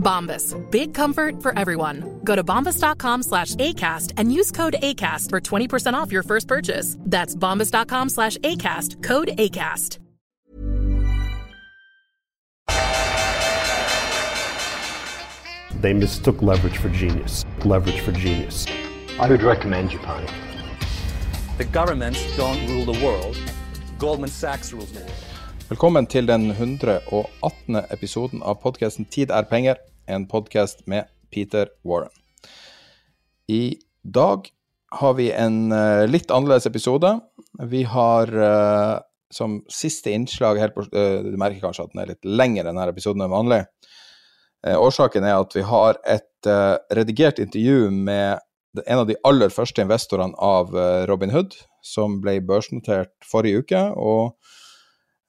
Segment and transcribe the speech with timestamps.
[0.00, 0.56] Bombas.
[0.70, 2.20] Big comfort for everyone.
[2.24, 6.96] Go to bombas.com slash ACAST and use code ACAST for 20% off your first purchase.
[7.00, 9.02] That's bombas.com slash ACAST.
[9.02, 9.98] Code ACAST.
[15.80, 17.44] They mistook leverage for genius.
[17.64, 18.66] Leverage for genius.
[19.18, 20.26] I would recommend Japan.
[21.56, 23.36] The governments don't rule the world.
[23.98, 25.24] Goldman Sachs rules the world.
[25.70, 27.76] Velkommen til den 118.
[27.90, 29.76] episoden av podkasten 'Tid er penger',
[30.10, 32.10] en podkast med Peter Warren.
[33.48, 34.48] I dag
[34.90, 37.12] har vi en uh, litt annerledes episode.
[37.70, 38.98] Vi har uh,
[39.30, 42.88] som siste innslag her på, uh, Du merker kanskje at den er litt lengre, denne
[42.90, 43.64] episoden enn vanlig.
[44.60, 46.48] årsaken er at vi har et
[46.92, 48.42] redigert intervju med
[48.86, 50.74] en av de aller første investorene av
[51.08, 53.80] Robin Hood, som ble børsnotert forrige uke.
[53.96, 54.36] og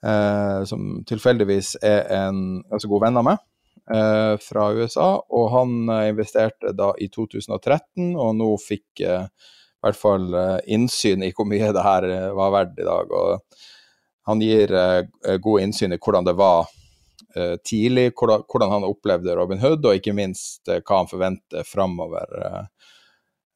[0.05, 3.50] eh, som tilfeldigvis er en ganske god venn av meg eh,
[4.41, 5.09] fra USA.
[5.29, 10.57] Og han eh, investerte da i 2013, og nå fikk eh, i hvert fall eh,
[10.75, 13.11] innsyn i hvor mye det her eh, var verdt i dag.
[13.11, 13.61] Og
[14.29, 14.69] han gir
[15.41, 16.67] god innsyn i hvordan det var
[17.65, 22.29] tidlig, hvordan, han opplevde Robin Hood, og ikke minst hva han forventer framover.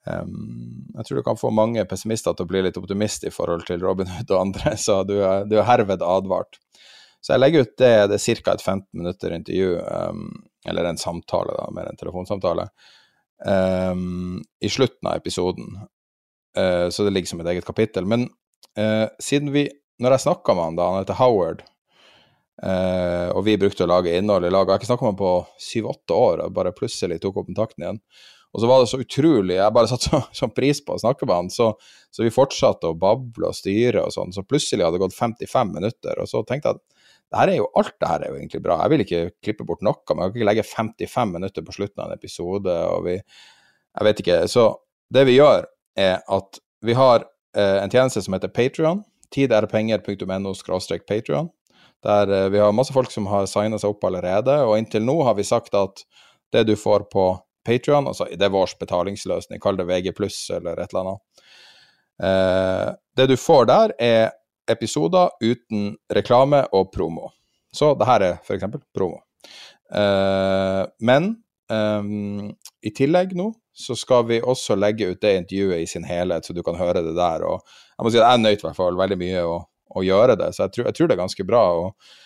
[0.07, 3.85] Jeg tror du kan få mange pessimister til å bli litt optimist i forhold til
[3.85, 6.57] Robin Hood og andre, så du er, du er herved advart.
[7.25, 8.53] Så jeg legger ut det, det er ca.
[8.53, 10.27] et 15 minutter intervju, um,
[10.69, 12.67] eller en samtale, da, mer en telefonsamtale,
[13.49, 15.71] um, i slutten av episoden.
[16.53, 18.05] Uh, så det ligger som et eget kapittel.
[18.05, 18.27] Men
[18.77, 19.65] uh, siden vi,
[19.97, 21.65] når jeg snakka med han da, han heter Howard,
[22.61, 25.21] uh, og vi brukte å lage innhold i lag, jeg har ikke snakka med han
[25.23, 25.33] på
[25.71, 28.01] syv-åtte år, og bare plutselig tok opp kontakten igjen.
[28.55, 31.25] Og så var det så utrolig Jeg bare satte så, så pris på å snakke
[31.25, 31.73] med han, så,
[32.13, 34.29] så, vi fortsatte å bable og styre og sånn.
[34.35, 36.94] Så plutselig hadde det gått 55 minutter, og så tenkte jeg at
[37.33, 38.77] det er jo, alt det her er jo egentlig bra.
[38.83, 42.03] Jeg vil ikke klippe bort noe, men jeg kan ikke legge 55 minutter på slutten
[42.03, 42.75] av en episode.
[42.93, 44.37] og vi, Jeg vet ikke.
[44.51, 44.67] Så
[45.13, 45.65] det vi gjør,
[45.97, 47.25] er at vi har
[47.57, 49.03] eh, en tjeneste som heter Patrion.
[49.33, 50.53] Tiderpenger.no
[51.07, 51.49] Patrion.
[52.05, 54.61] Der eh, vi har masse folk som har signa seg opp allerede.
[54.67, 56.05] Og inntil nå har vi sagt at
[56.53, 57.31] det du får på
[57.65, 58.07] Patrion.
[58.07, 61.45] Altså, det er vår betalingsløsning, kall det VG pluss eller et eller annet.
[62.23, 64.31] Eh, det du får der, er
[64.71, 67.29] episoder uten reklame og promo.
[67.75, 68.65] Så det her er f.eks.
[68.95, 69.21] promo.
[69.91, 71.35] Uh, men
[71.69, 72.49] um,
[72.81, 76.55] i tillegg nå så skal vi også legge ut det intervjuet i sin helhet, så
[76.55, 77.43] du kan høre det der.
[77.43, 77.59] Og
[77.97, 79.57] jeg må si at jeg nøt i hvert fall veldig mye å,
[79.99, 81.65] å gjøre det, så jeg tror, jeg tror, det er ganske bra.
[81.81, 82.21] og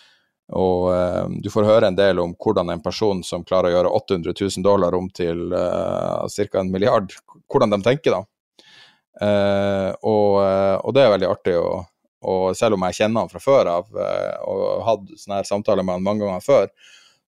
[0.50, 3.92] og uh, du får høre en del om hvordan en person som klarer å gjøre
[4.00, 6.58] 800 000 dollar om til uh, ca.
[6.58, 7.12] en milliard,
[7.46, 8.24] hvordan de tenker da.
[9.20, 11.54] Uh, og, og, det er veldig artig.
[11.60, 11.86] Og,
[12.20, 14.00] og, selv om jeg kjenner han fra før av
[14.44, 16.72] og hadde sånne her samtaler med han mange ganger før,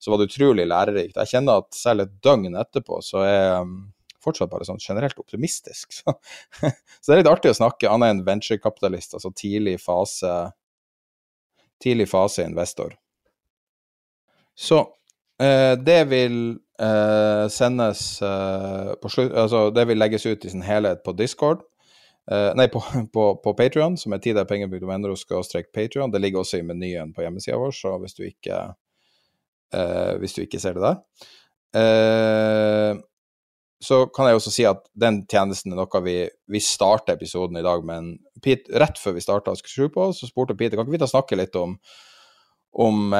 [0.03, 1.19] så var det utrolig lærerikt.
[1.21, 3.77] Jeg kjenner at selv et døgn etterpå så er jeg um,
[4.23, 5.95] fortsatt bare sånn generelt optimistisk.
[5.95, 6.15] Så,
[6.99, 7.91] så det er litt artig å snakke.
[7.91, 10.33] Han er en venturekapitalist, altså tidlig fase,
[11.83, 12.97] tidlig fase investor.
[14.59, 14.81] Så
[15.43, 16.39] eh, det vil
[16.83, 21.63] eh, sendes eh, på slutt Altså, det vil legges ut i sin helhet på Discord.
[22.31, 22.83] Eh, nei, på,
[23.15, 26.12] på, på Patrion, som er tiderpenger.no-patrion.
[26.12, 28.58] Det ligger også i menyen på hjemmesida vår, så hvis du ikke,
[29.75, 31.00] uh, hvis du ikke ser det der
[31.79, 33.00] uh,
[33.82, 36.17] så kan jeg også si at den tjenesten er noe vi,
[36.47, 40.87] vi starter episoden i dag men Pete, Rett før vi starta så spurte Peter kan
[40.87, 41.75] ikke vi ta snakke litt om,
[42.79, 43.11] om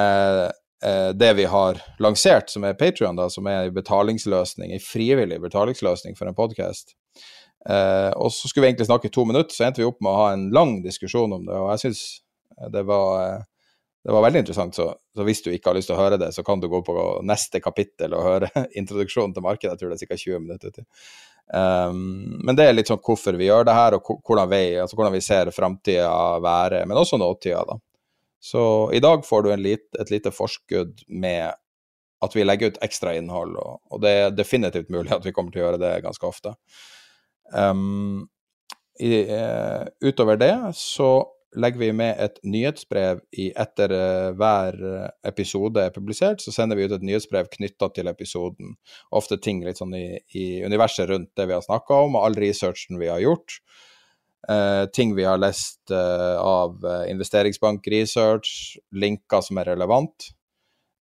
[1.19, 6.31] det vi har lansert, som er Patrion, som er en betalingsløsning, en frivillig betalingsløsning for
[6.31, 6.95] en podkast.
[7.71, 10.13] Eh, og så skulle vi egentlig snakke i to minutter, så endte vi opp med
[10.13, 11.57] å ha en lang diskusjon om det.
[11.59, 12.05] Og jeg syns
[12.73, 13.43] det, var
[14.05, 14.75] det var veldig interessant.
[14.75, 16.83] Så, så, hvis du ikke har lyst til å høre det, så kan du gå
[16.87, 16.97] på
[17.29, 18.51] neste kapittel og høre
[18.81, 19.77] introduksjonen til markedet.
[19.77, 20.21] Jeg tror det er ca.
[20.25, 20.89] 20 minutter til.
[21.53, 24.99] Um, men det er litt sånn hvorfor vi gjør det her, og hvordan vi, altså
[24.99, 26.13] hvordan vi ser framtida
[26.43, 27.65] være, men også nåtida.
[27.69, 27.79] da.
[28.43, 28.63] Så
[28.95, 31.53] i dag får du lit, et lite forskudd med
[32.23, 35.55] at vi legger ut ekstra innhold, og, og, det er definitivt mulig at vi kommer
[35.55, 36.55] til å gjøre det ganske ofte.
[37.53, 38.29] Um,
[39.01, 41.25] i, uh, utover det så
[41.57, 44.79] legger vi med et nyhetsbrev i, etter uh, hver
[45.29, 46.41] episode er publisert.
[46.41, 48.77] Så sender vi ut et nyhetsbrev knytta til episoden.
[49.13, 50.07] Ofte ting litt sånn i,
[50.39, 53.61] i universet rundt det vi har snakka om, og all researchen vi har gjort.
[54.49, 60.33] Uh, ting vi har lest uh, av investeringsbankresearch, linker som er relevant.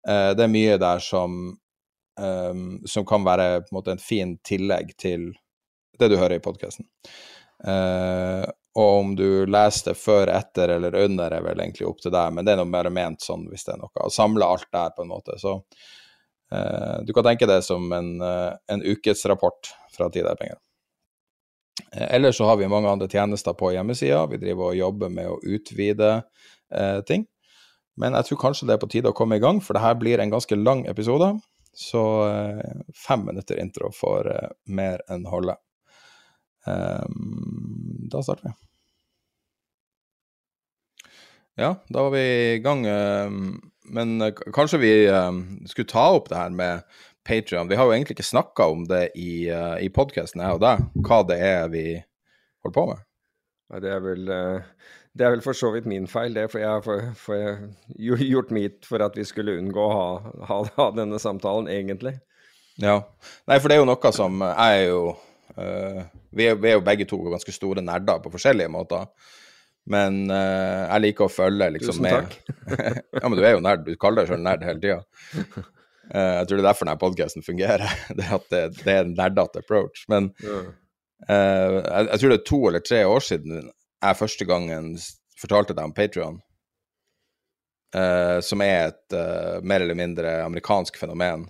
[0.01, 1.35] det er mye der som,
[2.17, 5.27] um, som kan være en måte en fin tillegg til
[6.01, 6.89] det du hører i podkasten.
[7.61, 8.49] Uh,
[8.79, 12.33] og om du leser det før, etter eller under, er vel egentlig opp til deg,
[12.33, 14.11] men det er noe mer ment sånn hvis det er noe.
[14.15, 15.37] Samle alt der, på en måte.
[15.43, 20.61] Så uh, du kan tenke det som en, uh, en ukesrapport fra Tid er penger.
[21.91, 24.23] Ellers så har vi mange andre tjenester på hjemmesida.
[24.31, 26.11] Vi driver og jobber med å utvide
[27.09, 27.25] ting.
[27.99, 29.97] Men jeg tror kanskje det er på tide å komme i gang, for det her
[29.99, 31.31] blir en ganske lang episode.
[31.75, 32.03] Så
[33.07, 34.29] fem minutter intro får
[34.69, 35.57] mer enn holde.
[36.67, 38.57] Um, da starter vi.
[41.61, 42.25] Ja, da var vi
[42.55, 42.87] i gang.
[42.87, 46.87] Ehm, men eh, kanskje vi ehm, skulle ta opp det her med
[47.27, 47.69] Patrion.
[47.69, 50.87] Vi har jo egentlig ikke snakka om det i, uh, i podkasten, jeg og deg,
[51.05, 51.85] hva det er vi
[52.65, 53.03] holder på med.
[53.71, 56.47] Ja, det er vel uh, det er vel for så vidt min feil, det.
[56.53, 60.09] For jeg har gjort mitt for at vi skulle unngå å ha,
[60.49, 62.17] ha, ha, denne samtalen, egentlig.
[62.81, 63.03] Ja.
[63.51, 65.01] Nei, for det er jo noe som Jeg er jo
[65.57, 69.09] vi er, vi er, jo begge to ganske store nerder på forskjellige måter.
[69.91, 72.37] Men uh, jeg liker å følge liksom Tusen takk.
[73.21, 73.87] ja, men du er jo nerd.
[73.87, 75.01] Du kaller deg sjøl nerd hele tida.
[76.11, 77.87] Uh, jeg tror det er derfor denne podkasten fungerer.
[78.19, 80.05] det er at det, det er en nerdete approach.
[80.13, 80.69] Men uh,
[81.31, 84.95] jeg, jeg, tror det er to eller tre år siden jeg første gangen
[85.41, 86.39] fortalte deg om Patrion.
[87.91, 89.17] Uh, som er et
[89.67, 91.49] mer eller mindre amerikansk fenomen.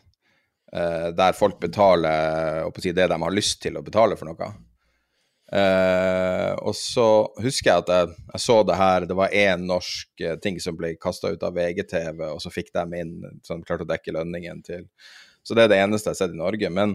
[0.71, 4.51] Der folk betaler si, det de har lyst til å betale for noe.
[5.51, 7.05] Uh, og så
[7.43, 10.77] husker jeg at jeg, jeg, så det her, det var én norsk uh, ting som
[10.79, 14.15] ble kasta ut av VGTV, og så fikk de inn så de klarte å dekke
[14.15, 14.87] lønningen til
[15.43, 16.71] Så det er det eneste jeg har sett i Norge.
[16.71, 16.95] Men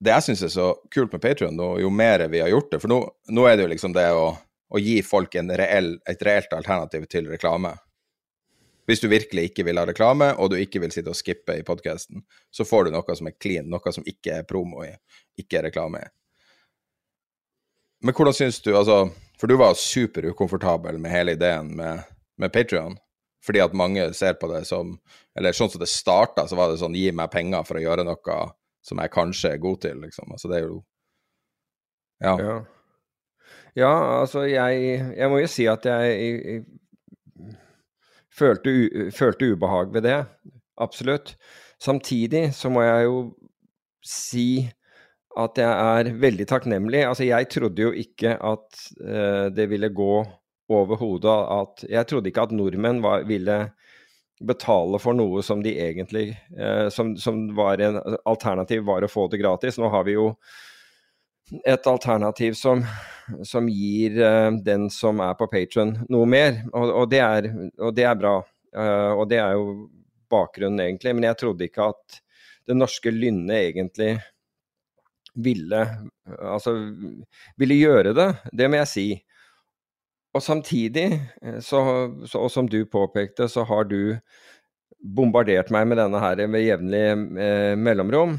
[0.00, 2.92] det jeg syns er så kult med Patrion, jo mer vi har gjort det For
[2.92, 3.00] nå,
[3.36, 4.30] nå er det jo liksom det å,
[4.72, 7.74] å gi folk reell, et reelt alternativ til reklame.
[8.84, 11.64] Hvis du virkelig ikke vil ha reklame, og du ikke vil sitte og skippe i
[11.64, 14.92] podkasten, så får du noe som er clean, noe som ikke er promo i,
[15.40, 16.10] ikke er reklame i.
[18.04, 19.08] Men hvordan syns du altså,
[19.40, 22.04] For du var superukomfortabel med hele ideen med,
[22.36, 22.98] med Patrion.
[23.44, 24.98] Fordi at mange ser på det som
[25.36, 28.06] Eller sånn som det starta, så var det sånn Gi meg penger for å gjøre
[28.06, 28.38] noe
[28.84, 30.28] som jeg kanskje er god til, liksom.
[30.32, 30.78] Altså det er jo
[32.22, 32.36] Ja.
[32.38, 32.56] Ja,
[33.74, 36.64] ja altså jeg Jeg må jo si at jeg, jeg
[38.38, 40.20] følte, følte ubehag ved det.
[40.80, 41.36] Absolutt.
[41.82, 43.18] Samtidig så må jeg jo
[44.04, 44.48] si
[45.38, 47.02] at jeg er veldig takknemlig.
[47.08, 50.24] Altså, jeg trodde jo ikke at uh, det ville gå
[50.72, 53.58] over hodet at Jeg trodde ikke at nordmenn var, ville
[54.40, 59.26] betale for noe som de egentlig uh, som, som, var en alternativ var å få
[59.28, 59.78] det gratis.
[59.78, 60.30] Nå har vi jo
[61.64, 62.84] et alternativ som,
[63.44, 67.94] som gir uh, den som er på Patron noe mer, og, og, det, er, og
[67.96, 68.38] det, er, bra.
[69.14, 69.66] og det er jo
[70.30, 71.14] bakgrunnen, egentlig.
[71.14, 72.20] Men jeg trodde ikke at
[72.68, 74.14] det norske lynnet egentlig
[75.34, 75.84] ville,
[76.38, 76.74] altså,
[77.60, 78.28] ville gjøre det.
[78.52, 79.06] Det må jeg si.
[80.34, 81.06] Og samtidig,
[81.42, 81.80] eh, så,
[82.26, 84.16] så, og som du påpekte, så har du
[85.04, 87.04] bombardert meg med denne her med jevnlig
[87.44, 88.38] eh, mellomrom.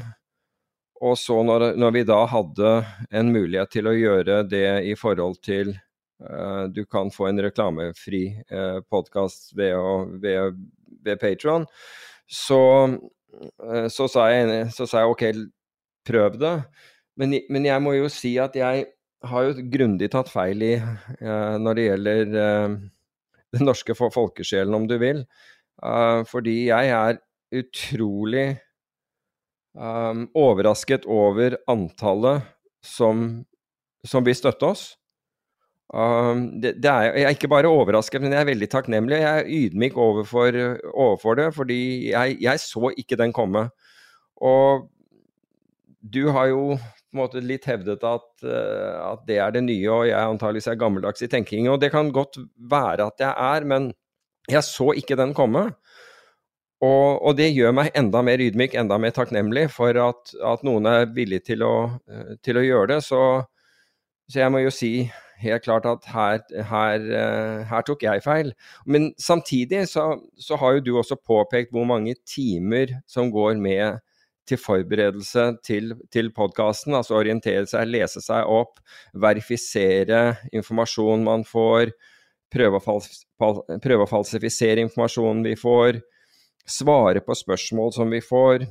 [1.04, 2.70] Og så når, når, vi da hadde
[3.12, 5.74] en mulighet til å gjøre det i forhold til
[6.24, 9.76] uh, Du kan få en reklamefri uh, podkast ved,
[10.22, 10.56] ved,
[11.04, 11.66] ved Patron.
[12.26, 12.60] Så,
[13.60, 15.26] uh, så, sa jeg, så sa jeg OK,
[16.08, 16.56] prøv det.
[17.16, 18.88] Men, men, jeg må jo si at jeg
[19.26, 22.32] har jo grundig tatt feil i uh, når det gjelder
[23.56, 25.22] den norske folkesjelen, om du vil.
[26.28, 27.18] Fordi jeg er
[27.56, 28.46] utrolig
[29.76, 32.46] um, overrasket over antallet
[32.84, 33.44] som,
[34.06, 34.86] som vil støtte oss.
[35.94, 39.20] Um, det, det er, jeg er ikke bare overrasket, men jeg er veldig takknemlig.
[39.22, 40.60] Jeg er ydmyk overfor,
[40.92, 41.80] overfor det, fordi
[42.10, 43.68] jeg, jeg, så ikke den komme.
[44.42, 44.88] Og
[46.02, 49.86] du har jo på en måte litt hevdet at, uh, at, det er det nye,
[49.92, 51.70] og jeg antakeligvis er gammeldags i tenking.
[51.70, 53.92] Og det kan godt være at jeg er, men
[54.50, 55.70] jeg så ikke den komme.
[56.84, 60.88] Og, og det gjør meg enda mer ydmyk, enda mer takknemlig for at, at noen
[60.90, 62.98] er villig til å, uh, til å gjøre det.
[63.06, 63.20] Så,
[64.28, 64.90] så, jeg må jo si
[65.40, 66.40] helt klart at her,
[66.70, 68.52] her, eh, her, tok jeg feil.
[68.88, 70.06] Men samtidig så,
[70.40, 74.00] så, har jo du også påpekt hvor mange timer som går med
[74.48, 76.96] til forberedelse til, til podkasten.
[76.96, 78.80] Altså orientere seg, lese seg opp,
[79.12, 81.92] verifisere informasjon man får,
[82.52, 82.98] prøve å,
[83.82, 86.00] prøve å falsifisere informasjonen vi får,
[86.66, 88.66] svare på spørsmål som vi får,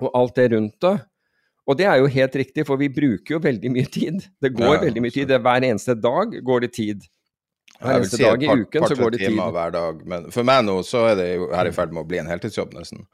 [0.00, 0.96] og alt det rundt det.
[1.70, 4.24] Og det er jo helt riktig, for vi bruker jo veldig mye tid.
[4.42, 5.32] Det går ja, veldig mye tid.
[5.44, 7.04] Hver eneste dag går det tid.
[7.80, 9.38] Hver eneste si dag i par, uken par, så går det tid.
[9.54, 10.02] hver dag.
[10.12, 12.32] Men for meg nå så er det jo her i ferd med å bli en
[12.32, 13.06] heltidsjobb, nesten.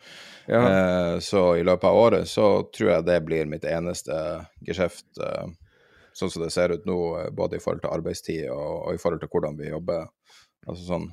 [0.47, 0.63] Ja.
[0.63, 4.17] Eh, så i løpet av året så tror jeg det blir mitt eneste
[4.67, 5.53] geskjeft, eh,
[6.17, 9.03] sånn som det ser ut nå, eh, både i forhold til arbeidstid og, og i
[9.03, 10.07] forhold til hvordan vi jobber.
[10.67, 11.11] Altså sånn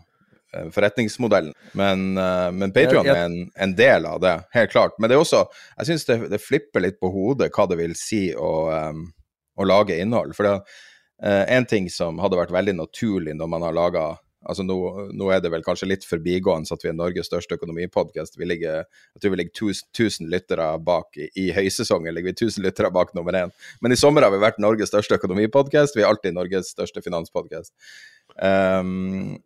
[0.73, 1.53] forretningsmodellen.
[1.79, 4.97] Men, uh, men Patrion er en, en, del av det, helt klart.
[4.99, 5.45] Men det er også
[5.77, 9.07] Jeg syns det, det, flipper litt på hodet hva det vil si å, um,
[9.57, 10.35] å lage innhold.
[10.37, 14.11] For det uh, en ting som hadde vært veldig naturlig når man har laga
[14.43, 14.75] Altså nå,
[15.15, 18.35] nå, er det vel kanskje litt forbigående at vi er Norges største økonomipodkast.
[18.39, 22.11] Vi ligger jeg tror vi ligger 1000 lyttere bak i, i, høysesongen.
[22.11, 23.53] ligger vi 1000 lyttere bak nummer én.
[23.79, 25.95] Men i sommer har vi vært Norges største økonomipodkast.
[25.95, 27.71] Vi er alltid Norges største finanspodkast.
[28.35, 29.39] Um,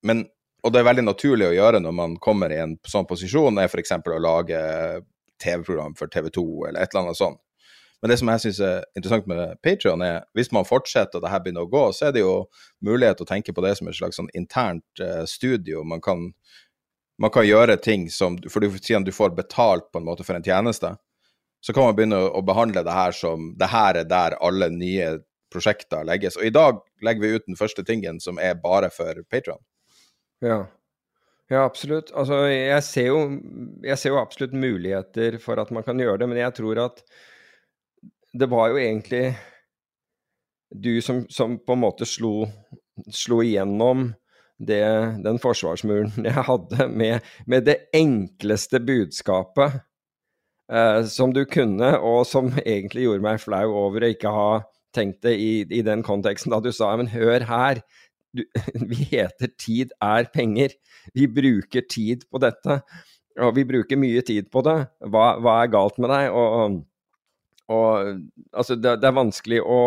[0.00, 0.24] men
[0.64, 3.70] og det er veldig naturlig å gjøre når man kommer i en sånn posisjon, er
[3.70, 3.94] f.eks.
[3.94, 4.62] å lage
[5.42, 7.40] TV-program for TV 2 eller et eller annet sånt.
[7.98, 11.32] Men det som jeg syns er interessant med Patrion, er hvis man fortsetter og det
[11.32, 12.34] her begynner å gå, så er det jo
[12.86, 15.82] mulighet til å tenke på det som et slags sånn internt eh, studio.
[15.82, 16.28] Man kan,
[17.18, 20.46] man kan, gjøre ting som For siden du får betalt på en måte for en
[20.46, 20.92] tjeneste,
[21.58, 24.70] så kan man begynne å, å behandle det her som Det her er der alle
[24.70, 25.16] nye
[25.50, 26.38] prosjekter legges.
[26.38, 29.58] Og i dag legger vi ut den første tingen som er bare for Patrion.
[30.44, 30.66] Ja.
[31.48, 32.10] Ja, absolutt.
[32.12, 33.20] Altså, jeg ser, jo,
[33.84, 37.00] jeg ser jo absolutt muligheter for at man kan gjøre det, men jeg tror at
[38.36, 39.32] det var jo egentlig
[40.68, 42.42] du som, som på en måte slo,
[43.08, 44.10] slo igjennom
[44.58, 44.84] det,
[45.24, 49.80] den forsvarsmuren jeg hadde, med, med det enkleste budskapet
[50.72, 54.50] eh, som du kunne, og som egentlig gjorde meg flau over å ikke ha
[54.96, 57.82] tenkt det i, i den konteksten da du sa men hør her,
[58.32, 58.44] du,
[58.90, 60.76] vi heter 'tid er penger'.
[61.14, 62.80] Vi bruker tid på dette.
[63.38, 64.78] Og vi bruker mye tid på det.
[65.06, 66.34] Hva, hva er galt med deg?
[66.34, 66.80] Og,
[67.70, 67.90] og
[68.52, 69.82] altså, det, det, er vanskelig å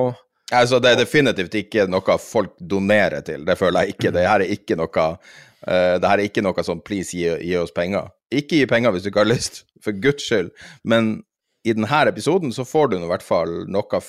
[0.51, 3.45] Altså, det er definitivt ikke noe folk donerer til.
[3.48, 4.12] Det føler jeg ikke.
[4.12, 7.55] Det her er ikke noe uh, det her er ikke noe sånn 'please, gi, gi,
[7.60, 8.12] oss penger'.
[8.31, 10.51] Ikke gi penger hvis du ikke har lyst, for guds skyld.
[10.83, 11.21] Men
[11.67, 14.01] i denne episoden så får du i hvert fall noe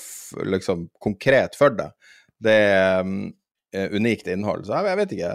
[0.50, 1.94] liksom, konkret for deg.
[2.42, 3.04] Det, Eh,
[3.72, 4.66] unikt innhold.
[4.66, 5.32] Så jeg, jeg vet ikke.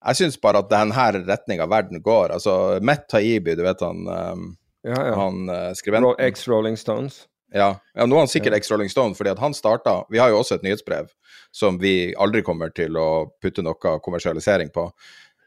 [0.00, 2.36] Jeg syns bare at denne retninga verden går.
[2.36, 4.46] Altså, Matt Taibi, du vet han, um,
[4.86, 5.16] ja, ja.
[5.18, 7.24] han uh, skribenten Ex-Rolling Stones.
[7.52, 7.80] Ja.
[7.94, 8.60] ja, nå er han sikkert ja.
[8.60, 11.08] ex-Rolling Stone, fordi at han starta Vi har jo også et nyhetsbrev
[11.50, 14.86] som vi aldri kommer til å putte noe kommersialisering på.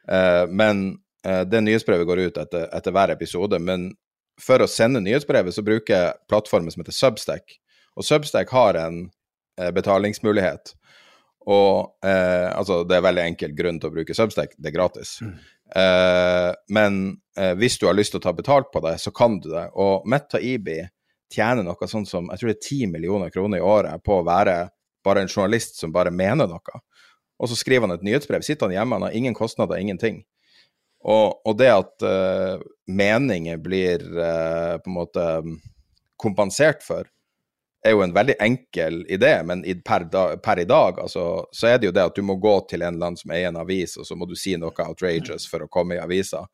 [0.04, 3.60] Uh, men uh, det nyhetsbrevet går ut etter, etter, hver episode.
[3.64, 3.94] Men
[4.42, 7.56] for å sende nyhetsbrevet så bruker jeg plattformen som heter Substack.
[7.96, 10.76] Og Substack har en uh, betalingsmulighet.
[11.52, 15.18] Og eh, altså, det er veldig enkel grunn til å bruke Substack, det er gratis.
[15.24, 15.34] Mm.
[15.76, 17.00] Eh, men
[17.38, 19.68] eh, hvis du har lyst til å ta betalt på det, så kan du det.
[19.80, 20.80] Og Metta Ibi
[21.34, 24.28] tjener noe sånn som jeg tror det er 10 millioner kroner i året på å
[24.28, 24.58] være
[25.04, 26.84] bare en journalist som bare mener noe.
[27.42, 28.46] Og så skriver han et nyhetsbrev.
[28.46, 30.22] Sitter han hjemme, han har ingen kostnader, ingenting.
[31.04, 35.26] Og, og det at uh, meninger blir uh, på en måte
[36.22, 37.10] kompensert for,
[37.84, 41.80] er jo en veldig enkel idé, men per, da, per, i dag altså, så er
[41.80, 44.08] det jo det at du må gå til en land som eier en avis, og
[44.08, 46.46] så må du si noe outrageous for å komme i avisa.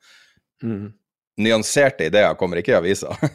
[0.64, 0.90] Mm.
[1.40, 3.14] Nyanserte ideer kommer ikke i avisa.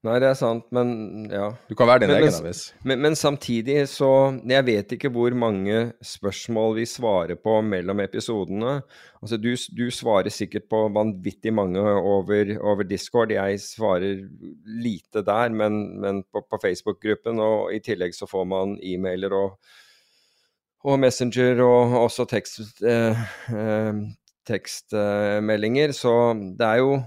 [0.00, 1.50] Nei, det er sant, men ja.
[1.68, 2.62] Du kan være din men, egen avis.
[2.88, 8.78] Men, men, samtidig så Jeg vet ikke hvor mange spørsmål vi svarer på mellom episodene.
[9.20, 13.34] Altså, du, du svarer sikkert på vanvittig mange over, over Discord.
[13.36, 14.24] Jeg svarer
[14.64, 17.36] lite der, men, men på, på Facebook-gruppen.
[17.44, 19.60] Og i tillegg så får man e-mailer og,
[20.88, 23.20] og Messenger og også tekstmeldinger.
[23.52, 24.04] eh, eh,
[24.48, 25.92] tekstmeldinger.
[25.92, 27.02] så det er jo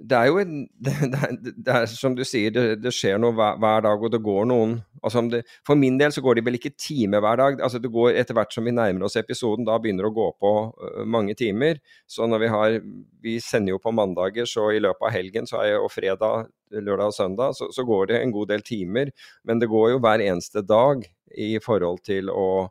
[0.00, 0.54] det er jo en,
[0.84, 4.12] det, det, det, er som du sier, det, det skjer noe hver, hver, dag, og
[4.12, 5.22] det går noen altså
[5.66, 7.60] For min del så går det vel ikke time hver dag.
[7.60, 10.26] altså det går Etter hvert som vi nærmer oss episoden, da begynner det å gå
[10.40, 11.80] på uh, mange timer.
[12.08, 12.80] Så når vi har
[13.20, 16.50] Vi sender jo på mandager, så i løpet av helgen så er jeg, og fredag,
[16.72, 19.12] lørdag og søndag, så, så går det en god del timer.
[19.44, 21.04] Men det går jo hver eneste dag
[21.36, 22.68] i forhold til å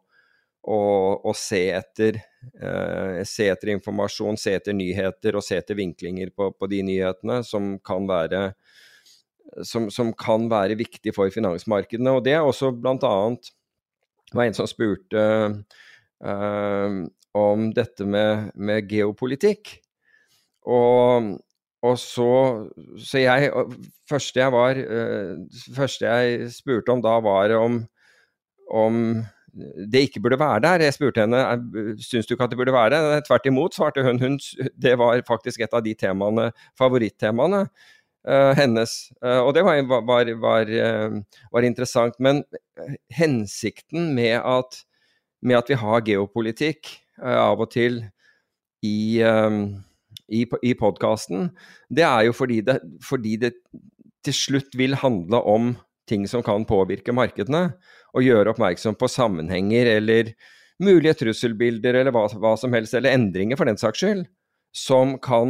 [0.70, 0.80] å,
[1.24, 2.20] å se, etter,
[3.28, 7.74] se, etter, informasjon, se etter nyheter og se etter vinklinger på, på de nyhetene som
[7.84, 8.54] kan være
[9.66, 12.14] som, som, kan være viktig for finansmarkedene.
[12.16, 13.14] Og det er også bl.a.
[14.34, 15.26] var en som spurte
[16.24, 16.98] uh,
[17.38, 19.78] om dette med, med geopolitikk.
[20.70, 21.36] Og,
[21.82, 22.32] og, så
[23.00, 23.52] Så jeg
[24.10, 25.36] første jeg var uh,
[25.76, 27.82] første jeg spurte om da, var om,
[28.70, 29.24] om
[29.92, 30.84] det ikke burde være der.
[30.86, 31.40] Jeg spurte henne
[32.04, 33.24] syns du ikke at det burde være der.
[33.28, 34.20] Tvert imot, svarte hun.
[34.22, 34.38] hun.
[34.76, 37.64] Det var faktisk et av de temaene, favorittemaene
[38.28, 38.96] uh, hennes.
[39.24, 42.20] Uh, og det var, var, var, uh, var, interessant.
[42.20, 42.44] Men
[43.14, 44.82] hensikten med at,
[45.42, 48.00] med at vi har geopolitikk av og til
[48.86, 51.50] i, i, i podkasten,
[51.92, 53.50] det er jo fordi det, fordi det
[54.24, 55.74] til slutt vil handle om
[56.08, 57.74] ting som kan påvirke markedene
[58.16, 60.24] og gjøre oppmerksom på sammenhenger eller
[60.84, 64.24] mulige trusselbilder eller hva, hva som helst, eller endringer for den saks skyld,
[64.76, 65.48] som kan,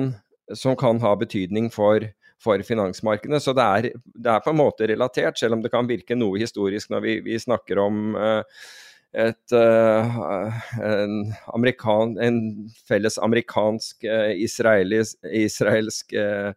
[0.57, 1.99] som kan ha betydning for,
[2.41, 3.39] for finansmarkedene.
[3.43, 6.39] Så det er, det er, på en måte relatert, selv om det kan virke noe
[6.41, 8.43] historisk når vi, vi snakker om uh,
[9.17, 10.05] et uh,
[10.85, 16.51] en, amerikan, en, felles amerikansk-israelsk uh,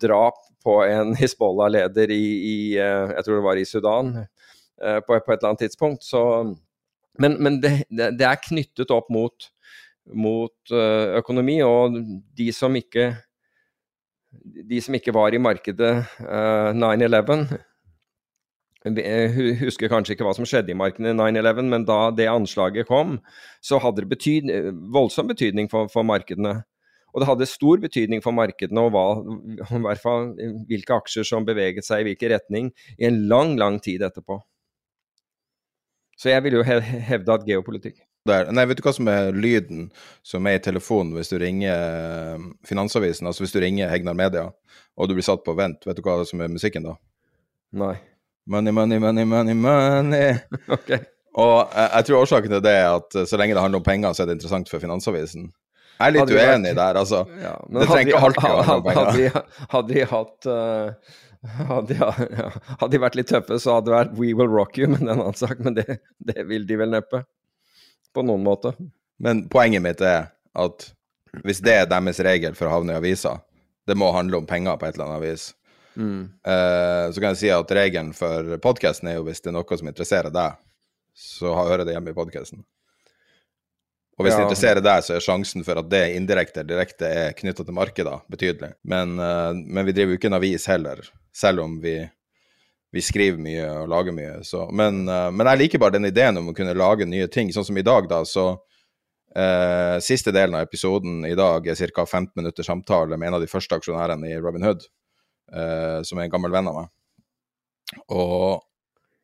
[0.00, 0.34] drap
[0.64, 4.24] på en Hizbollah-leder i, i, jeg tror det var i Sudan, Eh,
[4.80, 6.04] på, på, et eller annet tidspunkt.
[6.06, 6.20] Så,
[7.18, 9.50] men, men det, det, er knyttet opp mot,
[10.14, 12.00] mot uh, økonomi, og
[12.36, 13.12] de som ikke
[14.42, 15.92] de som ikke var i markedet
[16.26, 17.54] uh, eh, 9-11
[18.84, 23.18] husker kanskje ikke hva som skjedde i markedet 9-11, men da det anslaget kom,
[23.64, 24.50] så hadde det betyd,
[24.92, 26.58] voldsom betydning for, for, markedene.
[27.14, 29.06] Og det hadde stor betydning for markedene og hva,
[30.68, 34.42] hvilke aksjer som beveget seg i hvilken retning i en lang, lang tid etterpå.
[36.20, 38.48] Så jeg vil jo hevde at geopolitikk der.
[38.54, 39.88] Nei, vet du hva som er lyden
[40.24, 43.28] som er i telefonen hvis du ringer eh, Finansavisen?
[43.28, 46.22] Altså hvis du ringer Hegnar Media og du blir satt på vent, vet du hva
[46.28, 46.94] som er musikken da?
[47.76, 47.96] Nei.
[48.48, 50.38] Money, money, money, money, money.
[50.76, 50.94] ok.
[51.34, 54.14] Og jeg, jeg, tror årsaken til det er at så lenge det handler om penger,
[54.14, 55.48] så er det interessant for Finansavisen.
[55.94, 56.78] Jeg er litt uenig vært...
[56.78, 57.22] der, altså.
[57.42, 59.08] Ja, det trenger ikke alltid å handle om penger.
[59.08, 61.20] Hadde vi, hadde vi hatt uh
[61.68, 62.10] hadde, ja,
[62.80, 65.10] hadde, de vært litt tøffe, så hadde det vært 'We will rock you', men det
[65.10, 65.60] er en annen sak.
[65.64, 67.24] Men det, det, vil de vel neppe.
[68.14, 68.74] På noen måte.
[69.18, 70.88] Men poenget mitt er at
[71.42, 73.40] hvis det er deres regel for å havne i avisa,
[73.86, 75.48] det må handle om penger på et eller annet vis.
[75.94, 76.22] Mm.
[76.46, 79.78] Uh, så kan jeg si at regelen for podkasten er jo hvis det er noe
[79.78, 80.56] som interesserer deg,
[81.14, 82.64] så hører det hjemme i podkasten.
[84.14, 84.38] Og hvis ja.
[84.38, 87.74] det interesserer deg, så er sjansen for at det indirekte eller direkte er knytta til
[87.74, 88.70] markedet, betydelig.
[88.86, 91.00] Men, uh, men, vi driver jo ikke en avis heller,
[91.34, 91.96] selv om vi,
[92.94, 94.36] vi skriver mye og lager mye.
[94.46, 94.68] Så.
[94.70, 97.50] Men, uh, men, jeg liker bare den ideen om å kunne lage nye ting.
[97.54, 102.04] Sånn som i dag, da, så uh, Siste delen av episoden i dag er ca.
[102.06, 104.86] 15 minutters samtale med en av de første aksjonærene i Robin Hood,
[106.06, 106.86] som er en gammel venn av meg.
[108.14, 108.62] Og,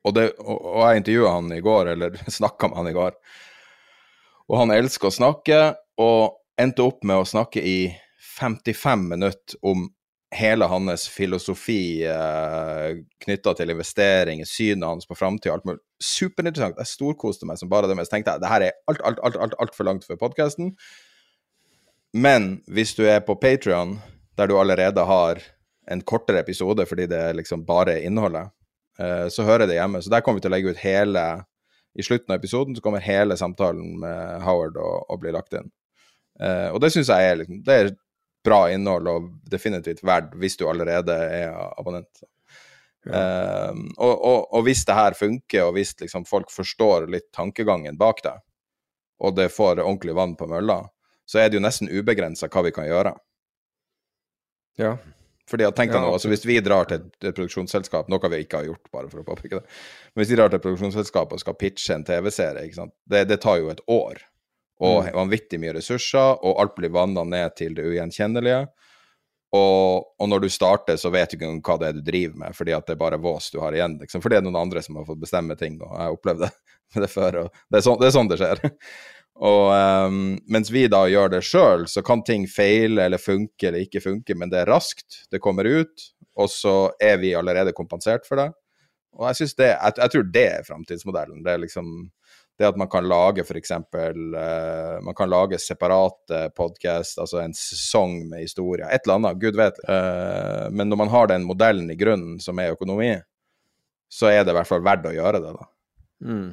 [0.04, 3.16] og, det, og, og jeg intervjua han i går, eller snakka med han i går.
[4.50, 5.58] Og han elsker å snakke,
[6.02, 7.78] og endte opp med å snakke i
[8.40, 9.86] 55 minutter om
[10.34, 15.80] hele hans filosofi eh, knytta til investering, synet hans på framtida, alt mulig.
[16.02, 16.78] Superinteressant.
[16.78, 17.96] Jeg storkoste meg som bare det.
[17.98, 20.20] Men så tenkte jeg det her er altfor alt, alt, alt, alt, for langt for
[20.20, 20.72] podkasten.
[22.14, 23.98] Men hvis du er på Patrion,
[24.38, 25.42] der du allerede har
[25.90, 28.54] en kortere episode fordi det er liksom bare innholdet,
[29.02, 30.02] eh, så hører det hjemme.
[30.02, 31.26] Så der kommer vi til å legge ut hele
[31.98, 35.70] i slutten av episoden så kommer hele samtalen med Howard å bli lagt inn.
[36.40, 37.90] Uh, og det syns jeg er, liksom, det er
[38.46, 42.22] bra innhold og definitivt verdt hvis du allerede er abonnent.
[43.04, 43.16] Ja.
[43.72, 47.98] Uh, og, og, og, hvis det her funker, og hvis liksom, folk forstår litt tankegangen
[48.00, 48.36] bak det,
[49.20, 50.82] og det får ordentlig vann på mølla,
[51.28, 53.12] så er det jo nesten ubegrensa hva vi kan gjøre.
[54.80, 54.94] Ja.
[55.50, 56.04] Fordi jeg tenkte ja.
[56.04, 59.22] nå, altså Hvis vi drar til et, produksjonsselskap, noe vi ikke har gjort, bare for
[59.22, 59.64] å påpeke det
[60.14, 63.58] Men hvis vi drar til et produksjonsselskap og skal pitche en TV-serie, det, det, tar
[63.62, 64.22] jo et år.
[64.80, 65.10] Og mm.
[65.16, 68.62] vanvittig mye ressurser, og alt blir vanna ned til det ugjenkjennelige.
[69.50, 72.54] Og, og, når du starter, så vet du ikke hva det er du driver med,
[72.54, 73.96] fordi at det er bare vås du har igjen.
[73.98, 74.22] Liksom.
[74.22, 76.50] For det er noen andre som har fått bestemme ting, og jeg har opplevd det,
[77.02, 77.40] det før.
[77.44, 78.62] og det er, sånn, det er sånn det skjer.
[79.40, 80.22] Og um,
[80.52, 84.36] mens vi da gjør det sjøl, så kan ting feile eller funke eller ikke funke,
[84.36, 88.50] men det er raskt, det kommer ut, og så er vi allerede kompensert for det.
[89.16, 91.40] Og jeg det, jeg, jeg tror det er framtidsmodellen.
[91.44, 91.88] Det er liksom
[92.60, 93.72] det at man kan lage f.eks.
[93.72, 99.56] Uh, man kan lage separate podkast, altså en sesong med historier, et eller annet, gud
[99.56, 99.80] vet.
[99.88, 103.14] Uh, men når man har den modellen i grunnen, som er økonomi,
[104.12, 105.70] så er det i hvert fall verdt å gjøre det, da.
[106.28, 106.50] Mm.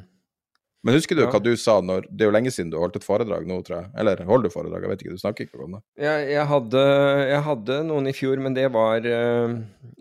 [0.86, 1.30] Men husker du ja.
[1.32, 3.80] hva du sa når Det er jo lenge siden du holdt et foredrag nå, tror
[3.80, 3.90] jeg.
[3.98, 4.84] Eller holder du foredrag?
[4.84, 5.80] Jeg vet ikke, du snakker ikke om det.
[6.04, 6.84] Jeg, jeg, hadde,
[7.32, 9.56] jeg hadde, noen i fjor, men det var uh,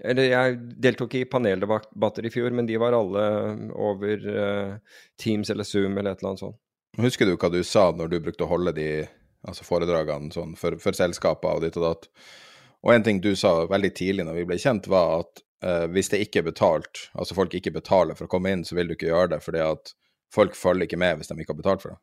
[0.05, 3.25] Eller jeg deltok i paneldebatter i fjor, men de var alle
[3.73, 6.59] over uh, Teams eller Zoom eller et eller annet sånt.
[7.01, 8.89] Husker du hva du sa når du brukte å holde de
[9.47, 12.09] altså foredragene sånn, for, for selskaper og ditt og datt?
[12.85, 16.13] Og en ting du sa veldig tidlig når vi ble kjent, var at uh, hvis
[16.13, 18.93] det ikke er betalt, altså folk ikke betaler for å komme inn, så vil du
[18.97, 19.97] ikke gjøre det fordi at
[20.33, 22.01] folk følger ikke med hvis de ikke har betalt for det.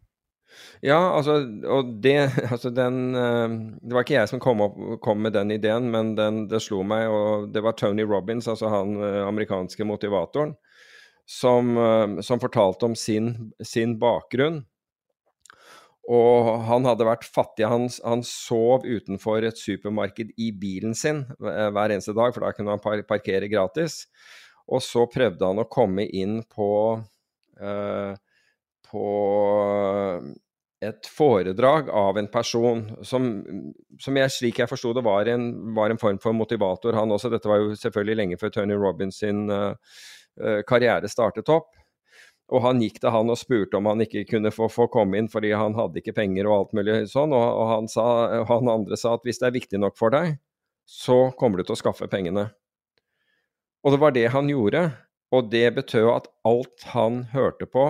[0.84, 1.38] Ja, altså,
[1.70, 2.18] og det
[2.52, 6.14] altså den uh, Det var ikke jeg som kom, opp, kom med den ideen, men
[6.18, 10.54] den, det slo meg, og det var Tony Robins, altså han uh, amerikanske motivatoren,
[11.26, 14.62] som, uh, som fortalte om sin, sin, bakgrunn.
[16.04, 17.64] Og han hadde vært fattig.
[17.64, 22.74] Han, han, sov utenfor et supermarked i bilen sin hver eneste dag, for da kunne
[22.76, 24.02] han parkere gratis.
[24.68, 27.13] Og så prøvde han å komme inn på Eh,
[27.54, 29.08] på
[30.84, 33.28] et foredrag av en person som,
[34.00, 37.30] som jeg, slik jeg forsto det, var en, var en, form for motivator, han også.
[37.32, 39.72] Dette var jo selvfølgelig lenge før Tony Robins sin uh,
[40.68, 41.72] karriere startet opp.
[42.52, 45.30] Og han gikk til han og spurte om han ikke kunne få, få komme inn
[45.32, 47.32] fordi han hadde ikke penger og alt mulig sånn.
[47.32, 48.04] Og, og han, sa,
[48.50, 50.36] han andre sa at hvis det er viktig nok for deg,
[50.84, 52.50] så kommer du til å skaffe pengene.
[53.84, 54.86] Og det var det han gjorde.
[55.34, 57.88] Og det betød at alt han hørte på,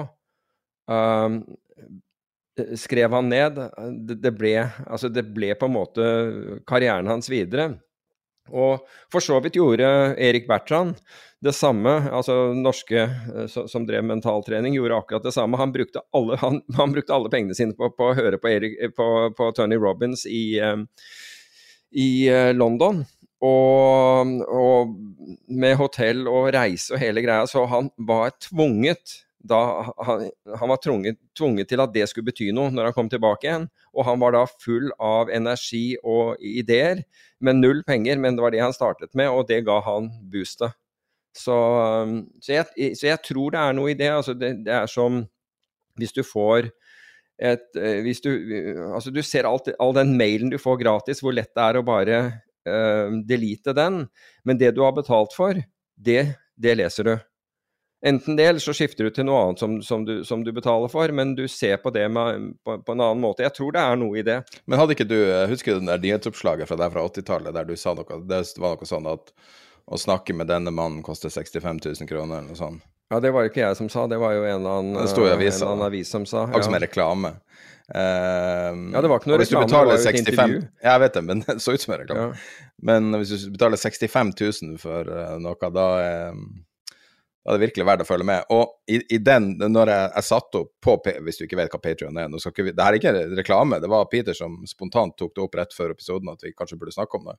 [0.88, 1.42] um,
[2.78, 3.58] skrev han ned.
[4.08, 4.54] Det, det, ble,
[4.86, 6.06] altså det ble på en måte
[6.68, 7.74] karrieren hans videre.
[8.52, 9.86] Og for så vidt gjorde
[10.20, 10.98] Erik Bertrand
[11.44, 11.90] det samme.
[12.12, 15.56] altså Norske eh, som drev mentaltrening, gjorde akkurat det samme.
[15.60, 18.78] Han brukte alle, han, han brukte alle pengene sine på, på, å høre på, Erik,
[18.96, 20.86] på, på Tony Robins i, um,
[21.92, 23.04] i uh, London.
[23.44, 24.94] Og, og,
[25.50, 29.58] med hotell og reise og hele greia, så han var tvunget da,
[30.00, 33.44] han, han, var tvunget, tvunget, til at det skulle bety noe når han kom tilbake
[33.44, 33.66] igjen.
[33.92, 37.04] Og han var da full av energi og ideer,
[37.44, 40.72] med null penger, men det var det han startet med, og det ga han boostet.
[41.34, 41.56] Så,
[42.40, 44.08] så, jeg, så jeg, tror det er noe i det.
[44.14, 45.24] Altså det, det er som
[45.98, 46.70] hvis du får
[47.42, 48.30] et eh, hvis du,
[48.94, 51.86] altså du ser alt, all den mailen du får gratis, hvor lett det er å
[51.86, 52.20] bare
[52.68, 54.04] uh, delete den.
[54.44, 55.58] Men det du har betalt for,
[55.96, 56.24] det,
[56.56, 57.14] det leser du.
[58.04, 60.90] Enten det, eller så skifter du til noe annet som, som, du, som du, betaler
[60.92, 63.46] for, men du ser på det med, på, på, en annen måte.
[63.46, 64.42] Jeg tror det er noe i det.
[64.68, 67.70] Men hadde ikke du, eh, husker du den der nyhetsoppslaget fra deg fra 80-tallet der
[67.70, 69.32] du sa noe, det var noe sånn at
[69.88, 72.84] å snakke med denne mannen koster 65 000 kroner, eller noe sånt?
[73.12, 75.32] Ja, det var ikke jeg som sa, det var jo en annen, det sto i
[75.32, 76.44] avisa, en annen avis som sa.
[76.44, 76.68] Akkurat ja.
[76.68, 77.32] som en reklame.
[77.92, 80.60] Uh, ja, det var ikke noe reklame, det var jo et intervju.
[80.86, 82.28] Jeg vet det, men det så ut som en reklame.
[82.30, 82.68] Ja.
[82.90, 86.38] Men hvis du betaler 65 000 for uh, noe, da er,
[86.88, 88.48] da er det virkelig verdt å følge med.
[88.56, 91.82] Og i, i den, når jeg, jeg satte opp på Hvis du ikke vet hva
[91.84, 95.16] Patrion er nå skal ikke Det her er ikke reklame, det var Peter som spontant
[95.20, 97.36] tok det opp rett før episoden at vi kanskje burde snakke om det.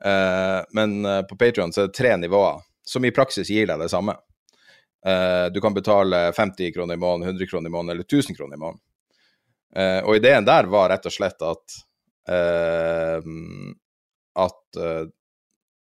[0.00, 4.16] Uh, men på Patrion er det tre nivåer, som i praksis gir deg det samme.
[5.52, 8.60] du kan betale 50 kroner i måneden, 100 kroner i måneden eller 1000 kroner i
[8.60, 8.80] måneden.
[9.76, 11.74] Uh, og ideen der var rett og slett at
[12.32, 13.26] eh,
[14.38, 15.04] at uh,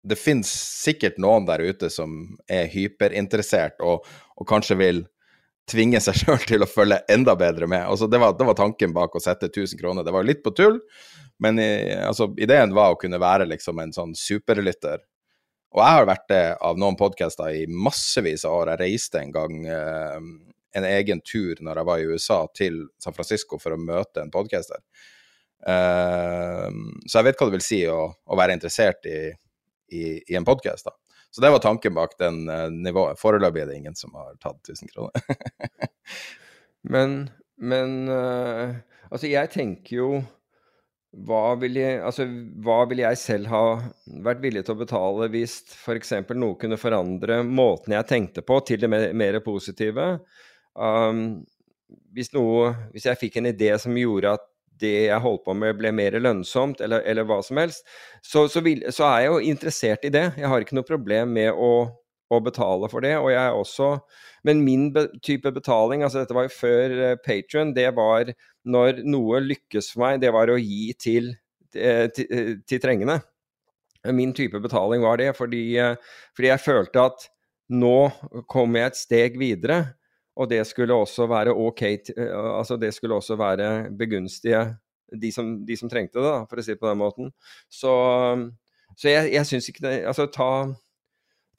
[0.07, 4.05] det finnes sikkert noen der ute som er hyperinteressert og,
[4.37, 5.03] og kanskje vil
[5.69, 7.85] tvinge seg sjøl til å følge enda bedre med.
[7.85, 10.07] Altså, det, var, det, var, tanken bak å sette 1000 kroner.
[10.07, 10.79] Det var litt på tull,
[11.43, 11.69] men i,
[12.07, 15.03] altså, ideen var å kunne være liksom en sånn superlytter.
[15.75, 18.71] Og jeg har vært det av noen podcaster i massevis av år.
[18.73, 19.57] Jeg reiste en gang
[20.75, 24.33] en egen tur når jeg var i USA, til San Francisco for å møte en
[24.33, 24.83] podcaster.
[25.67, 26.69] Uh,
[27.07, 29.19] så jeg vet hva det vil si å, å være interessert i,
[29.93, 30.91] i, i en podkast.
[31.31, 33.19] Så det var tanken bak den uh, nivået.
[33.19, 35.35] Foreløpig er det ingen som har tatt 1000 kroner.
[36.93, 37.19] men
[37.57, 38.75] men uh,
[39.09, 40.09] altså, jeg tenker jo
[41.27, 42.27] hva vil, jeg, altså,
[42.61, 43.61] hva ville jeg selv ha
[44.25, 46.11] vært villig til å betale hvis f.eks.
[46.35, 50.05] noe kunne forandre måten jeg tenkte på, til det mer, mer positive?
[50.77, 51.45] Um,
[52.13, 54.45] hvis, noe, hvis jeg fikk en idé som gjorde at
[54.81, 57.85] det jeg holdt på med ble mer lønnsomt, eller, eller hva som helst,
[58.21, 60.25] så, så, vil, så, er jeg jo interessert i det.
[60.37, 61.71] Jeg har ikke noe problem med å,
[62.29, 63.15] å betale for det.
[63.17, 63.95] og jeg er også,
[64.45, 68.29] Men min be, type betaling, altså dette var jo før eh, Patrion, det var
[68.67, 71.33] når noe lykkes for meg, det var å gi til,
[71.73, 73.19] eh, til, til, eh, til trengende.
[74.13, 75.81] Min type betaling var det, fordi,
[76.37, 77.25] fordi jeg følte at
[77.73, 79.79] nå kommer jeg et steg videre.
[80.37, 84.67] Og det skulle også være ok eh, Altså det skulle også være begunstige
[85.07, 87.29] de som, de som trengte det, da, for å si det på den måten.
[87.71, 87.91] Så,
[88.99, 90.49] så jeg, jeg syns ikke det Altså ta,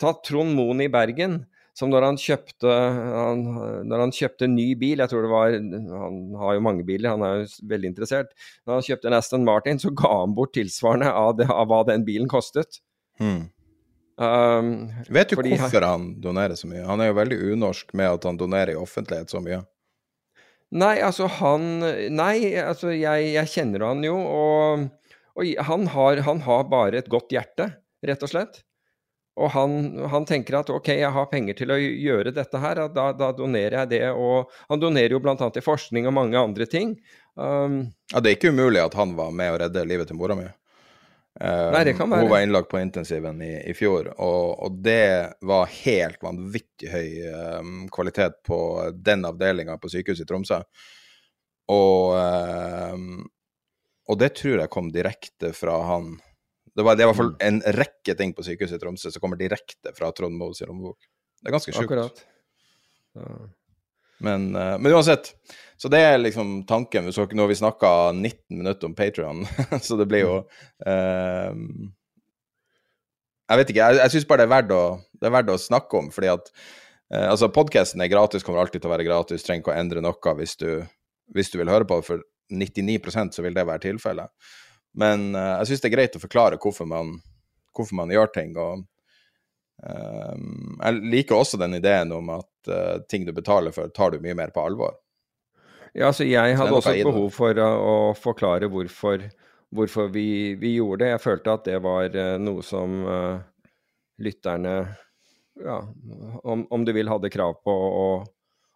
[0.01, 1.43] ta Trond Moen i Bergen
[1.79, 3.45] som når han kjøpte han,
[3.87, 7.23] Når han kjøpte ny bil, jeg tror det var Han har jo mange biler, han
[7.23, 8.33] er jo veldig interessert.
[8.67, 11.85] Når han kjøpte en Aston Martin, så ga han bort tilsvarende av, det, av hva
[11.87, 12.81] den bilen kostet.
[13.23, 13.47] Hmm.
[14.19, 16.83] Um, Vet du hvorfor han donerer så mye?
[16.89, 19.63] Han er jo veldig unorsk med at han donerer i offentlighet så mye.
[20.75, 21.79] Nei, altså han
[22.13, 24.89] Nei, altså jeg, jeg kjenner han jo, og,
[25.39, 27.71] og han, har, han har bare et godt hjerte,
[28.05, 28.61] rett og slett.
[29.39, 29.79] Og han,
[30.11, 33.85] han, tenker at ok, jeg har penger til å gjøre dette her, da, da donerer
[33.85, 34.05] jeg det.
[34.11, 35.37] Og han donerer jo bl.a.
[35.55, 36.97] til forskning og mange andre ting.
[37.39, 40.35] Um, ja, Det er ikke umulig at han var med å redde livet til mora
[40.35, 40.49] mi.
[41.41, 41.93] Um, nei.
[41.95, 47.11] Hun var innlagt på intensiven i, i fjor, og, og, det var helt vanvittig høy
[47.61, 48.59] um, kvalitet på
[48.95, 50.59] den avdelinga på sykehuset i Tromsø.
[51.71, 53.21] Og, um,
[54.11, 56.17] og det tror jeg kom direkte fra han
[56.75, 57.41] det, var, det er i hvert fall mm.
[57.47, 60.99] en rekke ting på sykehuset i Tromsø som kommer direkte fra Trond Moes lommebok.
[61.39, 62.23] Det er ganske sjukt.
[64.19, 65.37] Men, uh, men, uansett.
[65.79, 67.07] Så det er liksom tanken.
[67.07, 69.45] Nå har vi snakka 19 minutter om Patrion,
[69.87, 71.55] så det blir jo uh,
[73.49, 73.85] Jeg vet ikke.
[73.85, 76.51] Jeg, jeg syns bare det er, å, det er verdt å snakke om, fordi at
[76.51, 79.47] uh, altså Podkasten er gratis, kommer alltid til å være gratis.
[79.47, 80.71] Trenger ikke å endre noe hvis du,
[81.37, 82.03] hvis du vil høre på.
[82.03, 84.35] For 99% så vil det være tilfellet.
[84.99, 87.21] Men uh, jeg syns det er greit å forklare hvorfor man,
[87.77, 88.57] hvorfor man gjør ting.
[88.59, 88.83] og
[89.87, 94.25] um, Jeg liker også den ideen om at uh, ting du betaler for, tar du
[94.25, 94.99] mye mer på alvor.
[95.99, 99.25] Ja, så jeg hadde også et behov for å, å forklare hvorfor,
[99.75, 101.13] hvorfor vi, vi, gjorde det.
[101.17, 103.01] Jeg følte at det var uh, noe som
[104.19, 104.75] lytterne,
[105.65, 105.81] ja,
[106.43, 108.07] om, om, du vil, hadde krav på å,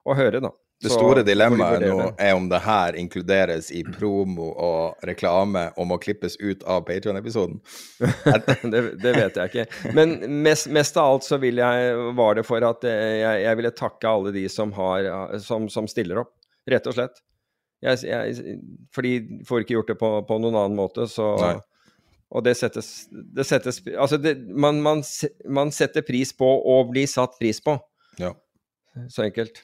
[0.02, 0.50] å høre, da.
[0.82, 5.98] Det store dilemmaet nå er om det her inkluderes i promo og reklame og må
[6.02, 7.60] klippes ut av Patrion-episoden.
[8.72, 9.66] det, det, vet jeg ikke.
[9.94, 13.74] Men mest, mest, av alt så jeg, var det for at eh, jeg, jeg ville
[13.78, 15.06] takke alle de som, har,
[15.44, 16.34] som, som stiller opp,
[16.70, 17.22] rett og slett.
[17.82, 18.56] Jeg, jeg,
[18.94, 19.16] fordi
[19.48, 21.56] får ikke gjort det på, på noen annen måte, så Nei.
[22.32, 25.02] Og det settes, det settes Altså, det, man, man,
[25.52, 27.74] man setter pris på å bli satt pris på.
[28.16, 28.32] Ja.
[29.12, 29.60] Så enkelt.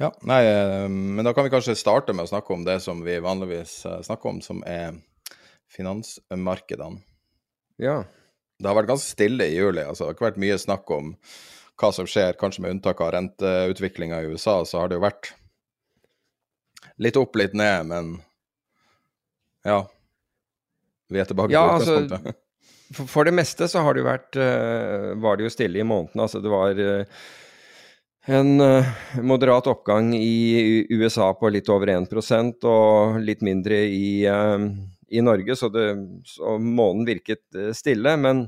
[0.00, 0.40] Ja, nei,
[0.92, 4.02] men da kan vi kanskje starte med å snakke om det som vi vanligvis eh,
[4.04, 4.98] snakker om, som er
[5.72, 7.00] finansmarkedene.
[7.80, 8.02] Ja.
[8.60, 9.82] Det har vært ganske stille i juli.
[9.84, 11.14] altså Det har ikke vært mye snakk om
[11.76, 15.32] hva som skjer, kanskje med unntak av renteutviklinga i USA, så har det jo vært
[17.02, 18.16] litt opp, litt ned, men
[19.66, 19.82] ja.
[21.12, 22.32] Vi er tilbake ja, til utgangspunktet.
[22.32, 22.42] Altså,
[22.96, 25.86] for, for det meste så har det jo vært uh, Var det jo stille i
[25.86, 26.22] måneden.
[26.22, 27.26] Altså det var uh,
[28.26, 35.22] en uh, moderat oppgang i USA på litt over 1% og litt mindre i, i
[35.22, 35.84] Norge, så, det,
[36.26, 38.16] så, månen virket stille.
[38.18, 38.46] Men,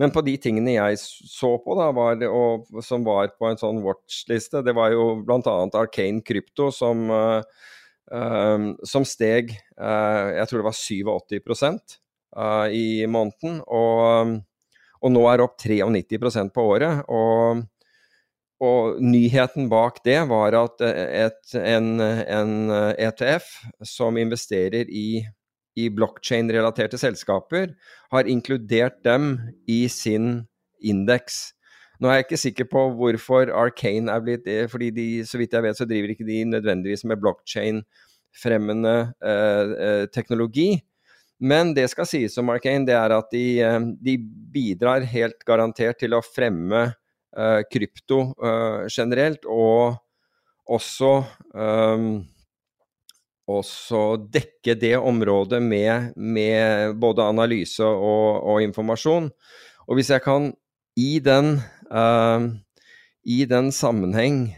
[0.00, 3.82] men, på de tingene jeg så på, da, var, og, som var på en sånn
[3.84, 5.56] watchliste, det var jo bl.a.
[5.76, 7.04] Arcane Krypto som,
[8.08, 11.98] som steg Jeg tror det var 87
[12.36, 13.60] uh, i måneden.
[13.66, 14.40] Og,
[15.00, 17.04] og nå er opp 93% på året.
[17.08, 17.66] og
[18.60, 22.50] og nyheten bak det var at eh, et, en, en,
[23.00, 23.46] ETF
[23.88, 25.22] som investerer i,
[25.78, 27.74] i blokkjein-relaterte selskaper,
[28.10, 29.36] har inkludert dem
[29.70, 30.46] i sin
[30.82, 31.50] indeks.
[32.00, 35.52] Nå er jeg ikke sikker på hvorfor Arcane er blitt det, fordi de, så vidt
[35.52, 40.70] jeg vet, så driver ikke de nødvendigvis med blokkjein-fremmende eh, eh, teknologi.
[41.40, 44.16] Men det skal sies om Arcane, det er at de, eh, de
[44.54, 50.00] bidrar helt garantert til å fremme eh, krypto eh, generelt, og
[50.70, 51.14] også
[51.52, 52.20] um,
[53.48, 59.30] også dekke det området med, med både analyse og, og, informasjon.
[59.88, 60.52] Og hvis jeg kan
[60.96, 62.48] i den, uh,
[63.24, 64.54] i den sammenheng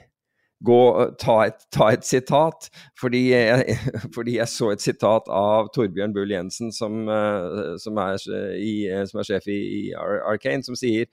[0.64, 0.83] gå,
[1.18, 2.68] ta, et, ta et sitat,
[3.01, 3.79] fordi jeg,
[4.14, 9.29] fordi jeg, så et sitat av Torbjørn Bull Jensen, som, uh, som, er, som, er,
[9.29, 11.09] sjef i, i Arcane, som sier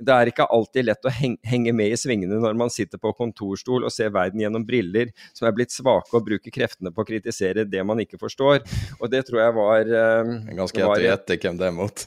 [0.00, 3.84] det er ikke alltid lett å henge med i svingene når man sitter på kontorstol
[3.84, 7.66] og ser verden gjennom briller som er blitt svake og bruker kreftene på å kritisere
[7.68, 8.62] det man ikke forstår.
[8.98, 10.32] Og det tror jeg var uh,
[10.62, 12.06] Ganske lett å gjette hvem det er mot.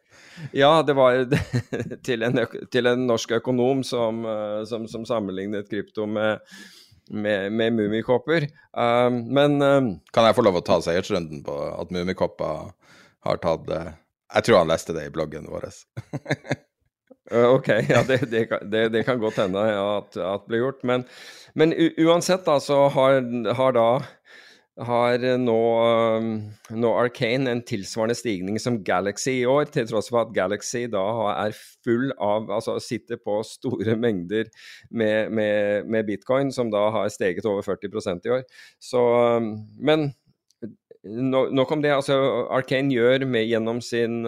[0.62, 1.22] ja, det var
[2.08, 6.44] til en, til en norsk økonom som, uh, som, som, sammenlignet krypto med
[7.10, 8.44] med, med mummikopper.
[8.70, 12.70] Um, men um, Kan jeg få lov å ta seiersrunden på at mummikopper
[13.26, 15.66] har tatt Jeg tror han leste det i bloggen vår.
[17.30, 20.80] Eh, ok, ja, det, det, det, det kan godt hende ja, at, det blir gjort.
[20.86, 21.04] Men,
[21.54, 23.20] men uansett, da, så har,
[23.54, 23.90] har da
[24.80, 25.62] har nå,
[26.72, 31.02] nå Arcane en tilsvarende stigning som Galaxy i år, til tross for at Galaxy da
[31.34, 34.48] er full av Altså sitter på store mengder
[34.88, 38.46] med, med, med bitcoin, som da har steget over 40% i år.
[38.80, 39.02] Så
[39.76, 40.12] Men
[41.04, 41.92] nok om det.
[41.96, 42.16] Altså,
[42.52, 44.22] Arcane gjør med, gjennom sin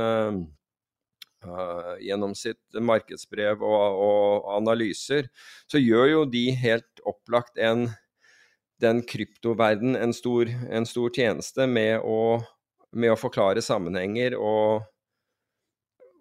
[1.46, 5.28] uh, gjennom sitt markedsbrev og, og, analyser,
[5.70, 7.88] så gjør jo de helt opplagt en
[8.82, 12.40] den kryptoverden en stor, en stor tjeneste med å,
[12.98, 14.82] med å, forklare sammenhenger og,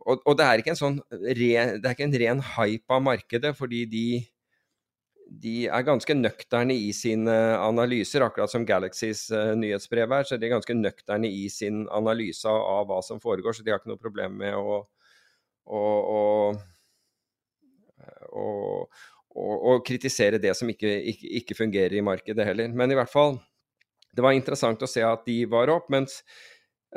[0.05, 3.01] og, og det er ikke en sånn ren, det er ikke en ren hype av
[3.07, 4.05] markedet, fordi de
[5.31, 10.27] de er ganske nøkterne i sine analyser, akkurat som Galaxys uh, nyhetsbrev er.
[10.27, 13.79] Så de er ganske nøkterne i sin analyse av, hva som foregår, så de har
[13.79, 14.81] ikke noe problem med å,
[15.67, 15.83] å,
[18.31, 22.71] og, og kritisere det som ikke, ikke, ikke, fungerer i markedet heller.
[22.75, 23.37] Men i hvert fall,
[24.11, 25.89] det var interessant å se at de var opp.
[25.93, 26.21] Mens,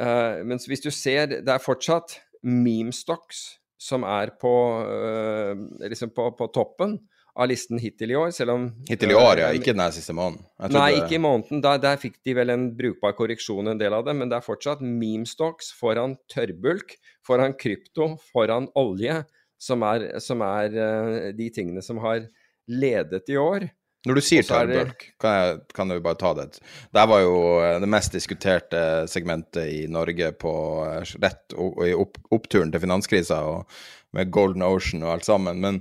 [0.00, 6.14] uh, mens hvis du ser Det er fortsatt meme stocks som er på, uh, liksom
[6.16, 6.98] på, på toppen
[7.34, 9.50] av listen hittil i år, selv om Hittil i år, ja.
[9.56, 10.44] Ikke den siste måneden?
[10.70, 11.62] Nei, ikke i måneden.
[11.64, 14.14] Der, der, fikk de vel en brukbar korreksjon, en del av det.
[14.18, 16.94] Men det er fortsatt memestocks foran tørrbulk,
[17.26, 19.22] foran krypto, foran olje,
[19.60, 22.28] som er, som er uh, de tingene som har
[22.70, 23.66] ledet i år.
[24.04, 26.50] Når du sier tørrbulk, kan, kan du bare ta det?
[26.92, 30.52] Det var jo eh, det mest diskuterte segmentet i Norge på
[30.84, 33.38] eh, rett i opp, oppturen til finanskrisa,
[34.14, 35.64] med Golden Ocean og alt sammen.
[35.64, 35.80] Men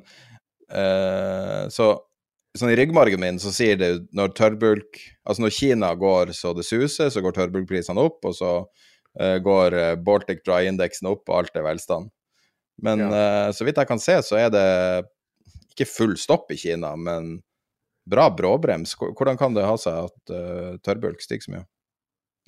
[0.70, 1.88] Eh, så
[2.58, 6.66] sånn i ryggmargen min så sier det når tørrbulk Altså når Kina går så det
[6.68, 11.56] suser, så går tørrbulkprisene opp, og så uh, går uh, Baltic Dry-indeksen opp, og alt
[11.56, 12.12] er velstand.
[12.84, 13.54] Men ja.
[13.56, 14.66] så vidt jeg kan se, så er det
[15.72, 17.38] ikke full stopp i Kina, men
[18.10, 18.98] bra bråbrems.
[19.00, 20.34] Hvordan kan det ha seg at
[20.84, 21.64] tørrbulk stiger så mye?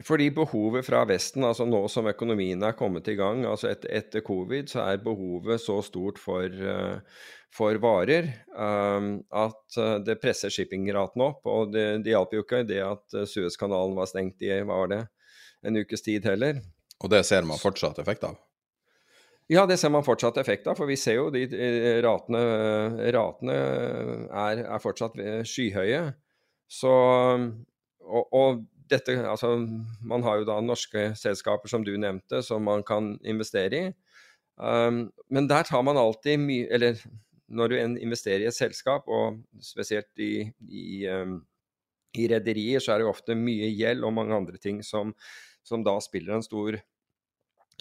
[0.04, 4.24] Fordi behovet fra Vesten, altså nå som økonomien er kommet i gang, altså et, etter
[4.28, 6.98] covid, så er behovet så stort for, uh,
[7.56, 11.48] for varer um, at uh, det presser shippingraten opp.
[11.48, 15.00] Og det, det hjalp jo ikke det at Suezkanalen var stengt i var det,
[15.64, 16.60] en ukes tid heller.
[17.00, 18.36] Og det ser man fortsatt effekt av?
[19.48, 20.76] Ja, det ser man fortsatt effekt av.
[20.76, 21.46] For vi ser jo de
[22.04, 22.44] ratene,
[23.16, 23.58] ratene
[24.28, 25.16] er, er fortsatt
[25.48, 26.08] skyhøye.
[26.68, 26.94] Så
[28.06, 29.56] og, og dette, altså,
[30.06, 33.94] man har jo da norske selskaper, som du nevnte, som man kan investere i.
[34.56, 37.02] Um, men der tar man alltid mye Eller
[37.52, 41.42] når du investerer i et selskap, og spesielt i, i, um,
[42.18, 45.14] i rederier, så er det ofte mye gjeld og mange andre ting som,
[45.66, 46.80] som da spiller en stor,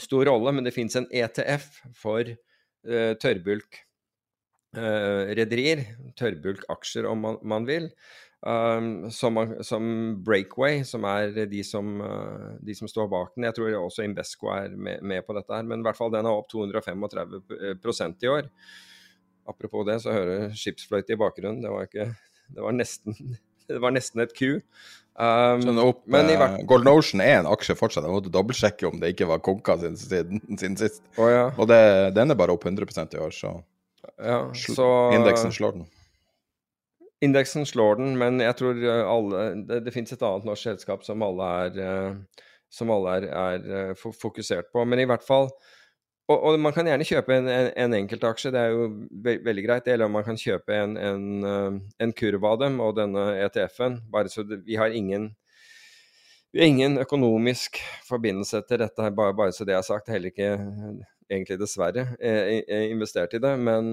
[0.00, 0.52] stor rolle.
[0.52, 3.80] Men det finnes en ETF for uh, tørrbulk.
[4.74, 5.84] Uh, rederier,
[6.18, 7.92] tørrbulkaksjer om man, man vil,
[8.44, 9.84] Um, som, som,
[10.24, 13.46] Breakaway, som er de som, uh, de som, står bak den.
[13.48, 16.28] Jeg tror også Invesco er med, med, på dette, her, men i hvert fall den
[16.28, 18.50] er opp 235% i år.
[19.48, 21.62] Apropos det, så hører skipsfløyte i bakgrunnen.
[21.64, 22.10] Det var, ikke,
[22.52, 23.16] det var, nesten,
[23.72, 24.60] det var nesten et ku.
[25.14, 26.60] Um, sånn opp, men i hvert...
[26.68, 28.04] Golden Ocean er en aksje fortsatt.
[28.04, 31.00] Jeg måtte dobbeltsjekke om det ikke var konka sin, sin, sin sist.
[31.16, 31.48] Oh, ja.
[31.56, 31.80] Og det,
[32.18, 33.56] den er bare opp 100% i år, så,
[34.20, 34.94] ja, så...
[35.16, 35.88] indeksen slår den.
[37.24, 41.06] Indeksen slår den, men jeg tror eh, alle Det, det finnes et annet norsk selskap
[41.06, 44.84] som alle er, eh, som alle er, er eh, fokusert på.
[44.84, 45.50] Men i hvert fall
[46.24, 48.84] og, og, man kan gjerne kjøpe en, en, en enkeltaksje, det er jo
[49.26, 49.88] ve veldig greit.
[49.92, 53.98] Eller man kan kjøpe en, en, kurv av dem og denne ETF-en.
[54.12, 55.34] Bare så det, vi har ingen
[56.54, 60.08] ingen økonomisk forbindelse til dette, bare, bare så det er sagt.
[60.08, 60.48] Heller ikke
[61.28, 62.06] egentlig dessverre
[62.88, 63.92] investert i det, men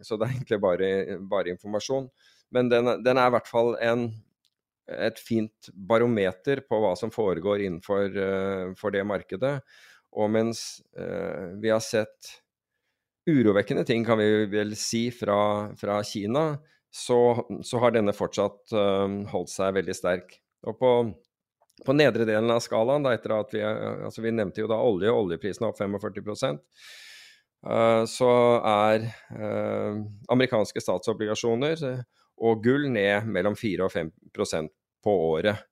[0.00, 0.92] så det er egentlig bare,
[1.28, 2.08] bare informasjon.
[2.52, 4.06] Men den, den er i hvert fall en,
[4.92, 9.56] et fint barometer på hva som foregår innenfor uh, det markedet.
[10.12, 12.36] Og mens uh, vi har sett
[13.28, 16.58] urovekkende ting, kan vi vel si, fra, fra Kina,
[16.92, 17.18] så,
[17.64, 20.36] så, har denne fortsatt uh, holdt seg veldig sterk.
[20.68, 20.94] Og på,
[21.86, 25.08] på nedre delen av skalaen, da, etter at vi, altså vi nevnte jo da olje,
[25.08, 26.58] og oljeprisen er opp 45
[27.64, 29.08] uh, så er
[30.28, 32.02] amerikanske statsobligasjoner
[32.42, 34.72] og gull ned mellom 4 og 5%
[35.04, 35.62] på året.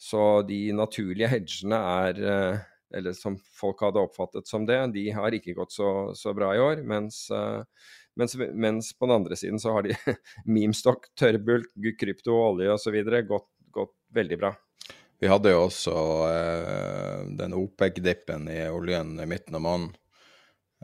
[0.00, 2.62] Så de naturlige hedgene er, eh,
[2.98, 6.62] eller som folk hadde oppfattet som det, de har ikke gått så, så bra i
[6.62, 6.82] år.
[6.86, 7.62] Mens, eh,
[8.18, 9.96] mens, mens, på den andre siden så har de
[10.56, 13.00] memstock, tørrbulk, krypto, olje osv.
[13.30, 14.54] Gått, gått veldig bra.
[15.22, 15.96] Vi hadde jo også
[16.28, 19.94] eh, den OPEC-dippen i oljen i midten av måneden.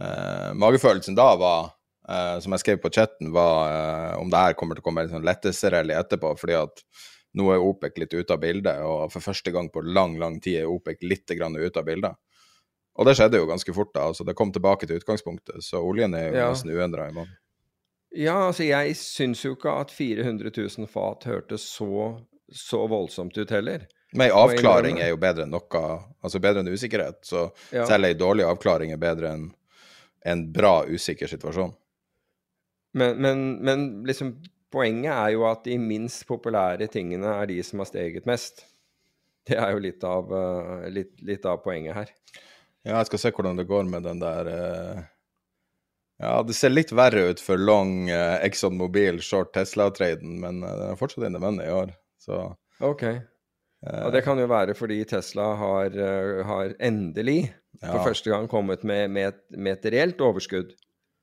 [0.00, 1.74] Eh, magefølelsen da var
[2.08, 5.04] Uh, som jeg skrev på chatten, var uh, om det her kommer til å komme
[5.04, 6.32] en sånn lettelse-rally etterpå.
[6.40, 6.80] fordi at
[7.38, 10.62] nå er OPEC litt ute av bildet, og for første gang på lang, lang tid
[10.62, 12.16] er OPEC litt grann ute av bildet.
[12.98, 14.08] Og det skjedde jo ganske fort, da.
[14.10, 16.48] altså Det kom tilbake til utgangspunktet, så oljen er jo Ja.
[16.50, 17.36] nesten uendra i måneden.
[18.10, 22.18] Ja, altså jeg syns jo ikke at 400 000 fat hørtes så,
[22.50, 23.86] så voldsomt ut heller.
[24.12, 25.82] Men ei avklaring er jo bedre enn noe,
[26.20, 27.22] altså bedre enn usikkerhet.
[27.22, 27.86] Så Ja.
[27.86, 29.52] selv ei dårlig avklaring er bedre enn
[30.26, 31.72] en bra, usikker situasjon.
[32.96, 34.34] Men, men, men liksom
[34.72, 38.64] poenget er jo at de minst populære tingene er de som har steget mest.
[39.48, 42.12] Det er jo litt av, eh, litt, litt av poenget her.
[42.84, 45.00] Ja, jeg skal se hvordan det går med den der uh...
[46.20, 50.74] Ja, det ser litt verre ut for long uh, Exxon Mobil short Tesla-traden, men uh,
[50.76, 52.50] den er fortsatt inne money i år, så
[52.84, 53.06] Ok.
[53.80, 58.84] Og det kan jo være fordi Tesla har, eh, har endelig for første gang kommet
[58.84, 60.74] med, med, et, med et reelt overskudd.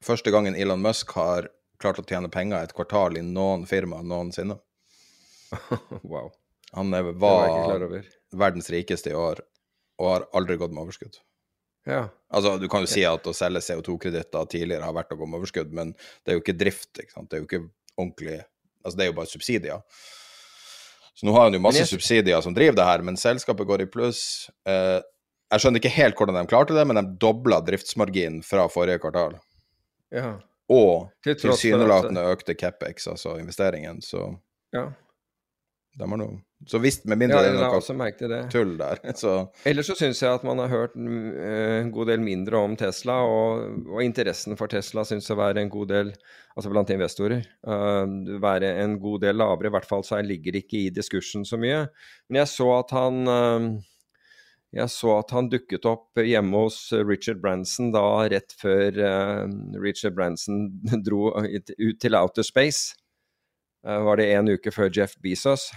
[0.05, 1.49] Første gangen Elon Musk har
[1.81, 4.57] klart å tjene penger et kvartal i noen firma noensinne.
[6.03, 6.31] wow.
[6.75, 8.03] Han var var
[8.35, 9.39] verdens rikeste i år,
[10.01, 11.15] og har aldri gått med overskudd.
[11.87, 12.09] Ja.
[12.33, 15.39] Altså, Du kan jo si at å selge CO2-kreditter tidligere har vært å gå med
[15.39, 15.93] overskudd, men
[16.25, 16.91] det er jo ikke drift.
[16.99, 17.29] ikke sant?
[17.29, 17.65] Det er jo ikke
[17.97, 18.41] ordentlig
[18.85, 19.81] Altså, det er jo bare subsidier.
[21.17, 23.81] Så nå har han jo masse jeg- subsidier som driver det her, men selskapet går
[23.83, 24.49] i pluss.
[24.65, 25.01] Eh,
[25.51, 29.39] jeg skjønner ikke helt hvordan de klarte det, men de dobla driftsmarginen fra forrige kvartal.
[30.11, 30.39] ja.
[30.69, 34.25] Og Til tross at- tilsynelatende økte CapEx, altså investeringen, så
[34.75, 34.89] ja.
[35.97, 39.87] de har noe Så hvis, med mindre ja det er noe tull der, så Ellers
[39.87, 43.85] så syns jeg at man har hørt eh, en god del mindre om Tesla, og,
[43.87, 46.13] og interessen for Tesla syns å være en god del,
[46.55, 49.67] altså blant investorer, Uh, være en god del lavere.
[49.69, 51.85] I hvert fall så ligger ikke i diskursen så mye.
[52.27, 53.69] Men jeg så at han eh,
[54.75, 59.43] jeg så at han dukket opp hjemme hos Richard Branson da rett før eh,
[59.79, 60.67] Richard Branson
[61.07, 62.93] dro ut til outer space.
[63.87, 65.69] Eh, var det en uke før Jeff Bezos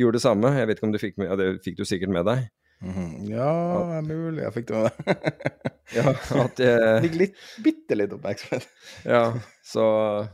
[0.00, 0.54] gjorde det samme?
[0.56, 2.46] Jeg vet ikke om du fikk med, ja, det fikk du sikkert med deg?
[2.84, 3.10] mhm.
[3.28, 3.50] Ja,
[3.90, 4.42] det er mulig.
[4.42, 5.40] Jeg fikk det med meg.
[5.94, 6.92] Ja, at jeg...
[7.04, 8.64] Fikk litt, bitte litt oppmerksomhet.
[9.04, 9.26] Ja,
[9.68, 9.84] så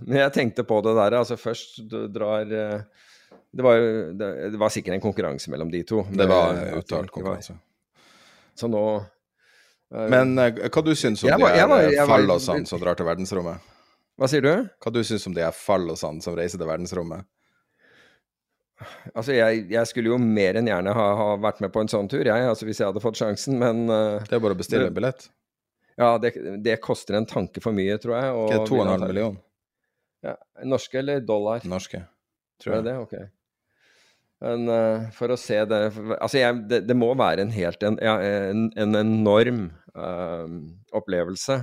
[0.07, 1.17] Men jeg tenkte på det der.
[1.19, 3.09] Altså, først du drar eh,
[3.51, 6.05] det var, jo, det, det var sikkert en konkurranse mellom de to.
[6.15, 7.57] Det var Eh, uttalt konkurranse.
[8.61, 12.69] Så nå uh, Men eh, hva du syns om Jeg de her eh, var- fallosene
[12.69, 13.67] som drar til verdensrommet?
[14.21, 14.53] Hva sier du?
[14.85, 17.25] Hva du syns om de her fallosene som reiser til verdensrommet?
[19.13, 22.07] Altså, jeg, jeg skulle jo mer enn gjerne ha, ha vært med på en sånn
[22.09, 24.87] tur, jeg, altså hvis jeg hadde fått sjansen, men uh, Det er bare å bestille
[24.89, 25.27] en billett.
[26.01, 26.31] ja, det,
[26.65, 28.31] det koster en tanke for mye, tror jeg.
[28.33, 29.41] og vil 2,5 anta- millioner
[30.25, 30.35] Ja,
[30.69, 31.61] norske eller dollar?
[31.69, 32.01] norske,
[32.61, 32.97] Tror jeg det?
[33.05, 33.15] Ok.
[34.41, 35.81] Men eh, for å se det
[36.17, 40.47] Altså, jeg, det, det må være en helt en, en, en enorm uh,
[40.97, 41.59] opplevelse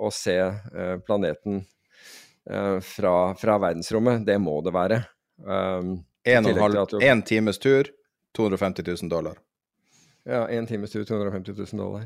[0.00, 1.64] å se uh, planeten
[2.48, 4.22] uh, fra, fra verdensrommet.
[4.28, 5.02] Det må det være.
[5.42, 7.88] Um, En, og en, tillegg til halv, du- en times tur,
[8.36, 9.38] 250 000 dollar.
[10.28, 12.04] Ja, én times tur, 250 000 dollar.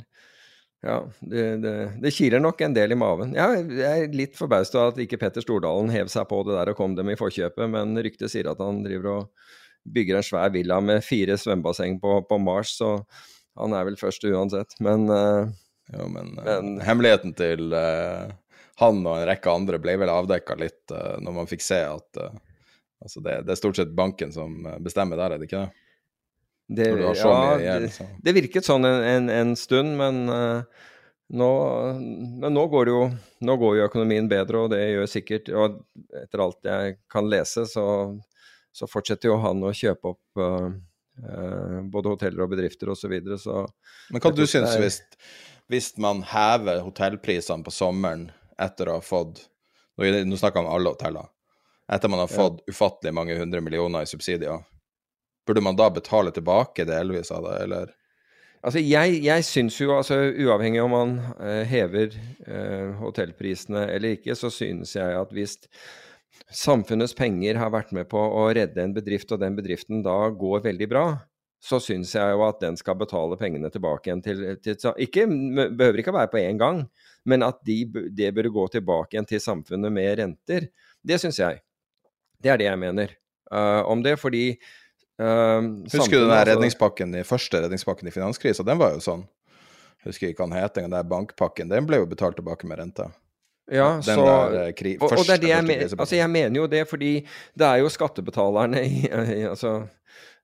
[0.85, 1.73] Ja, det, det,
[2.03, 3.33] det kiler nok en del i maven.
[3.35, 6.71] Ja, jeg er litt forbauset over at ikke Petter Stordalen hev seg på det der
[6.71, 9.51] og kom dem i forkjøpet, men ryktet sier at han driver og
[9.85, 12.97] bygger en svær villa med fire svømmebasseng på, på Mars, så
[13.59, 14.77] han er vel først uansett.
[14.85, 15.45] Men uh,
[15.93, 18.31] Jo, men, eh, Men- hemmeligheten til uh,
[18.81, 22.21] han og en rekke andre ble vel avdekka litt uh, når man fikk se at
[23.05, 25.67] altså det, det er stort sett banken som bestemmer der, er det ikke
[26.73, 26.87] det?
[26.89, 28.07] det, så ja, gjeld, det, så.
[28.25, 30.23] det virket sånn en, en, en stund, men,
[31.37, 31.51] nå,
[32.01, 33.03] men nå går jo
[33.45, 35.77] nå går jo økonomien bedre, og det gjør sikkert Og
[36.17, 37.85] etter alt jeg kan lese, så,
[38.75, 43.05] så fortsetter jo han å kjøpe opp uh, både hoteller og bedrifter osv.
[43.07, 43.61] Så, videre, så
[44.11, 45.01] Men hva du synes er- hvis,
[45.71, 49.47] hvis man hever hotellprisene på sommeren etter å ha fått
[49.95, 51.29] Nå, nå snakker jeg om alle hoteller.
[51.95, 54.65] Etter man har fått ufattelig mange hundre millioner i subsidier.
[55.47, 57.93] Burde man da betale tilbake delvis av det, eller?
[58.65, 62.17] Altså, jeg, jeg syns jo, altså uavhengig om man eh, hever
[62.49, 65.59] eh, hotellprisene eller ikke, så synes jeg at hvis
[66.55, 70.65] samfunnets penger har vært med på å redde en bedrift, og den bedriften da går
[70.69, 71.07] veldig bra,
[71.65, 75.25] så syns jeg jo at den skal betale pengene tilbake igjen til, til ikke,
[75.73, 76.83] Behøver ikke å være på én gang,
[77.25, 78.13] men at de, burde
[78.45, 80.69] det gå tilbake igjen til samfunnet med renter.
[81.01, 81.63] Det syns jeg.
[82.45, 83.15] Det er det jeg mener
[83.49, 88.15] uh, om det, fordi uh, Husker du den der altså- redningspakken, den første redningspakken i
[88.15, 88.67] finanskrisa?
[88.67, 89.25] Den var jo sånn.
[90.05, 91.73] Husker ikke hva den het, den der bankpakken.
[91.73, 93.09] Den ble jo betalt tilbake med rente.
[93.73, 96.61] Ja, så, der eh, kri, og, og det er det jeg, men, altså jeg mener
[96.61, 97.13] jo det, fordi
[97.57, 99.79] det er jo skattebetalerne i, i altså,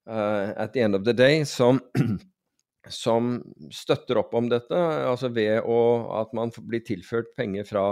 [0.09, 1.83] uh, at the end of the day som,
[3.03, 3.35] som
[3.77, 5.81] støtter opp om dette, altså ved å,
[6.23, 7.85] at man blir tilført penger fra,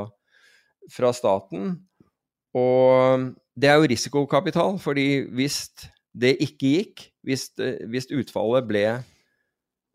[0.95, 1.75] fra staten.
[2.57, 5.61] Og det er jo risikokapital, fordi hvis
[6.17, 7.51] det ikke gikk, hvis,
[7.93, 8.87] hvis utfallet ble,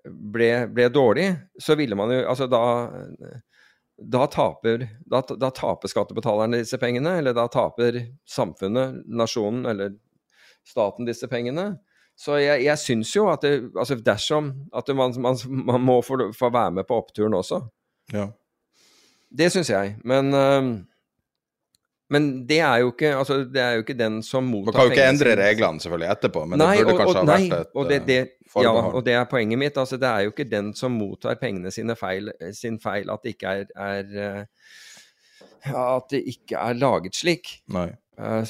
[0.05, 2.61] ble, ble, dårlig, så ville man jo Altså da
[4.11, 7.99] da taper, da, da taper skattebetalerne disse pengene, eller da taper
[8.29, 9.95] samfunnet, nasjonen eller
[10.67, 11.73] staten disse pengene.
[12.19, 15.97] Så jeg, jeg syns jo at det, altså dersom at det, man, man, man, må
[16.05, 17.63] få, få, være med på oppturen også.
[18.13, 18.27] Ja.
[19.33, 19.95] Det syns jeg.
[20.05, 20.75] Men uh,
[22.11, 24.75] men det er, jo ikke, altså, det er jo ikke den som mottar pengene Man
[24.75, 27.37] kan jo ikke endre reglene selvfølgelig etterpå, men nei, det burde og, kanskje og, ha
[27.37, 28.17] vært et og det, det,
[28.53, 29.79] uh, Ja, og det er poenget mitt.
[29.79, 33.35] Altså, det er jo ikke den som mottar pengene sine feil, sin feil at det
[33.37, 37.55] ikke er, er uh, At det ikke er laget slik.
[37.71, 37.87] Nei.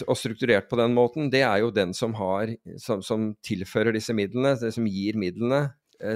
[0.10, 1.30] Og strukturert på den måten.
[1.32, 2.50] Det er jo den som har
[2.82, 5.70] Som, som tilfører disse midlene, det som gir midlene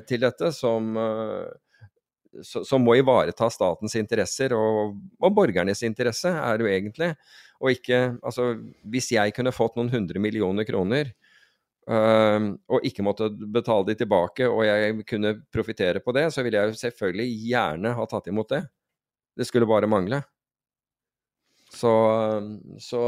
[0.09, 0.97] til dette, som
[2.43, 7.13] som må ivareta statens interesser og, og, borgernes interesse, er jo egentlig.
[7.61, 8.51] Og ikke Altså,
[8.85, 11.11] hvis jeg kunne fått noen hundre millioner kroner
[11.89, 16.59] øh, og ikke måtte betale de tilbake, og jeg kunne profitere på det, så ville
[16.59, 18.63] jeg jo selvfølgelig gjerne ha tatt imot det.
[19.38, 20.21] Det skulle bare mangle.
[21.73, 21.91] Så,
[22.79, 23.01] så,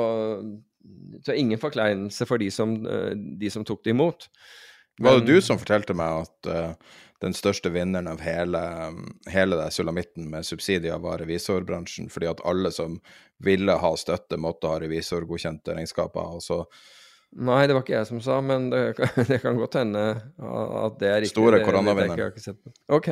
[1.25, 4.27] så ingen forkleinelse for de som, øh, de som tok det imot.
[4.99, 8.61] Men, Var det du som fortalte meg at uh den største vinneren av hele,
[9.27, 12.95] hele det sulamitten med subsidier var revisorbransjen, fordi at alle som
[13.43, 16.37] ville ha støtte, måtte ha revisorgodkjente regnskaper.
[16.39, 16.63] og så
[17.29, 18.95] Nei, det var ikke jeg som sa, men det,
[19.29, 20.05] det kan godt hende
[20.39, 21.35] at det er riktig.
[21.35, 22.57] Store koronavinneren.
[22.89, 23.11] Ok.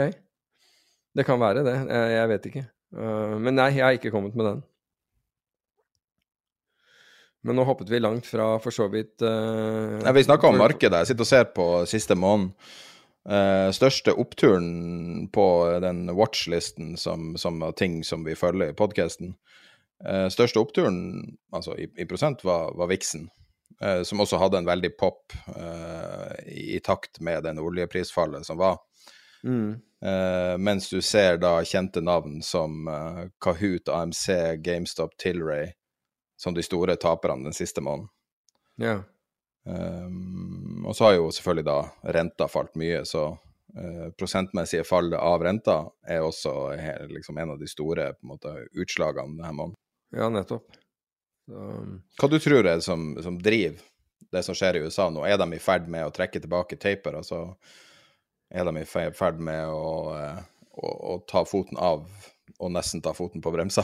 [1.17, 1.75] Det kan være det.
[2.13, 2.65] Jeg, vet ikke.
[2.95, 4.65] Uh, men nei, jeg har ikke kommet med den.
[7.45, 11.03] Men nå hoppet vi langt fra for så vidt uh, Nei, Vi snakka om markedet.
[11.03, 12.55] Jeg sitter og ser på siste måned.
[13.27, 15.47] Uh, største oppturen på
[15.83, 19.33] den watchlisten som, som ting som vi følger i podkasten.
[20.05, 20.99] Uh, eh, største oppturen,
[21.51, 23.27] altså i, i prosent, var, var Vixen.
[23.83, 25.35] Uh, som også hadde en veldig pop
[26.45, 28.79] i, i, takt med den oljeprisfallet som var.
[29.43, 29.77] Mm.
[30.57, 32.89] mens du ser da kjente navn som
[33.39, 35.69] Kahoot, AMC, GameStop, Tilray
[36.41, 38.09] som de store taperne den siste måneden.
[38.81, 38.97] Ja.
[39.67, 41.77] Um, og så har jo selvfølgelig da
[42.15, 47.59] renta falt mye, så uh, prosentmessige fallet av renta er også her, liksom en av
[47.59, 49.79] de store måte, utslagene denne måneden.
[50.15, 50.79] Ja, nettopp.
[51.51, 51.99] Um...
[52.19, 53.83] Hva du tror er det som, som, driver
[54.31, 55.25] det som skjer i USA nå?
[55.27, 57.19] Er de i ferd med å trekke tilbake taper?
[57.19, 57.43] Altså,
[58.47, 60.39] er de i ferd med å, uh,
[60.79, 62.07] å, å ta foten av
[62.57, 63.83] og nesten ta foten på bremsa?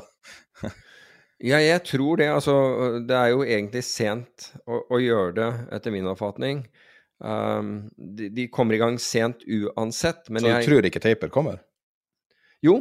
[1.44, 2.30] Ja, jeg tror det.
[2.32, 2.56] Altså,
[3.04, 6.64] det er jo egentlig sent å, å gjøre det, etter min oppfatning.
[7.24, 10.24] Um, de, de, kommer i gang sent uansett.
[10.28, 10.66] Så du jeg...
[10.68, 11.60] tror ikke taper kommer?
[12.64, 12.80] Jo,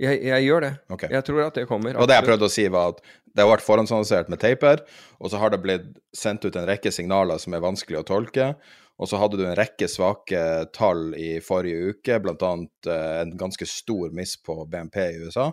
[0.00, 0.72] jeg, jeg gjør det.
[0.94, 1.12] Okay.
[1.12, 2.00] Jeg tror at det kommer.
[2.00, 4.82] Og det jeg prøvde å si, var at det har vært forhåndsannonsert med taper,
[5.20, 8.52] og så har det blitt sendt ut en rekke signaler som er vanskelig å tolke.
[8.98, 10.40] Og så hadde du en rekke svake
[10.74, 12.52] tall i forrige uke, bl.a.
[12.90, 15.52] Eh, en ganske stor miss på BNP i USA.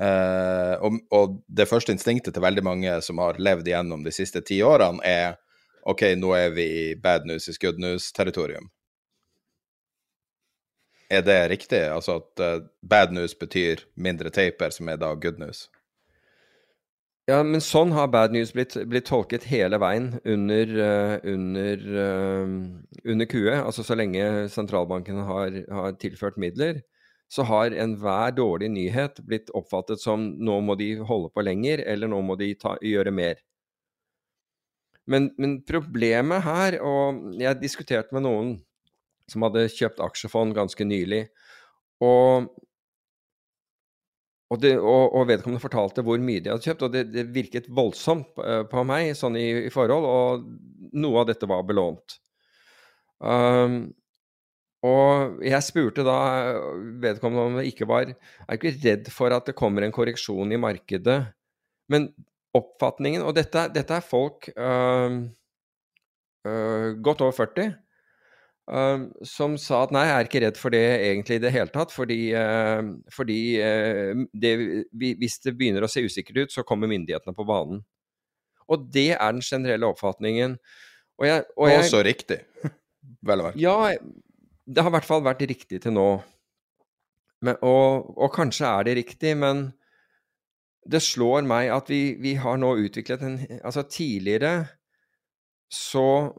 [0.00, 4.40] Uh, og, og, det første instinktet til veldig mange som har levd igjennom de siste
[4.40, 5.36] ti årene, er
[5.88, 8.70] OK, nå er vi i bad news is good news-territorium.
[11.10, 11.82] Er det riktig?
[11.92, 15.66] Altså at uh, bad news betyr mindre taper, som er da good news?
[17.28, 21.84] Ja, men sånn har bad news blitt, blitt tolket hele veien under, uh, under,
[23.04, 23.52] under QE.
[23.58, 26.80] Altså så lenge sentralbanken har, har tilført midler
[27.30, 32.10] så har enhver dårlig nyhet blitt oppfattet som nå må de holde på lenger, eller
[32.10, 33.38] nå må de ta, gjøre mer.
[35.10, 38.56] Men, men, problemet her, og jeg diskuterte med noen
[39.30, 41.22] som hadde kjøpt aksjefond ganske nylig,
[42.02, 42.50] og,
[44.50, 47.70] og, det, og, og vedkommende fortalte hvor mye de hadde kjøpt, og det, det virket
[47.70, 52.18] voldsomt på, meg sånn i, i, forhold, og noe av dette var belånt.
[53.22, 53.84] Um,
[54.86, 56.16] og jeg spurte da
[57.02, 60.60] vedkommende om det ikke var Er ikke redd for at det kommer en korreksjon i
[60.60, 61.18] markedet?
[61.92, 62.08] Men
[62.56, 65.20] oppfatningen Og dette, dette er folk øh,
[66.48, 67.66] øh, godt over 40
[68.72, 71.72] øh, som sa at nei, jeg er ikke redd for det egentlig i det hele
[71.74, 71.92] tatt.
[71.92, 72.20] Fordi,
[73.12, 73.40] fordi
[74.32, 74.52] det,
[74.94, 77.82] hvis det begynner å se usikkert ut, så kommer myndighetene på banen.
[78.70, 80.54] Og det er den generelle oppfatningen.
[81.18, 82.38] Og jeg, og jeg, Også riktig,
[83.28, 83.60] vel å merke.
[83.60, 83.74] Ja,
[84.70, 86.08] det har i hvert fall vært riktig til nå.
[87.44, 89.70] Men, og, og, kanskje er det riktig, men
[90.90, 94.52] det slår meg at vi, vi har nå utviklet en Altså tidligere
[95.70, 96.32] så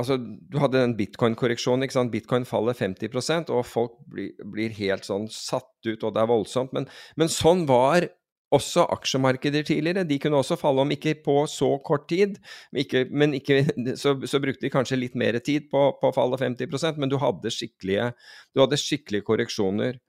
[0.00, 2.10] Altså, du hadde den bitcoin-korreksjonen, ikke sant.
[2.10, 6.72] Bitcoin faller 50% og folk blir, blir, helt sånn satt ut, og det er voldsomt.
[6.74, 6.88] Men,
[7.20, 8.08] men sånn var
[8.52, 10.04] også aksjemarkeder tidligere.
[10.08, 12.38] De kunne også falle om ikke på så kort tid,
[12.76, 13.62] ikke, men ikke,
[14.02, 17.18] så, så, brukte de kanskje litt mer tid på, på å falle 50% men du
[17.22, 20.00] hadde, du hadde skikkelige korreksjoner.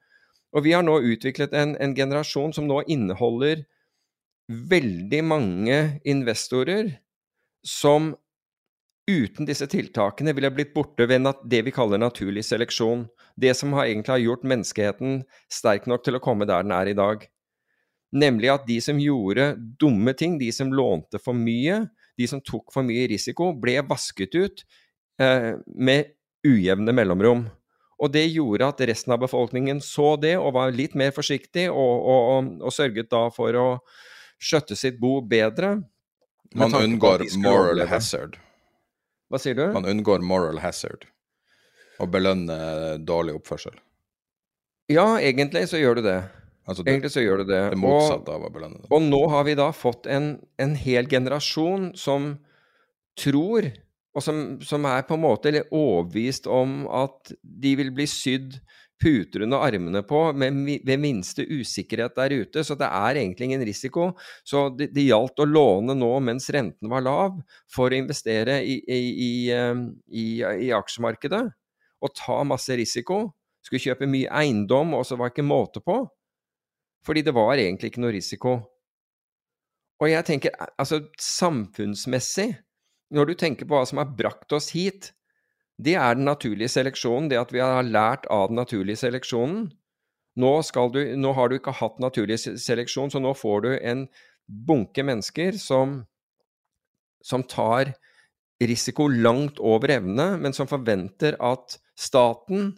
[0.54, 3.64] Og vi har nå utviklet en, en generasjon som nå inneholder
[4.48, 6.92] veldig mange investorer
[7.66, 8.12] som
[9.10, 13.06] uten disse tiltakene ville blitt borte ved det vi kaller naturlig seleksjon.
[13.36, 15.22] Det som har egentlig har gjort menneskeheten
[15.52, 17.24] sterk nok til å komme der den er i dag.
[18.14, 21.80] Nemlig at de som gjorde dumme ting, de som lånte for mye,
[22.18, 24.62] de som tok for mye risiko, ble vasket ut
[25.20, 26.12] eh, med
[26.46, 27.48] ujevne mellomrom.
[27.98, 32.06] Og det gjorde at resten av befolkningen så det og var litt mer forsiktig, og,
[32.14, 33.66] og, og sørget da for å
[34.42, 35.76] skjøtte sitt bo bedre.
[36.54, 38.38] Man unngår moral hazard.
[39.30, 39.66] Hva sier du?
[39.74, 41.08] Man unngår moral hazard.
[41.98, 42.56] Å belønne
[43.06, 43.74] dårlig oppførsel.
[44.90, 46.18] Ja, egentlig så gjør du det.
[46.64, 47.62] Altså det, egentlig så gjør du det.
[47.74, 48.90] Det motsatte av å belønne dem.
[48.94, 52.34] Og nå har vi da fått en, en hel generasjon som
[53.20, 53.68] tror,
[54.14, 58.56] og som, som er på en måte overbevist om at de vil bli sydd
[59.04, 62.64] puter under armene på med, ved minste usikkerhet der ute.
[62.64, 64.12] Så det er egentlig ingen risiko.
[64.46, 67.40] Så det, det gjaldt å låne nå mens renten var lav,
[67.70, 69.02] for å investere i, i,
[69.52, 71.44] i, i aksjemarkedet.
[72.04, 73.26] Og ta masse risiko.
[73.64, 76.02] Skulle kjøpe mye eiendom, og så var det ikke måte på.
[77.04, 78.54] Fordi det var egentlig ikke noe risiko.
[80.02, 82.48] Og jeg tenker, altså samfunnsmessig,
[83.14, 85.12] når du tenker på hva som har brakt oss hit,
[85.78, 89.68] det er den naturlige seleksjonen, det at vi har lært av den naturlige seleksjonen.
[90.38, 90.50] Nå,
[90.94, 94.06] du, nå, har du ikke hatt naturlig seleksjon, så nå får du en
[94.46, 96.00] bunke mennesker som,
[97.22, 97.94] som tar
[98.62, 102.72] risiko langt over evne, men som forventer at staten,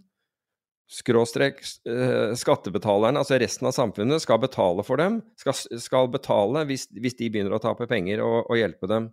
[0.86, 6.86] skråstrek eh, skattebetalerne, altså resten av samfunnet, skal betale for dem, skal, skal betale hvis,
[6.94, 9.10] hvis, de begynner å tape penger og, og hjelpe dem.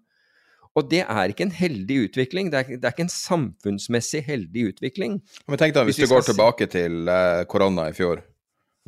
[0.78, 2.49] Og det er ikke en heldig utvikling.
[2.53, 5.19] Det er, det er ikke en samfunnsmessig heldig utvikling.
[5.45, 8.24] Men tenk deg hvis, hvis du går tilbake til uh, korona i fjor.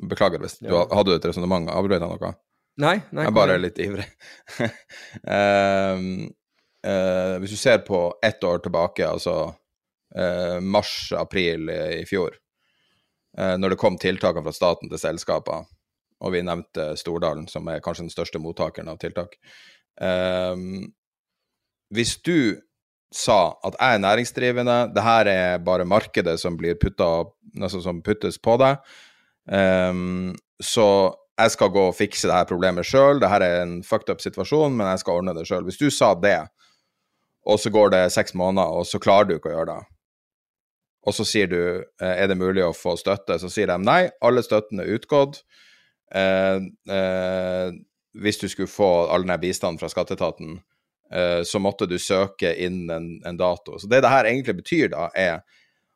[0.01, 0.71] Beklager hvis ja.
[0.71, 1.69] du hadde et resonnement.
[1.69, 2.31] Avbrøt jeg noe?
[2.81, 3.27] Nei, nei.
[3.27, 4.07] Jeg er bare litt ivrig.
[4.57, 6.01] uh,
[6.89, 12.33] uh, hvis du ser på ett år tilbake, altså uh, mars-april i, fjor,
[13.35, 15.65] når det kom tiltakene fra staten til selskaper,
[16.23, 19.35] og vi nevnte Stordalen, som er kanskje den største mottakeren av tiltak.
[19.99, 20.93] Um,
[21.95, 22.61] hvis du
[23.15, 27.11] sa at jeg er næringsdrivende, det her er bare markedet som putta,
[27.61, 28.79] altså som puttes på deg,
[29.51, 30.87] um, så
[31.35, 34.21] jeg skal gå og fikse det her problemet sjøl, det her er en fucked up
[34.23, 35.65] situasjon, men jeg skal ordne det sjøl.
[35.67, 36.47] Hvis du sa det,
[37.45, 39.94] og så går det seks måneder, og så klarer du ikke å gjøre det,
[41.05, 44.05] og så sier du eh, er det mulig å få støtte, så sier de nei,
[44.25, 45.43] alle støttene er utgått.
[46.15, 47.75] Eh, eh,
[48.15, 50.57] hvis du skulle få all denne bistanden fra skatteetaten,
[51.13, 53.79] Eh, så måtte du søke inn en, en, dato.
[53.79, 55.43] Så det det her egentlig betyr, da, er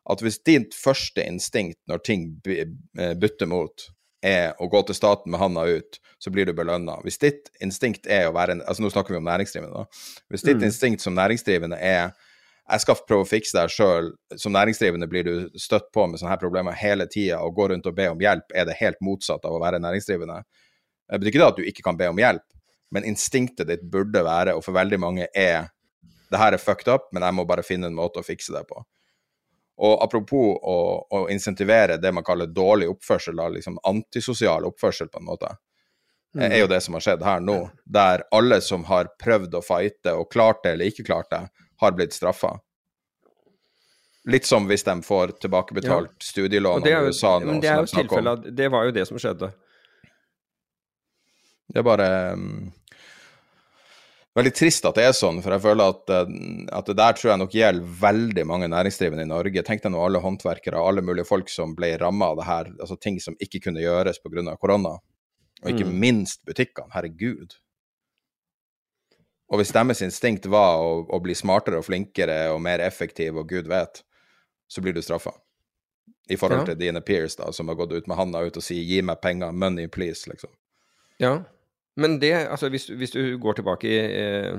[0.09, 3.89] at hvis ditt første instinkt når ting butter bytter mot,
[4.25, 6.97] er å gå til staten med handa ut, så blir du belønna.
[7.05, 10.01] Hvis ditt instinkt er å være en, altså Nå snakker vi om næringsdrivende, da.
[10.27, 10.65] Hvis ditt mm.
[10.67, 12.11] instinkt som næringsdrivende er
[12.69, 14.11] jeg skal prøve å fikse det her sjøl.
[14.37, 17.89] Som næringsdrivende blir du støtt på med sånne her problemer hele tida, og går rundt
[17.89, 20.43] og be om hjelp, er det helt motsatt av å være næringsdrivende.
[21.09, 22.45] Det betyr ikke det at du ikke kan be om hjelp,
[22.93, 25.69] men instinktet ditt burde være, og for veldig mange er
[26.29, 28.61] det her er fucked up, men jeg må bare finne en måte å fikse det
[28.69, 28.83] på.
[29.79, 30.77] Og apropos å,
[31.15, 35.49] å insentivere det man kaller dårlig oppførsel, liksom antisosial oppførsel, på en måte,
[36.35, 36.43] mm.
[36.51, 37.57] er jo det som har skjedd her nå.
[37.87, 41.45] Der alle som har prøvd å fighte og klart det eller ikke klart det,
[41.79, 42.57] har blitt straffa.
[44.29, 46.25] Litt som hvis de får tilbakebetalt ja.
[46.31, 47.53] studielån i USA nå.
[47.53, 49.51] Men det er jo tilfellet, det var jo det som skjedde.
[51.69, 52.71] Det er bare um,
[54.37, 56.33] veldig trist at det er sånn, for jeg føler at, eh,
[56.75, 59.63] at det der tror jeg nok gjelder veldig mange næringsdrivende i Norge.
[59.65, 62.97] Tenk deg nå alle håndverkere, alle mulige folk som ble ramma av det her, altså
[62.97, 64.55] ting som ikke kunne gjøres pga.
[64.57, 64.97] korona.
[65.63, 65.97] Og ikke mm.
[66.01, 66.91] minst butikkene.
[66.95, 67.57] Herregud.
[69.49, 73.49] Og hvis deres instinkt var å, å, bli smartere og flinkere og mer effektiv og
[73.49, 74.03] gud vet,
[74.69, 75.33] så blir du straffa.
[76.29, 76.71] I forhold ja.
[76.71, 79.17] til dine peers, da, som har gått ut med handa ut og sier 'gi meg
[79.21, 80.51] penger, money please', liksom.
[81.17, 81.39] Ja.
[81.99, 84.53] Men det, altså hvis, hvis du går tilbake i, eh,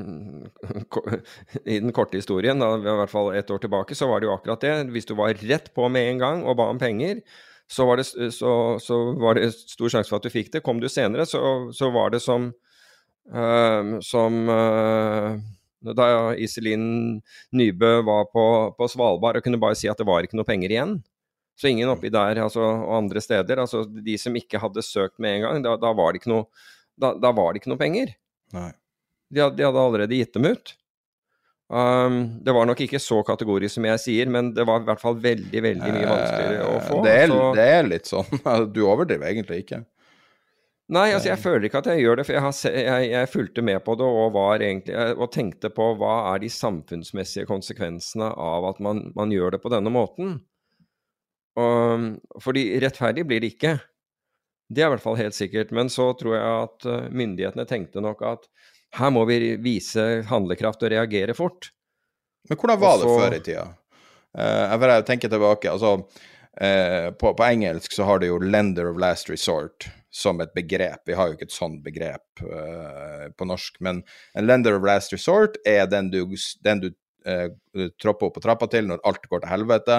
[1.72, 4.34] i, den korte historien, da, i hvert fall et år tilbake, så var det jo
[4.34, 4.74] akkurat det.
[4.92, 7.22] Hvis du var rett på med en gang og ba om penger,
[7.70, 10.64] så var det, så, så var det stor sjanse for at du fikk det.
[10.66, 12.50] Kom du senere, så, så var det som,
[14.02, 15.36] som uh,
[15.80, 17.20] da Iselin
[17.54, 18.44] Nybø var på,
[18.76, 20.98] på, Svalbard og kunne bare si at det var ikke noe penger igjen.
[21.60, 25.38] Så ingen oppi der altså, og andre steder, altså de som ikke hadde søkt med
[25.38, 26.46] en gang, da, da var det ikke noe
[27.00, 28.12] da, da var det ikke noe penger.
[28.52, 30.74] De de hadde allerede gitt dem ut.
[31.70, 35.00] Um, det var nok ikke så kategorisk som jeg sier, men det var i hvert
[35.00, 36.98] fall veldig veldig mye vanskeligere å få.
[37.04, 37.44] Det er, så...
[37.54, 38.40] det er litt sånn.
[38.74, 39.84] Du overdriver egentlig ikke.
[40.90, 43.62] Nei, altså jeg føler ikke at jeg gjør det, for jeg, har, jeg, jeg fulgte
[43.62, 48.80] med på det og, egentlig, og, tenkte på hva er de samfunnsmessige konsekvensene av at
[48.82, 50.40] man, man gjør det på denne måten.
[51.60, 52.08] Og,
[52.42, 53.76] fordi rettferdig blir det ikke.
[54.70, 55.70] Det er i hvert fall helt sikkert.
[55.74, 58.50] Men så tror jeg at eh, myndighetene tenkte nok at
[58.98, 61.70] her må vi vise handlekraft og reagere fort.
[62.50, 63.68] Men hvordan var det før i tida?
[64.30, 65.96] Uh, jeg tenker tilbake, altså
[66.60, 71.02] uh, på, på, engelsk så har det jo 'lender of last resort' som et begrep.
[71.06, 74.02] Vi har jo ikke et sånt begrep uh, på norsk, men
[74.34, 76.24] en 'lender of last resort' er den du,
[76.64, 76.90] den du
[78.00, 79.96] tropper opp på trappa til når alt går til helvete,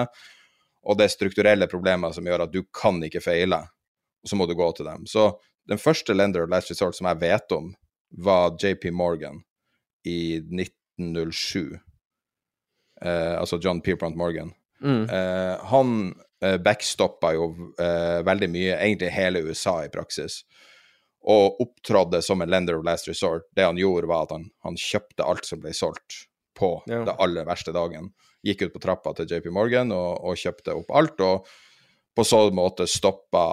[0.82, 4.48] og det er strukturelle problemer som gjør at du kan ikke feile, og så må
[4.50, 5.06] du gå til dem.
[5.06, 5.30] Så
[5.70, 7.74] den første 'lender of last resort' som jeg vet om,
[8.10, 9.42] var JP Morgan
[10.04, 11.78] i 1907.
[13.02, 14.52] Eh, altså John Pierpont Morgan.
[14.80, 15.02] Mm.
[15.02, 16.22] Uh, han eh,
[16.62, 20.42] backstoppa jo eh, veldig mye, egentlig hele USA i praksis,
[21.22, 23.46] og opptrådde som en lender of last resort.
[23.54, 26.24] Det han gjorde, var at han, han kjøpte alt som ble solgt
[26.58, 27.04] på ja.
[27.06, 28.10] det aller verste dagen.
[28.42, 31.22] Gikk ut på trappa til JP Morgan og, og kjøpte opp alt.
[31.22, 31.52] og
[32.12, 33.44] på sånn måte stoppa,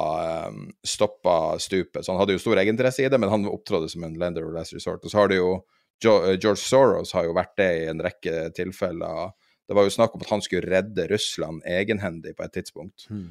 [0.50, 2.04] um, stoppa, stupet.
[2.04, 4.56] Så han hadde jo stor egeninteresse i det, men han opptrådte som en lender of
[4.56, 5.06] last resort.
[5.06, 8.50] Og så har det jo eh, George Soros har jo vært det i en rekke
[8.58, 9.32] tilfeller.
[9.70, 13.06] Det var jo snakk om at han skulle redde Russland egenhendig på et tidspunkt.
[13.14, 13.28] Mm.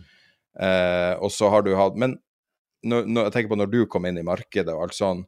[0.62, 2.16] Eh, og så har du hatt Men
[2.86, 5.24] når, når, jeg tenker på når du kom inn i markedet og alt sånn,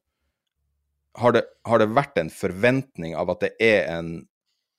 [1.19, 4.13] har det, har det vært en forventning av at det er en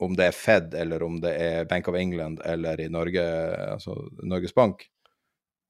[0.02, 3.22] om det er Fed eller om det er Bank of England eller i Norge,
[3.76, 3.94] altså
[4.26, 4.88] Norges Bank,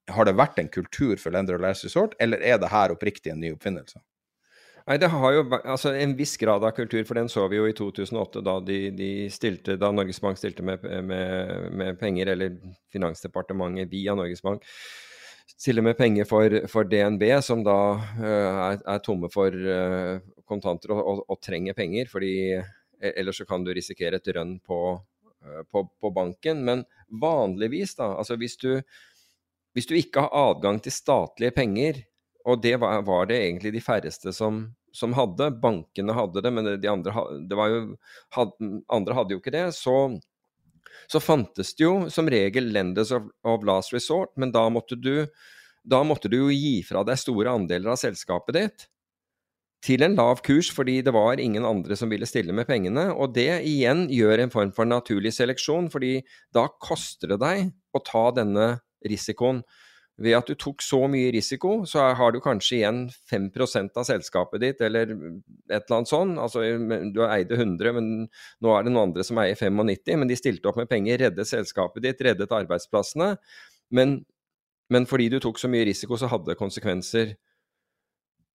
[0.08, 3.34] har det vært en kultur for Lender og Last Resort, eller er det her oppriktig
[3.34, 4.00] en ny oppfinnelse?
[4.86, 7.68] Nei, Det har jo altså, en viss grad av kultur, for den så vi jo
[7.68, 12.56] i 2008 da, de, de stilte, da Norges Bank stilte med, med, med, penger, eller
[12.92, 14.66] Finansdepartementet via Norges Bank
[15.52, 20.18] stiller med penger for, for DNB, som da uh, er, er, tomme for uh,
[20.48, 22.08] kontanter og, og, og, trenger penger.
[22.10, 26.64] fordi e, Ellers så kan du risikere et rønn på, uh, på, på banken.
[26.66, 26.84] Men
[27.22, 28.80] vanligvis, da, altså hvis du
[29.72, 32.02] hvis du ikke har adgang til statlige penger,
[32.44, 34.64] og det var, var det egentlig de færreste som,
[34.94, 37.80] som, hadde, bankene hadde det, men de andre, det jo,
[38.36, 38.54] had,
[38.92, 39.96] andre hadde jo ikke det, så,
[41.06, 45.26] så, fantes det jo som regel lenders of, of, last resort, men da måtte, du,
[45.82, 48.88] da måtte du jo gi fra deg store andeler av selskapet ditt
[49.82, 53.08] til en lav kurs fordi det var ingen andre som ville stille med pengene.
[53.10, 56.20] Og det igjen gjør en form for naturlig seleksjon, fordi
[56.54, 58.68] da koster det deg å ta denne
[59.02, 59.62] risikoen.
[60.22, 62.98] Ved at du tok så mye risiko, så har du kanskje igjen
[63.30, 66.38] 5% av selskapet ditt, eller et eller annet sånt.
[66.38, 66.62] Altså,
[67.10, 68.10] du eide 100, men
[68.62, 70.20] nå er det noen andre som eier 95.
[70.20, 73.32] Men de stilte opp med penger, reddet selskapet ditt, reddet arbeidsplassene.
[73.98, 74.20] Men,
[74.94, 77.34] men fordi du tok så mye risiko, så hadde det konsekvenser.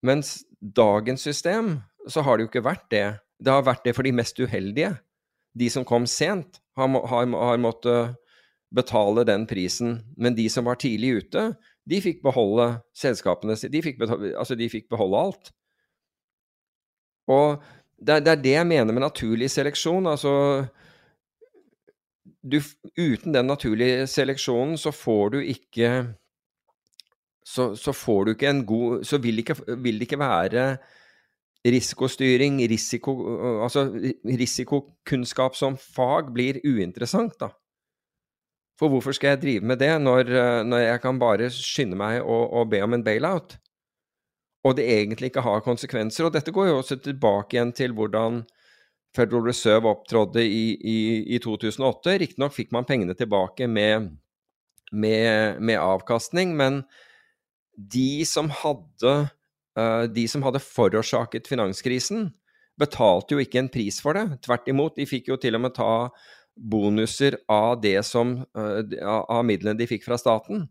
[0.08, 3.08] Mens dagens system, så har det jo ikke vært det.
[3.44, 4.94] Det har vært det for de mest uheldige.
[5.58, 8.16] De som kom sent, har, har, har måttet
[8.74, 10.02] betale den prisen.
[10.18, 11.50] Men de som var tidlig ute,
[11.88, 15.52] de fikk beholde selskapene de fikk beholde, altså de fikk beholde alt.
[17.28, 17.64] Og
[17.98, 20.08] det det er, det jeg mener med naturlig seleksjon.
[20.08, 20.68] Altså
[22.44, 22.62] du,
[22.98, 26.14] Uten den naturlige seleksjonen så får du ikke
[27.48, 30.78] så, så får du ikke en god Så vil, ikke, vil det ikke være
[31.68, 33.14] risikostyring, risiko,
[33.64, 33.88] altså
[34.24, 37.50] risikokunnskap som fag blir uinteressant, da.
[38.78, 42.20] For hvorfor skal jeg drive med det når, eh, når jeg kan bare skynde meg
[42.22, 43.58] og, og, be om en bailout?
[44.68, 46.28] Og det egentlig ikke har konsekvenser.
[46.28, 48.44] Og dette går jo også tilbake igjen til hvordan
[49.16, 50.98] Federal Reserve opptrådde i, i,
[51.36, 52.18] i 2008.
[52.22, 54.12] Riktignok fikk man pengene tilbake med,
[54.92, 56.84] med, med, avkastning, men
[57.78, 59.16] de som hadde,
[59.80, 62.30] uh, de som hadde forårsaket finanskrisen,
[62.78, 64.42] betalte jo ikke en pris for det.
[64.46, 66.10] Tvert imot, de fikk jo til og med ta
[66.58, 70.66] bonuser av det som uh, av midlene de fikk fra staten.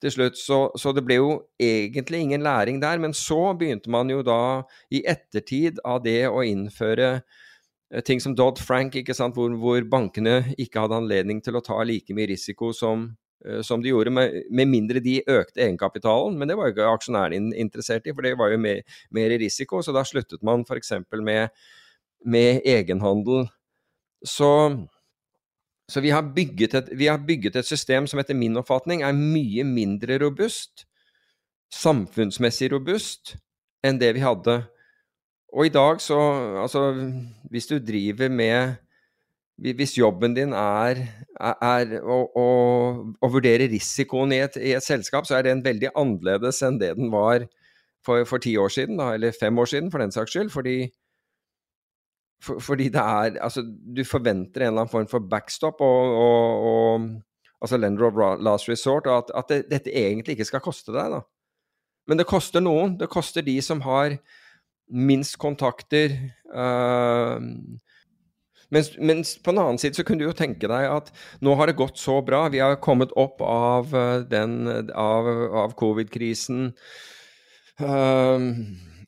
[0.00, 3.00] Til slutt, så, så, det ble jo egentlig ingen læring der.
[3.02, 8.36] Men så begynte man jo da, i ettertid av det å innføre uh, ting som
[8.36, 8.96] Dodd-Frank,
[9.36, 13.10] hvor, hvor, bankene ikke hadde anledning til å ta like mye risiko som,
[13.44, 16.38] uh, som de gjorde, med, med, mindre de økte egenkapitalen.
[16.40, 18.80] Men det var jo ikke aksjonærene interessert i, for det var jo mer,
[19.12, 19.82] mer risiko.
[19.84, 20.96] Så da sluttet man f.eks.
[21.20, 21.52] Med,
[22.24, 23.50] med egenhandel.
[24.24, 24.48] Så
[25.90, 29.64] så vi har, et, vi har, bygget et, system som etter min oppfatning er mye
[29.66, 30.86] mindre robust,
[31.74, 33.34] samfunnsmessig robust,
[33.82, 34.60] enn det vi hadde.
[35.50, 36.18] Og i dag så
[36.62, 36.92] Altså,
[37.50, 38.76] hvis du driver med
[39.58, 41.02] Hvis jobben din er,
[41.36, 42.44] er, å, å,
[43.20, 46.94] å, vurdere risikoen i et, i et, selskap, så er den veldig annerledes enn det
[46.96, 47.44] den var
[48.00, 50.48] for, for ti år siden, da, eller fem år siden for den saks skyld.
[50.54, 50.88] Fordi,
[52.40, 56.70] for, fordi det er Altså, du forventer en eller annen form for backstop og, og,
[56.70, 57.08] og
[57.60, 61.12] altså lender of last resort, og at, at det, dette egentlig ikke skal koste deg.
[61.12, 61.20] da.
[62.08, 62.96] Men det koster noen.
[62.98, 64.16] Det koster de som har
[64.90, 66.16] minst kontakter.
[66.50, 67.38] Uh,
[68.70, 71.10] mens, mens, på den annen side så kunne du jo tenke deg at
[71.44, 72.46] nå har det gått så bra.
[72.50, 74.62] Vi har kommet opp av, eh, den,
[74.94, 75.28] av,
[75.66, 76.70] av covid-krisen.
[77.80, 78.40] Uh,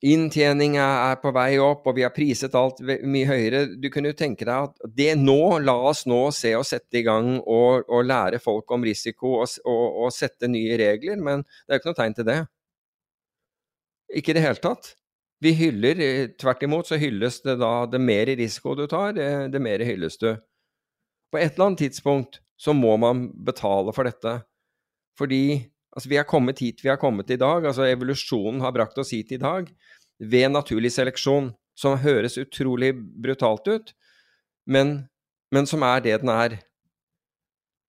[0.03, 3.61] Inntjening er på vei opp, og vi har priset alt mye høyere.
[3.79, 7.05] Du kunne jo tenke deg at det nå, la oss nå se og sette i
[7.07, 11.71] gang og, og lære folk om risiko og, og, og, sette nye regler, men det
[11.71, 12.41] er jo ikke noe tegn til det.
[14.19, 14.91] Ikke i det hele tatt.
[15.43, 19.31] Vi hyller, eh, tvert imot så hylles det da det mer risiko du tar, det,
[19.55, 20.33] det mer hylles du.
[21.31, 24.41] På et eller annet tidspunkt så må man betale for dette.
[25.19, 25.63] Fordi
[25.93, 27.67] altså, vi er kommet hit vi har kommet i dag.
[27.67, 29.71] altså Evolusjonen har brakt oss hit i dag
[30.23, 33.95] ved naturlig seleksjon, som høres utrolig brutalt ut,
[34.69, 35.09] men,
[35.51, 36.61] men som er det den er.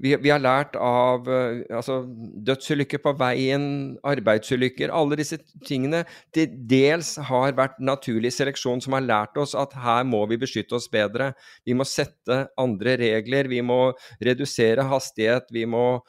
[0.04, 2.01] Vi, vi, har lært av uh, altså,
[2.43, 3.66] dødsulykker på veien,
[4.04, 6.01] arbeidsulykker Alle disse tingene
[6.36, 10.76] til dels har vært naturlig seleksjon som har lært oss at her må vi beskytte
[10.76, 11.32] oss bedre.
[11.64, 16.01] Vi må sette andre regler, vi må redusere hastighet, vi må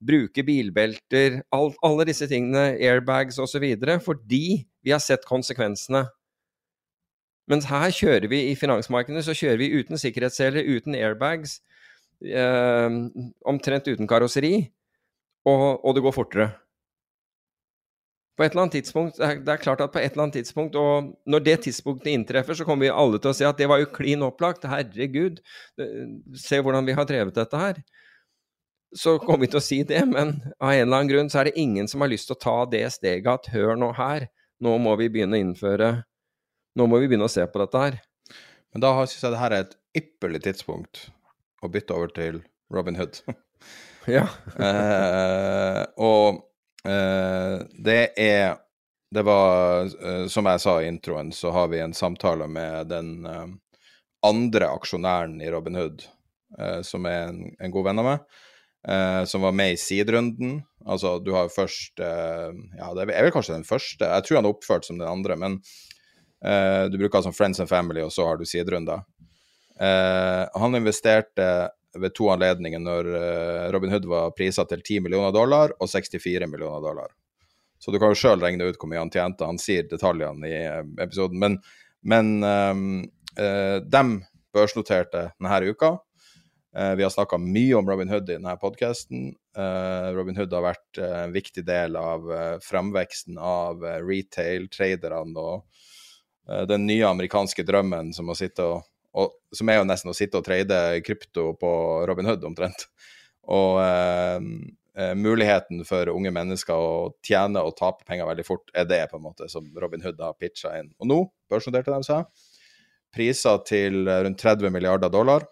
[0.00, 3.66] bruke bilbelter alt, Alle disse tingene, airbags osv.
[4.04, 6.06] fordi vi har sett konsekvensene.
[7.50, 11.58] Mens her kjører vi i finansmarkedene så kjører vi uten sikkerhetsseler, uten airbags
[12.22, 12.88] eh,
[13.48, 14.70] omtrent uten karosseri,
[15.48, 16.50] og, og, det går fortere.
[18.36, 21.16] På et eller annet tidspunkt, Det er klart at på et eller annet tidspunkt, og
[21.26, 23.90] når det tidspunktet inntreffer, så kommer vi alle til å se at det var jo
[23.92, 24.64] klin opplagt.
[24.64, 25.42] Herregud,
[26.36, 27.82] se hvordan vi har drevet dette her.
[28.96, 31.50] Så kommer vi til å si det, men av en eller annen grunn så er
[31.50, 34.26] det ingen som har lyst til å ta det steget at hør nå her,
[34.60, 35.90] nå må vi begynne å innføre
[36.78, 37.96] Nå må vi begynne å se på dette her.
[38.70, 41.00] Men da syns jeg det her er et ypperlig tidspunkt
[41.66, 42.36] å bytte over til
[42.70, 43.18] Robin Hood.
[44.16, 44.22] ja.
[44.68, 46.44] eh, og
[46.86, 48.60] eh, det er
[49.10, 53.26] Det var, eh, som jeg sa i introen, så har vi en samtale med den
[53.26, 53.48] eh,
[54.22, 56.04] andre aksjonæren i Robin Hood,
[56.58, 58.38] eh, som er en, en, god venn av meg.
[58.88, 60.62] Uh, som var med i seed-runden.
[60.86, 64.06] Altså, du har jo først eh, Ja, det er vel kanskje den første.
[64.06, 65.58] Jeg tror han er oppført som den andre, men
[66.40, 69.04] eh, du bruker altså Friends and Family, og så har du seed-runder.
[69.80, 71.50] Eh, han investerte
[71.98, 76.48] ved to anledninger når eh, Robin Hood var prisa til 10 millioner dollar og 64
[76.48, 77.12] millioner dollar.
[77.80, 79.48] Så du kan jo sjøl regne ut hvor mye han tjente.
[79.48, 81.40] Han sier detaljene i eh, episoden.
[81.40, 81.60] Men,
[82.00, 84.04] men eh, de
[84.54, 85.98] børsnoterte denne uka.
[86.76, 89.32] Eh, vi har snakka mye om Robin Hood i denne podkasten.
[89.56, 92.28] Eh, Robin Hood har vært en viktig del av
[92.62, 98.38] framveksten av retail, traderne og den nye amerikanske drømmen som og
[99.16, 101.70] og, som er jo nesten å sitte og trade krypto på
[102.08, 102.86] Robin Hood, omtrent.
[103.50, 104.38] Og eh,
[105.00, 109.18] eh, muligheten for unge mennesker å tjene og tape penger veldig fort, er det på
[109.18, 110.92] en måte som Robin Hood har pitcha inn.
[111.02, 112.46] Og nå børsnoterte de seg.
[113.10, 115.48] Priser til rundt 30 milliarder dollar.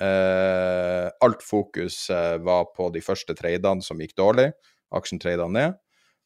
[0.00, 4.50] Eh, alt fokus eh, var på de første tradene som gikk dårlig.
[4.94, 5.78] Aksjen trada ned.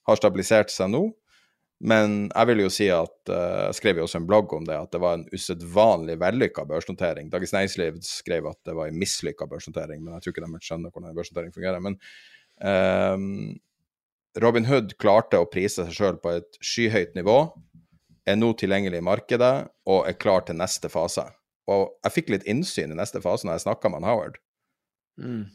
[0.07, 1.09] Har stabilisert seg nå.
[1.85, 4.79] Men jeg vil jo si at eh, jeg skrev jo også en blogg om det,
[4.87, 7.29] at det var en usedvanlig vellykka børsnotering.
[7.33, 10.95] Dagens Næringsliv skrev at det var en mislykka børsnotering, men jeg tror ikke de skjønner
[10.95, 11.85] hvordan en børsnotering fungerer.
[11.85, 11.99] Men
[12.65, 13.27] um,
[14.41, 17.37] Robin Hood klarte å prise seg sjøl på et skyhøyt nivå,
[18.27, 19.55] er nå tilgjengelig i markedet
[19.93, 21.29] og er klar til neste fase.
[21.73, 24.37] Og jeg fikk litt innsyn i neste fase når jeg snakka med Howard.
[25.19, 25.47] Mm.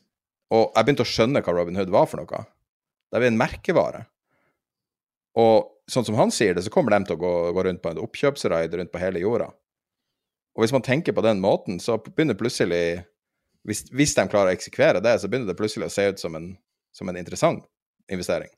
[0.51, 2.43] Og jeg begynte å skjønne hva Robin Hood var for noe.
[3.11, 4.05] Det er en merkevare.
[5.39, 7.91] Og sånn som han sier det, så kommer de til å gå, gå rundt på
[7.91, 9.47] en oppkjøpsraid rundt på hele jorda.
[10.55, 12.83] Og hvis man tenker på den måten, så begynner plutselig
[13.67, 16.35] hvis, hvis, de klarer å eksekvere det, så begynner det plutselig å se ut som
[16.35, 16.49] en,
[16.95, 17.63] som en interessant
[18.11, 18.51] investering.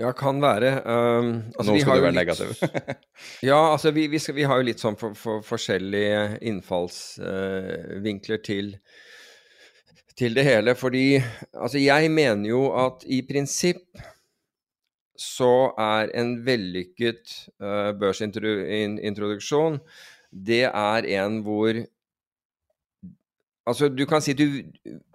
[0.00, 0.70] Ja, kan være.
[0.80, 2.48] Um, altså, Nå skal du være litt, negativ.
[3.50, 8.44] ja, altså vi, vi, skal, vi, har jo litt sånn for, for forskjellige innfallsvinkler uh,
[8.46, 8.72] til,
[10.16, 10.74] til det hele.
[10.78, 11.20] Fordi
[11.52, 14.00] altså jeg mener jo at i prinsipp
[15.20, 19.76] så er en vellykket uh, børsintroduksjon
[20.30, 21.74] det er en hvor
[23.68, 24.46] Altså, du kan si du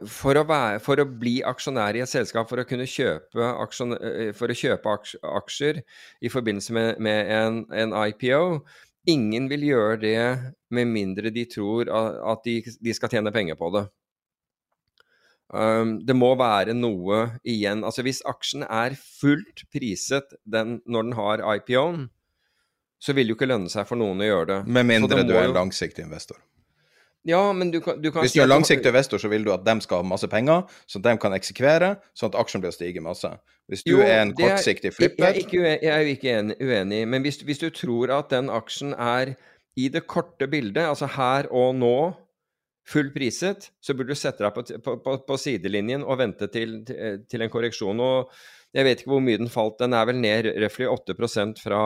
[0.07, 3.95] for å, være, for å, bli aksjonær i et selskap, for å kunne kjøpe, aksjon,
[3.97, 4.93] eh, for å kjøpe
[5.41, 5.81] aksjer
[6.21, 8.61] i forbindelse med, med en, en, IPO
[9.09, 10.21] Ingen vil gjøre det
[10.73, 13.83] med mindre de tror at de, de skal tjene penger på det.
[15.53, 17.83] Um, det må være noe igjen.
[17.85, 22.07] Altså Hvis aksjen er fullt priset den, når den har IPO-en,
[22.97, 24.59] så vil det jo ikke lønne seg for noen å gjøre det.
[24.73, 26.41] Med mindre du er en langsiktig investor.
[27.26, 29.63] Ja, men du kan, du kan Hvis du er langsiktig investor, så vil du at
[29.65, 33.01] de skal ha masse penger, så de kan eksekvere, sånn at aksjen blir å stige
[33.01, 33.32] masse.
[33.71, 37.26] Hvis du jo, er en kortsiktig flipper Jeg, jeg, jeg er jo ikke uenig, men
[37.26, 39.34] hvis, hvis, du tror at den aksjen er
[39.76, 41.97] i det korte bildet, altså her og nå,
[42.86, 46.84] full priset, så burde du sette deg på, på, på, på sidelinjen og vente til,
[46.86, 47.97] til, en korreksjon.
[48.05, 48.30] Og
[48.76, 51.80] jeg vet ikke hvor mye den falt, den er vel ned røftlig 8% fra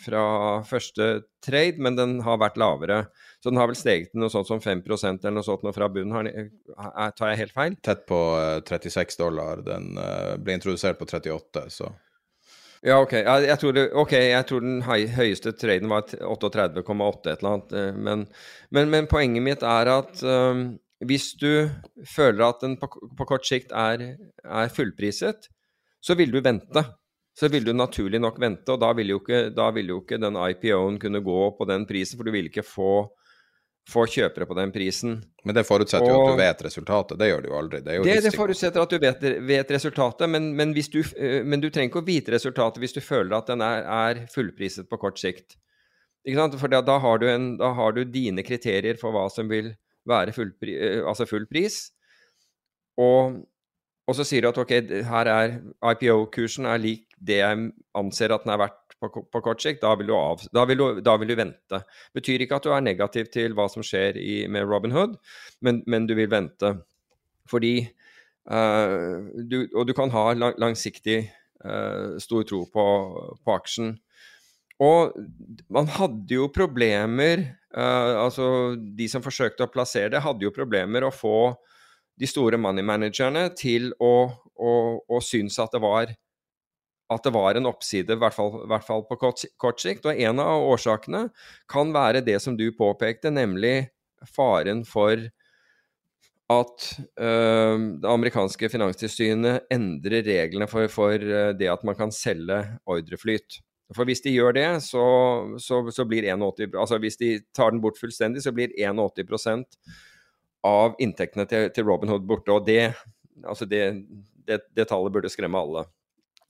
[0.00, 0.24] fra
[0.66, 3.04] første trade, men den har vært lavere.
[3.42, 6.50] Så den har vel steget til noe sånt som 5 eller noe sånt fra bunnen.
[7.18, 7.76] tar jeg helt feil?
[7.84, 8.20] Tett på
[8.64, 9.62] 36 eh, dollar.
[9.66, 11.92] Den uh, ble introdusert på 38, så
[12.84, 13.12] Ja, OK.
[13.12, 17.72] Jeg, tror, det, okay, jeg tror, den høyeste traden var 38,8 et eller annet.
[17.72, 18.26] Eh, men,
[18.70, 20.66] men, men, poenget mitt er at um,
[21.04, 21.68] hvis du
[22.08, 24.14] føler at den på, på kort sikt er,
[24.44, 25.48] er fullpriset,
[26.04, 26.84] så vil du vente
[27.34, 30.38] så vil du naturlig nok vente, og da vil jo ikke, vil jo ikke den
[30.38, 32.92] IPO-en kunne gå på den prisen, for du vil ikke få,
[33.90, 35.16] få kjøpere på den prisen.
[35.42, 37.80] Men det forutsetter jo at du vet resultatet, det gjør du jo aldri.
[37.82, 41.72] Det, det, det forutsetter at du vet, vet resultatet, men, men, du, eh, men, du,
[41.74, 45.18] trenger ikke å vite resultatet hvis du føler at den er, er fullpriset på kort
[45.18, 45.58] sikt.
[46.24, 49.74] For da, da, har en, da, har du dine kriterier for hva som vil
[50.08, 51.88] være full, eh, altså full pris.
[52.94, 53.42] Og
[54.04, 54.72] og så sier du at ok,
[55.08, 55.54] her er
[55.94, 59.82] IPO-kursen er lik det jeg anser at den er verdt på, på kort sikt.
[59.82, 61.80] Da vil, av, da, vil du, da vil, du, vente.
[62.16, 65.18] Betyr ikke at du er negativ til hva som skjer i, med Robin Hood,
[65.64, 66.74] men, men, du vil vente.
[67.50, 67.76] Fordi
[68.50, 71.26] uh, du, Og du kan ha lang, langsiktig
[71.64, 72.86] uh, stor tro på,
[73.42, 73.94] på, aksjen.
[74.82, 75.14] Og
[75.70, 77.44] man hadde jo problemer
[77.76, 81.54] uh, Altså, de som forsøkte å plassere det, hadde jo problemer å få
[82.18, 84.14] de store money managerne til å,
[84.54, 86.12] å, å synes at det var
[87.12, 90.06] at det var en oppside, i hvert fall, i hvert fall på kort, kort, sikt.
[90.08, 91.26] Og en av årsakene
[91.70, 93.90] kan være det som du påpekte, nemlig
[94.34, 95.26] faren for
[96.54, 96.86] at
[97.20, 103.60] øh, det amerikanske finanstilsynet endrer reglene for, for, øh, det at man kan selge ordreflyt.
[103.94, 105.04] For hvis de gjør det, så,
[105.60, 109.66] så, så blir 81 Altså hvis de tar den bort fullstendig, så blir 81
[110.64, 112.52] av inntektene til, til Robin Hood borte.
[112.52, 112.94] Og det,
[113.44, 113.82] altså det,
[114.48, 115.84] det, det tallet burde skremme alle.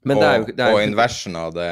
[0.04, 1.70] Men og, jo, og inversen av det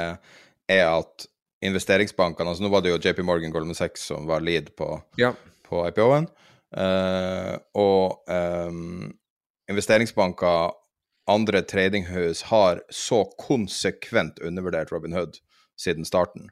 [0.73, 1.27] er at
[1.63, 4.89] investeringsbankene altså Nå var det jo JP Morgan Goldman Sachs som var lead på,
[5.21, 5.33] ja.
[5.69, 6.29] på IPO-en.
[6.73, 9.13] Uh, eh, og um,
[9.71, 10.73] investeringsbanker,
[11.31, 15.39] andre tradinghus, har så konsekvent undervurdert Robin Hood
[15.79, 16.51] siden starten.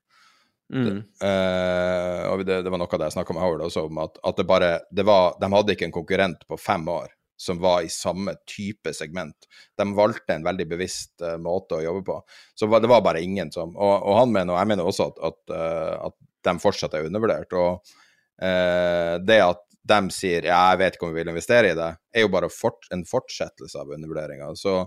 [0.70, 1.02] Mm.
[1.18, 4.20] Uh, og det, det, var noe av det jeg snakka med Howard også om, at,
[4.22, 7.10] at det bare det var, De hadde ikke en konkurrent på fem år
[7.40, 9.48] som var i samme type segment.
[9.78, 12.18] De valgte en veldig bevisst uh, måte å jobbe på.
[12.54, 15.22] Så det var bare ingen som Og, og han mener, og jeg mener også, at,
[15.30, 16.16] at, uh, at
[16.50, 17.56] de fortsatt er undervurdert.
[17.56, 17.96] Og
[18.40, 22.24] det at de sier ja, jeg vet ikke om vi vil investere i det, er
[22.24, 24.48] jo bare fort, en fortsettelse av undervurderinga.
[24.56, 24.78] Så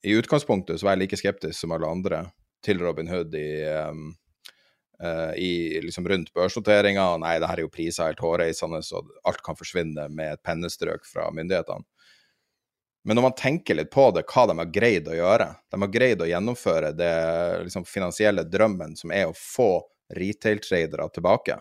[0.00, 2.22] i utgangspunktet så var jeg like skeptisk som alle andre
[2.64, 4.14] til Robin Hood i, um,
[5.02, 7.06] uh, i liksom rundt børsnoteringa.
[7.22, 11.08] Nei, det her er jo priser helt hårreisende, så alt kan forsvinne med et pennestrøk
[11.08, 11.86] fra myndighetene.
[13.04, 15.88] Men når man tenker litt på det, hva de har greid å gjøre De har
[15.88, 17.14] greid å gjennomføre det
[17.64, 19.72] liksom, finansielle drømmen som er å få
[20.16, 21.56] retail-tradere tilbake.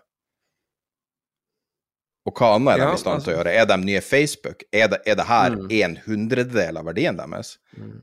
[2.27, 3.55] Og hva annet er de ja, i stand altså, til å altså gjøre?
[3.55, 4.67] Er de nye Facebook?
[4.75, 5.65] Er det, er det her mm.
[5.79, 7.55] en hundredel av verdien deres?
[7.77, 7.97] Mm.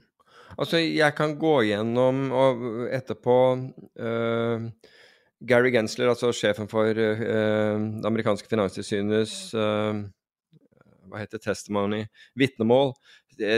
[0.56, 2.62] Altså, jeg kan gå gjennom og
[2.96, 3.38] etterpå
[4.00, 4.68] uh,
[5.44, 10.06] Gary Gensler, altså sjefen for uh, det amerikanske finanstilsynets uh,
[11.06, 12.04] hva heter testimony,
[12.38, 12.94] vitnemål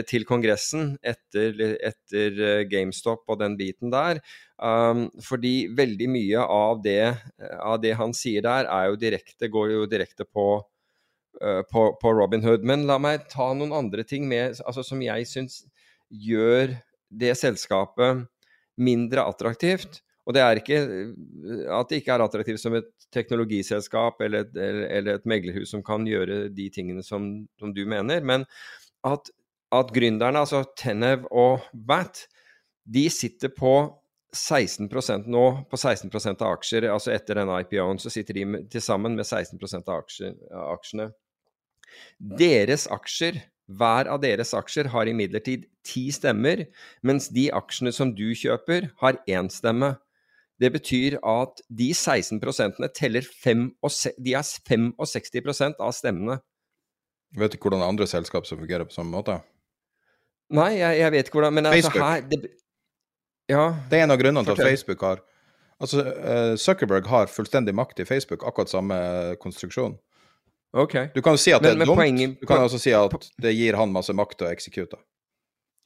[0.09, 1.55] til Kongressen etter,
[1.87, 4.21] etter, GameStop og den biten der.
[4.59, 7.15] Um, fordi veldig mye av det,
[7.63, 10.49] av det, han sier der, er jo direkte, går jo direkte på,
[11.43, 12.67] uh, på, på Robin Hood.
[12.67, 15.63] Men la meg ta noen andre ting med, altså, som jeg syns
[16.09, 16.75] gjør
[17.09, 18.27] det selskapet
[18.79, 20.03] mindre attraktivt.
[20.29, 20.79] Og det er ikke
[21.73, 26.05] at det ikke er attraktivt som et teknologiselskap eller et, eller et meglerhus som kan
[26.05, 28.45] gjøre de tingene som, som du mener, men
[29.09, 29.31] at,
[29.73, 32.27] at gründerne, altså Tenev og Bat,
[32.85, 33.73] de sitter på
[34.37, 39.17] 16% nå på 16% av aksjer, altså etter denne IPO-en, så sitter de til sammen
[39.17, 40.35] med 16% av aksjer,
[40.69, 41.09] aksjene.
[42.19, 46.67] Deres aksjer, hver av deres aksjer, har imidlertid ti stemmer,
[47.01, 49.95] mens de aksjene som du kjøper, har én stemme.
[50.59, 53.65] Det betyr at de 16% teller 5,
[54.19, 56.41] de er 65% av stemmene.
[57.39, 59.39] Vet du hvordan andre selskap som fungerer på samme måte?
[60.51, 62.39] Nei, jeg, jeg vet ikke hvordan Men altså, her det,
[63.49, 63.75] Ja.
[63.91, 65.21] Det er en av grunnene til at Facebook har
[65.79, 68.97] Altså, eh, Zuckerberg har fullstendig makt i Facebook, akkurat samme
[69.39, 69.93] konstruksjon.
[70.75, 70.97] Ok.
[71.15, 73.31] Du kan jo si at Men- det er dumt, poenget- du kan også si at
[73.41, 74.99] det gir han masse makt til å eksekute.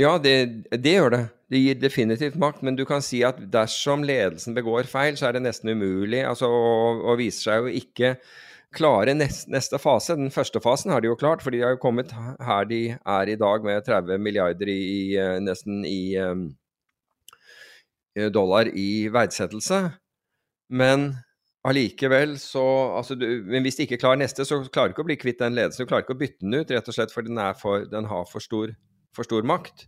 [0.02, 0.36] Ja, det,
[0.82, 1.24] det gjør det.
[1.52, 5.36] Det gir definitivt makt, men du kan si at dersom ledelsen begår feil, så er
[5.36, 8.14] det nesten umulig, altså, og, og viser seg jo ikke
[8.72, 10.16] klare neste, neste fase.
[10.16, 13.28] Den første fasen har de jo klart, for de har jo kommet her de er
[13.28, 16.46] i dag med 30 milliarder i, eh, nesten i um,
[18.32, 19.84] dollar i verdsettelse.
[20.72, 21.10] Men
[21.68, 22.64] allikevel så
[22.96, 25.44] altså du, Men hvis de ikke klarer neste, så klarer du ikke å bli kvitt
[25.44, 25.84] den ledelsen.
[25.84, 28.24] Du klarer ikke å bytte den ut, rett og slett for den, for, den har
[28.30, 28.72] for stor,
[29.12, 29.86] for stor makt.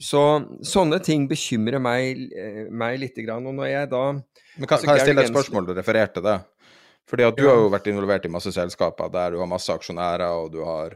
[0.00, 0.20] Så
[0.64, 3.46] sånne ting bekymrer meg, eh, meg lite grann.
[3.46, 4.22] Og når jeg da Men
[4.66, 6.38] kan, altså, kan jeg stille et spørsmål du refererte til det?
[7.10, 7.50] Fordi at du Ja.
[7.50, 10.94] har jo vært involvert i masse selskaper der du har masse aksjonærer, og du har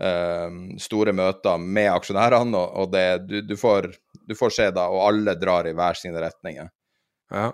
[0.00, 3.90] eh, store møter med aksjonærene, og, og det, du, du, får,
[4.28, 6.70] du får se da, og alle drar i hver sine retninger.
[7.30, 7.50] Ja.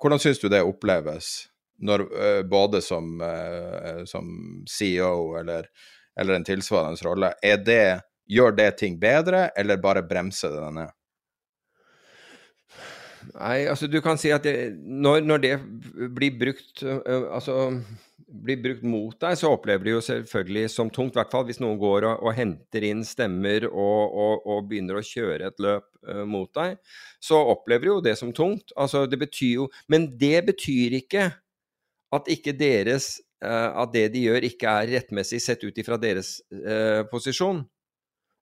[0.00, 1.48] Hvordan syns du det oppleves,
[1.78, 5.68] når, eh, både som, eh, som CEO eller,
[6.18, 7.34] eller en tilsvarende rolle?
[7.42, 10.94] Er det, gjør det ting bedre, eller bare bremser det ned?
[13.34, 15.54] Nei, altså du kan si at det, når, når det
[16.16, 17.72] blir brukt altså
[18.28, 21.60] blir brukt mot deg, så opplever du jo selvfølgelig som tungt, i hvert fall hvis
[21.62, 25.86] noen går og, og henter inn stemmer og, og, og begynner å kjøre et løp
[26.08, 26.76] øh, mot deg,
[27.24, 28.74] så opplever du jo det som tungt.
[28.76, 31.30] Altså det betyr jo Men det betyr ikke
[32.14, 36.38] at ikke deres øh, At det de gjør, ikke er rettmessig sett ut ifra deres
[36.52, 37.64] øh, posisjon.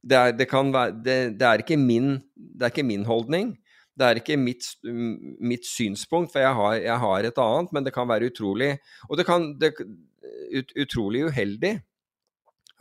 [0.07, 3.57] Det er, det, kan være, det, det, er ikke min, det er ikke min holdning.
[3.97, 7.95] Det er ikke mitt, mitt synspunkt, for jeg har, jeg har, et annet, men det
[7.97, 8.75] kan være utrolig
[9.09, 11.79] Og det kan ut, utrolig uheldig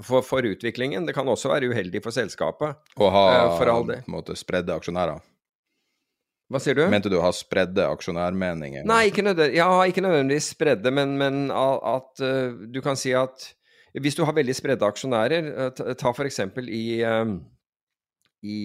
[0.04, 1.06] for, for, utviklingen.
[1.08, 2.76] Det kan også være uheldig for selskapet.
[3.00, 3.24] Å ha
[3.88, 4.02] det.
[4.04, 5.24] på en måte spredde aksjonærer?
[6.52, 6.84] Hva sier du?
[6.92, 8.84] Mente du å ha spredde aksjonærmeninger?
[8.86, 13.48] Nei, ikke nødvendigvis, ja, ikke nødvendigvis spredde, men, men at uh, du kan si at
[14.04, 16.42] hvis du har veldig spredde aksjonærer, uh, ta f.eks.
[16.68, 17.36] i, uh,
[18.46, 18.60] i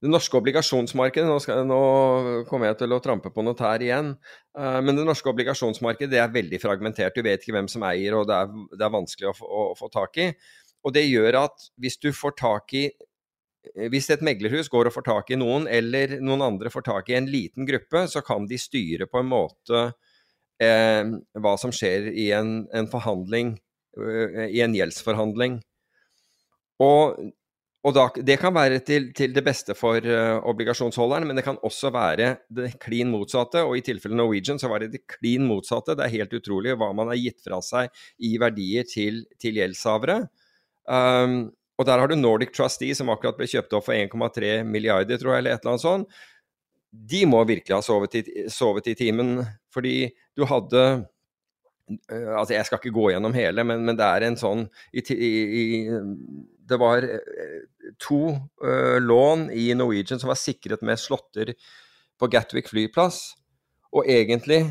[0.00, 1.80] det norske obligasjonsmarkedet nå, skal, nå,
[2.48, 4.14] kommer jeg til å trampe på noe tær igjen.
[4.56, 7.16] Uh, men det norske obligasjonsmarkedet det er veldig fragmentert.
[7.16, 9.76] Du vet ikke hvem som eier, og det er, det er vanskelig å, å, å,
[9.76, 10.30] få tak i.
[10.88, 12.88] Og det gjør at hvis du får tak i
[13.92, 17.18] Hvis et meglerhus går og får tak i noen, eller noen andre får tak i
[17.18, 19.82] en liten gruppe, så kan de styre på en måte
[20.62, 21.02] eh,
[21.40, 23.56] hva som skjer i en, en forhandling,
[23.98, 25.60] uh, i en gjeldsforhandling.
[26.80, 27.20] Og
[27.80, 31.56] og da, Det kan være til, til det beste for uh, obligasjonsholderen, men det kan
[31.64, 33.62] også være det klin motsatte.
[33.64, 35.96] Og i tilfellet Norwegian så var det det klin motsatte.
[35.96, 37.88] Det er helt utrolig hva man har gitt fra seg
[38.20, 40.18] i verdier til, til gjeldshavere.
[40.84, 41.46] Um,
[41.80, 45.38] og der har du Nordic Trustee, som akkurat ble kjøpt opp for 1,3 milliarder, tror
[45.38, 46.20] jeg, eller et eller annet sånt.
[46.90, 49.38] De må virkelig ha sovet i, sovet i timen,
[49.72, 54.26] fordi du hadde uh, Altså, jeg skal ikke gå gjennom hele, men, men det er
[54.26, 55.64] en sånn i, i,
[56.70, 57.06] det var
[58.02, 58.20] to
[58.62, 61.54] uh, lån i Norwegian som var sikret med slåtter
[62.20, 63.32] på Gatwick flyplass.
[63.96, 64.62] Og egentlig,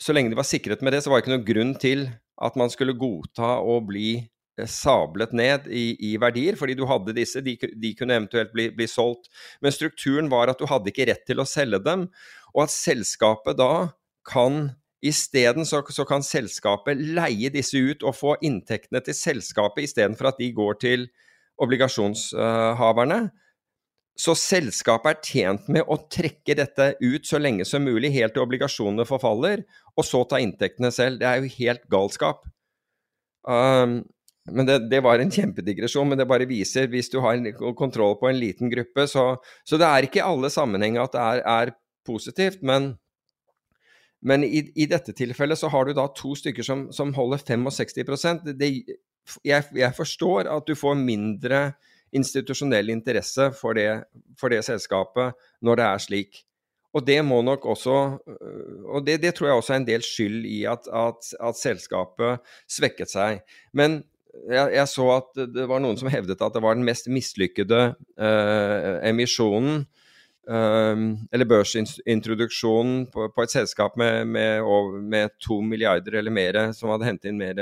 [0.00, 2.08] så lenge de var sikret med det, så var det ikke noen grunn til
[2.40, 4.16] at man skulle godta å bli
[4.68, 8.88] sablet ned i, i verdier, fordi du hadde disse, de, de kunne eventuelt bli, bli,
[8.90, 9.30] solgt.
[9.62, 12.08] Men strukturen var at du hadde ikke rett til å selge dem,
[12.54, 13.72] og at selskapet da
[14.28, 20.28] kan Isteden så, så kan selskapet leie disse ut og få inntektene til selskapet istedenfor
[20.28, 21.06] at de går til
[21.64, 23.20] obligasjonshaverne.
[24.20, 28.44] Så selskapet er tjent med å trekke dette ut så lenge som mulig, helt til
[28.44, 29.64] obligasjonene forfaller,
[29.96, 31.22] og så ta inntektene selv.
[31.22, 32.44] Det er jo helt galskap.
[33.48, 34.02] Um,
[34.52, 38.16] men det, det, var en kjempedigresjon, men det bare viser, hvis du har en kontroll
[38.20, 41.44] på en liten gruppe, så, så det er ikke i alle sammenhenger at det er,
[41.44, 41.72] er
[42.06, 42.94] positivt, men
[44.20, 48.50] men i, i, dette tilfellet så har du da to stykker som, som holder 65%
[48.52, 48.68] det,
[49.46, 51.62] jeg, jeg, forstår at du får mindre
[52.16, 54.02] institusjonell interesse for det,
[54.40, 56.40] for det, selskapet når det er slik.
[56.90, 57.96] Og det må nok også
[58.90, 62.42] Og det, det tror jeg også er en del skyld i at, at, at selskapet
[62.66, 63.44] svekket seg.
[63.72, 64.00] Men
[64.50, 67.82] jeg, jeg, så at det var noen som hevdet at det var den mest mislykkede
[68.18, 69.84] eh, emisjonen
[70.50, 74.64] Um, eller børsintroduksjonen på, på, et selskap med, med,
[75.12, 77.60] med, to milliarder eller mer, som hadde hentet inn mer,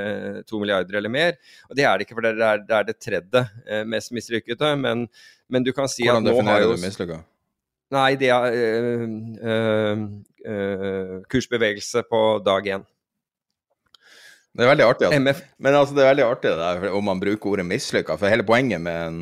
[0.49, 1.35] to milliarder eller mer.
[1.69, 4.71] Og Det er det ikke, for det er det, er det tredje eh, mest mislykkede.
[4.81, 5.05] Men,
[5.51, 7.19] men, du kan si Hvordan at nå har jo du mislykka?
[7.93, 9.05] Nei, det er øh,
[9.53, 10.07] øh,
[10.47, 12.89] øh, kursbevegelse på dag én.
[14.57, 15.09] Det er veldig artig.
[15.11, 15.49] Altså.
[15.59, 18.17] Men altså, det er veldig artig det der, om man bruker ordet mislykka.
[18.19, 19.21] For hele poenget med en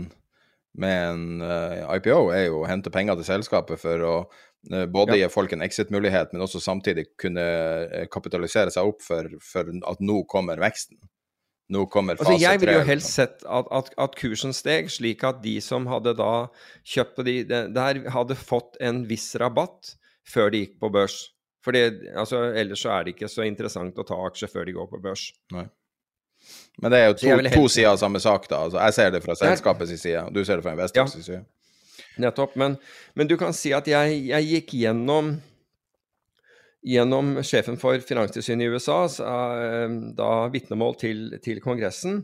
[0.76, 4.84] med en uh, eh, IPO, er jo å hente penger til selskapet for å uh,
[4.92, 5.24] både ja.
[5.24, 7.44] gi folk en exit-mulighet, men også samtidig kunne
[7.88, 11.00] uh, kapitalisere seg opp for, for, at nå kommer veksten.
[11.72, 15.24] Nå kommer fase altså, Jeg ville jo helst sett at, at, at, kursen steg, slik
[15.26, 16.46] at de som hadde da
[16.86, 19.96] kjøpt på de der, hadde fått en viss rabatt
[20.26, 21.16] før de gikk på børs.
[21.66, 24.86] For altså, ellers så er det ikke så interessant å ta aksjer før de går
[24.93, 25.26] på børs.
[25.55, 25.66] Nei.
[26.78, 28.62] Men det er jo to, to sider av samme sak, da.
[28.68, 31.24] Altså, jeg ser det fra selskapets side, og du ser det fra investors ja.
[31.26, 31.43] side.
[32.22, 32.55] Nettopp.
[32.60, 32.76] Men,
[33.18, 35.34] men, du kan si at jeg, jeg gikk gjennom
[36.86, 42.20] gjennom sjefen for Finanstilsynet i USA, eh, da vitnemål til, til, Kongressen.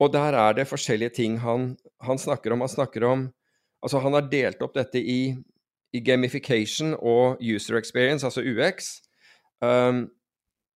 [0.00, 2.64] Og der er det forskjellige ting han, han, snakker om.
[2.64, 3.32] Han snakker om
[3.84, 5.34] Altså, han har delt opp dette i,
[5.94, 8.98] i gamification og user experience, altså UX.
[9.62, 10.08] Um,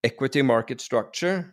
[0.05, 1.45] equity market structure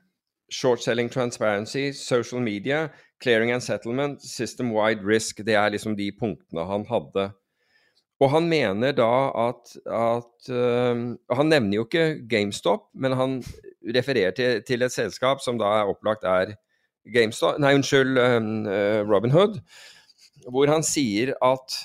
[0.49, 5.41] short selling transparency, social media, clearing and settlement, system-wide risk.
[5.45, 7.31] Det er liksom de punktene han hadde.
[8.19, 9.11] Og han mener da
[9.49, 13.41] at, at um, Han nevner jo ikke GameStop, men han
[13.95, 16.53] refererer til, til, et selskap som da er opplagt er
[17.11, 19.59] GameStop Nei, unnskyld, um, uh, Robin Hood.
[20.47, 21.75] Hvor han sier at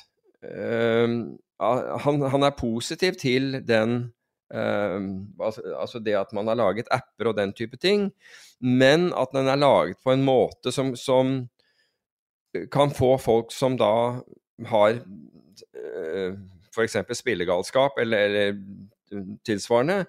[0.47, 1.19] uh,
[1.61, 4.11] han, han, er positiv til den
[4.55, 8.11] Ehm, altså, det at man har laget apper og den type ting,
[8.61, 11.49] men at den er laget på en måte som, som
[12.73, 13.93] kan få folk som da
[14.67, 16.33] har uh,
[16.75, 16.97] f.eks.
[17.15, 18.59] spillegalskap eller, eller,
[19.47, 20.03] tilsvarende,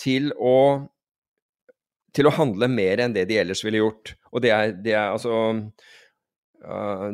[0.00, 0.56] til å,
[2.16, 4.14] til å handle mer enn det de ellers ville gjort.
[4.32, 5.36] Og det er, det er altså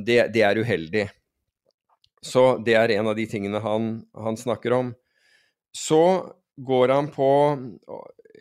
[0.07, 1.05] det, det, er uheldig.
[2.25, 4.93] Så det er en av de tingene han, han snakker om.
[5.77, 6.03] Så
[6.59, 7.31] går han på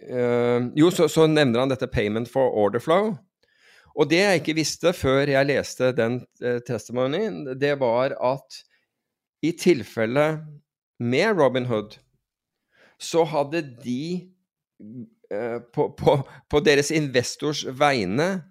[0.09, 3.15] øh, Jo, så, så, nevner han dette 'payment for order flow'.
[3.97, 8.61] Og det jeg ikke visste før jeg leste den eh, testimonien, det var at
[9.41, 10.45] i tilfelle
[10.99, 11.97] med Robin Hood,
[12.99, 14.29] så hadde de
[15.33, 16.17] eh, på, på,
[16.49, 18.43] på deres investors vegne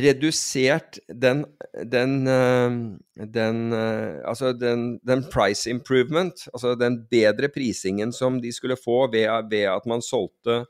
[0.00, 1.44] redusert den,
[1.84, 5.00] den, eh, den eh, Altså den,
[5.32, 10.64] price improvement, altså den bedre prisingen som de skulle få ved, ved at man solgte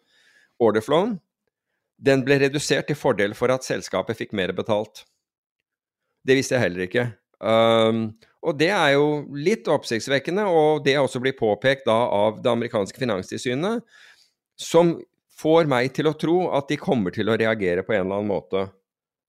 [0.58, 1.18] orderflowen,
[1.96, 5.04] den ble redusert til fordel for at selskapet fikk mer betalt.
[6.26, 7.06] Det visste jeg heller ikke.
[7.40, 8.16] Um,
[8.46, 13.00] og det er jo litt oppsiktsvekkende, og det også blir påpekt da av det amerikanske
[13.00, 13.84] finanstilsynet,
[14.56, 14.96] som
[15.36, 18.32] får meg til å tro at de kommer til å reagere på en eller annen
[18.32, 18.66] måte.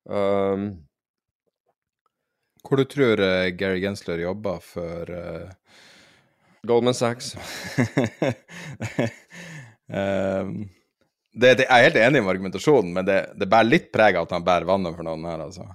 [0.08, 0.70] Um,
[2.64, 5.50] Hvor du tror uh, Gary Gensler jobba for uh...
[6.68, 7.36] Goldman Sachs.
[9.88, 10.68] um,
[11.38, 14.26] det, det, jeg er helt enig med argumentasjonen, men det, det bærer litt preg av
[14.26, 15.68] at han bærer vannet for noen her, altså.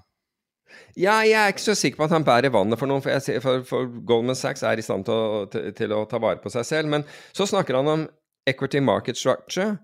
[0.98, 3.40] Ja, jeg er ikke så sikker på at han bærer vannet for noen, for, jeg,
[3.44, 6.52] for, for Goldman Sachs er i stand til å, til, til å, ta vare på
[6.52, 6.90] seg selv.
[6.92, 7.06] Men
[7.36, 8.04] så snakker han om
[8.48, 9.78] equity market structure,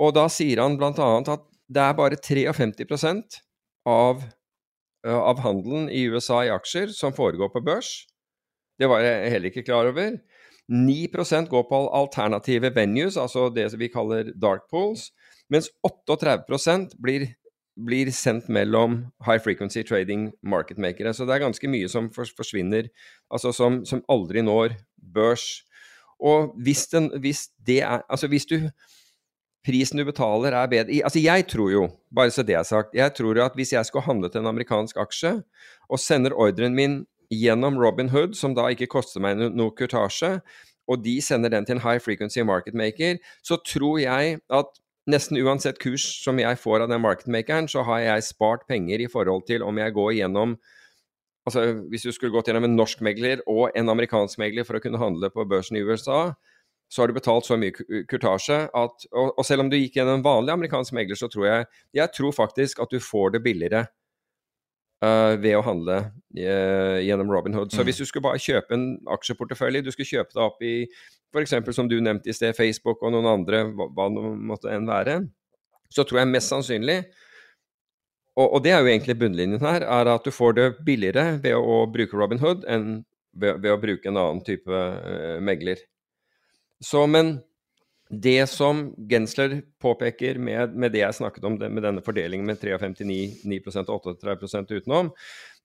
[0.00, 0.90] og da sier han bl.a.
[1.22, 2.48] at det er bare 53
[3.88, 4.22] av,
[5.06, 7.92] av handelen i USA i aksjer som foregår på børs.
[8.78, 10.16] Det var jeg heller ikke klar over.
[10.72, 15.10] 9% går på alternative venues, altså det vi kaller dark pools,
[15.50, 17.26] mens 38% blir,
[17.76, 21.12] blir sendt mellom high frequency trading marketmakere.
[21.12, 22.88] Så det er ganske mye som forsvinner,
[23.30, 25.64] altså som, som aldri når børs.
[26.22, 28.70] Og hvis, den, hvis det er Altså hvis du
[29.66, 30.98] prisen du betaler er bedre.
[31.06, 33.86] Altså, jeg tror jo, bare så det er sagt, jeg tror jo at hvis jeg
[33.86, 35.38] skulle handlet en amerikansk aksje,
[35.88, 37.02] og sender ordren min
[37.32, 40.38] gjennom Robin Hood, som da ikke koster meg noe kurtasje,
[40.90, 44.78] og de sender den til en high frequency market maker, så tror jeg at
[45.10, 49.02] nesten uansett kurs som jeg får av den market makeren, så har jeg spart penger
[49.02, 50.58] i forhold til om jeg går gjennom
[51.42, 54.80] Altså hvis du skulle gått gjennom en norsk megler og en amerikansk megler for å
[54.84, 56.36] kunne handle på børsen i USA,
[56.92, 57.72] så har du betalt så mye
[58.10, 61.46] kurtasje at og, og, selv om du gikk gjennom en vanlig amerikansk megler, så tror
[61.46, 61.66] jeg
[61.96, 63.86] Jeg tror faktisk at du får det billigere
[65.04, 67.72] uh, ved å handle uh, gjennom Robinhood.
[67.72, 67.88] Så mm.
[67.88, 68.86] hvis du skulle bare kjøpe en
[69.16, 70.76] aksjeportefølje, du skulle kjøpe deg opp i
[71.32, 71.56] f.eks.
[71.72, 75.22] som du nevnte i sted, Facebook og noen andre, hva, hva det måtte enn være,
[75.92, 77.00] så tror jeg mest sannsynlig
[78.32, 81.56] og, og, det er jo egentlig bunnlinjen her, er at du får det billigere ved
[81.56, 83.02] å bruke Robinhood enn
[83.32, 85.80] ved, ved, å bruke en annen type uh, megler.
[86.82, 87.36] Så, men
[88.12, 92.60] det som Gensler påpeker med, med, det jeg snakket om, det, med denne fordelingen med
[92.60, 93.06] 53
[93.48, 95.12] 9 og 38% utenom,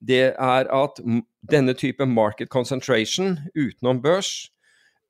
[0.00, 1.02] det er at
[1.50, 4.48] denne type market concentration utenom børs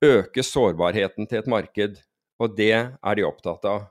[0.03, 2.03] øker sårbarheten til et marked.
[2.39, 3.87] Og det er de opptatt av.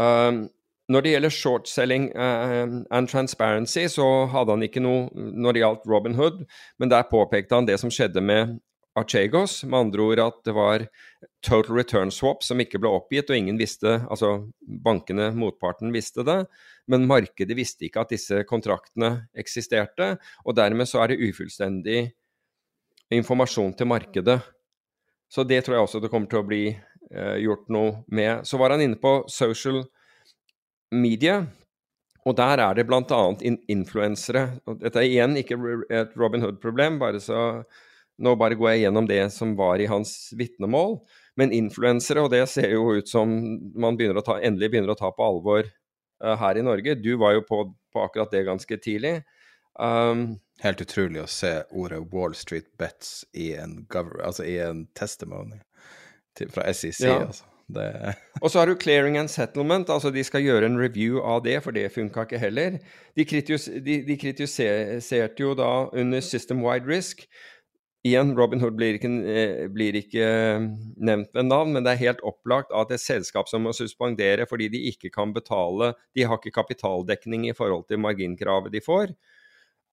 [0.00, 0.48] Um,
[0.90, 5.86] når det gjelder short-selling uh, and transparency, så hadde han ikke noe når det gjaldt
[5.88, 6.42] Robin Hood,
[6.78, 8.58] men der påpekte han det som skjedde med
[8.98, 10.84] Archegos, med andre ord at det var
[11.46, 16.40] total return swap som ikke ble oppgitt, og ingen visste, altså bankene, motparten, visste det,
[16.90, 22.08] men markedet visste ikke at disse kontraktene eksisterte, og dermed så er det ufullstendig
[23.14, 24.40] informasjon til markedet.
[25.30, 28.42] Så det tror jeg også det kommer til å bli eh, gjort noe med.
[28.46, 29.84] Så var han inne på social
[30.90, 31.44] media.
[32.26, 33.20] Og der er det bl.a.
[33.46, 34.48] In influensere.
[34.82, 37.62] Dette er igjen ikke et Robin Hood-problem, bare så
[38.20, 40.98] nå bare går jeg gjennom det som var i hans vitnemål.
[41.40, 43.32] Men influensere, og det ser jo ut som
[43.80, 46.98] man begynner ta, endelig begynner å ta på alvor uh, her i Norge.
[47.00, 47.62] Du var jo på,
[47.94, 49.20] på akkurat det ganske tidlig.
[49.80, 53.86] Um, Helt utrolig å se ordet Wall Street Bets i en,
[54.20, 55.62] altså i en testimony
[56.36, 57.00] til, fra SEC.
[57.06, 57.22] Ja.
[57.24, 57.46] altså.
[57.70, 58.14] Det...
[58.42, 61.60] og så har du clearing and settlement, altså de skal gjøre en review av det,
[61.64, 62.80] for det funka ikke heller.
[63.16, 67.24] De, kritis de, de, kritiserte jo da under system wide risk.
[68.06, 72.06] Igjen, Robin Hood blir ikke, eh, blir ikke, eh, nevnt ved navn, men det er
[72.06, 76.40] helt opplagt at et selskap som må suspendere fordi de ikke kan betale De har
[76.40, 79.12] ikke kapitaldekning i forhold til marginkravet de får.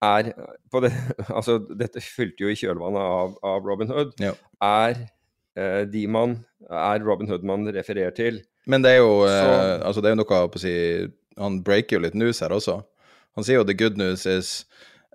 [0.02, 0.34] Er det,
[1.38, 4.16] altså, dette fulgte jo i kjølvannet av, av Robin Hood.
[4.24, 4.34] Ja.
[4.62, 5.10] Er
[5.58, 6.38] Eh, de man
[6.70, 8.44] er Robin Hood man refererer til.
[8.70, 10.74] Men det er jo, eh, altså det er jo noe å si
[11.38, 12.80] Han breaker jo litt news her også.
[13.38, 14.66] Han sier jo the good news is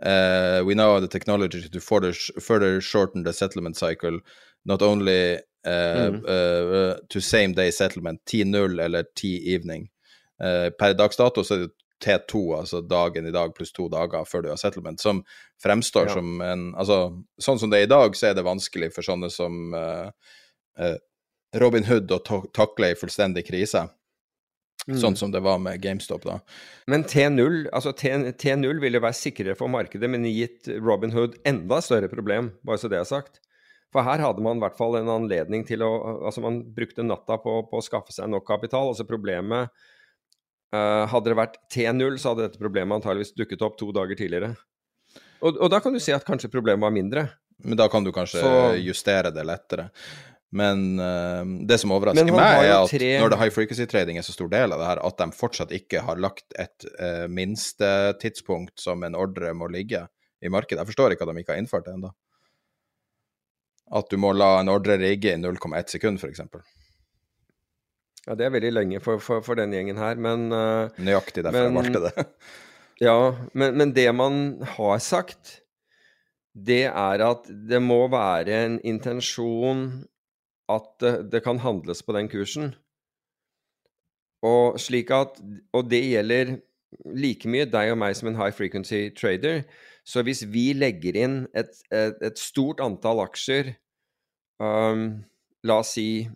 [0.04, 4.20] uh, we now have the technology to further, further shorten the settlement cycle,
[4.64, 6.28] not only uh, mm.
[6.28, 9.88] uh, to same day settlement, T0 eller T-evening.
[10.78, 11.70] per dags dato så er det
[12.02, 15.20] T2, altså dagen i dag pluss to dager før du har settlement, som
[15.62, 16.16] fremstår ja.
[16.16, 16.96] som en Altså,
[17.38, 19.70] sånn som det er i dag, så er det vanskelig for sånne som
[21.54, 22.18] Robin Hood å
[22.50, 23.84] takle ei fullstendig krise.
[24.88, 24.96] Mm.
[24.98, 26.40] Sånn som det var med GameStop, da.
[26.90, 32.10] Men T0 altså T0 ville være sikrere for markedet, men gitt Robin Hood enda større
[32.10, 33.38] problem, bare så det er sagt.
[33.92, 35.90] For her hadde man i hvert fall en anledning til å
[36.24, 38.88] Altså, man brukte natta på, på å skaffe seg nok kapital.
[38.90, 39.70] Altså problemet
[40.72, 44.54] Uh, hadde det vært T0, så hadde dette problemet antageligvis dukket opp to dager tidligere.
[45.42, 47.26] Og, og, da kan du si at kanskje problemet var mindre.
[47.62, 48.52] Men da kan du kanskje så...
[48.80, 49.90] justere det lettere.
[50.52, 53.12] Men uh, det som overrasker meg, er at tre...
[53.22, 55.72] når det high frequency trading er så stor del av det her, at de fortsatt
[55.72, 60.04] ikke har lagt et uh, minstetidspunkt som en ordre må ligge
[60.44, 60.82] i markedet.
[60.82, 62.12] Jeg forstår ikke at de ikke har innført det ennå.
[63.96, 66.44] At du må la en ordre rigge i 0,1 sekund, f.eks.
[68.26, 71.58] Ja, det er veldig lenge for, for, for den gjengen her, men uh, Nøyaktig derfor
[71.58, 72.28] men, jeg valgte det.
[73.08, 73.18] ja,
[73.56, 74.38] men, men, det man
[74.76, 75.58] har sagt,
[76.52, 80.02] det er at det må være en intensjon
[80.78, 82.72] at det, det kan handles på den kursen.
[84.42, 85.40] Og at
[85.72, 86.58] Og det gjelder
[87.06, 89.62] like mye deg og meg som en high frequency trader.
[90.04, 93.76] Så hvis vi legger inn et, et, et stort antall aksjer
[94.58, 95.22] um,
[95.62, 96.26] La oss si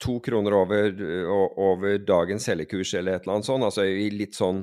[0.00, 0.94] to kroner over,
[1.28, 3.66] over, dagens selgekurs eller et eller annet sånt.
[3.66, 4.62] Altså i litt sånn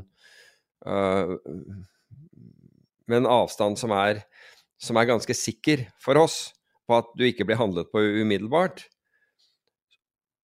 [0.90, 1.38] uh,
[3.06, 4.24] Med en avstand som er,
[4.82, 6.40] som er ganske sikker for oss
[6.88, 8.88] på at du ikke blir handlet på umiddelbart.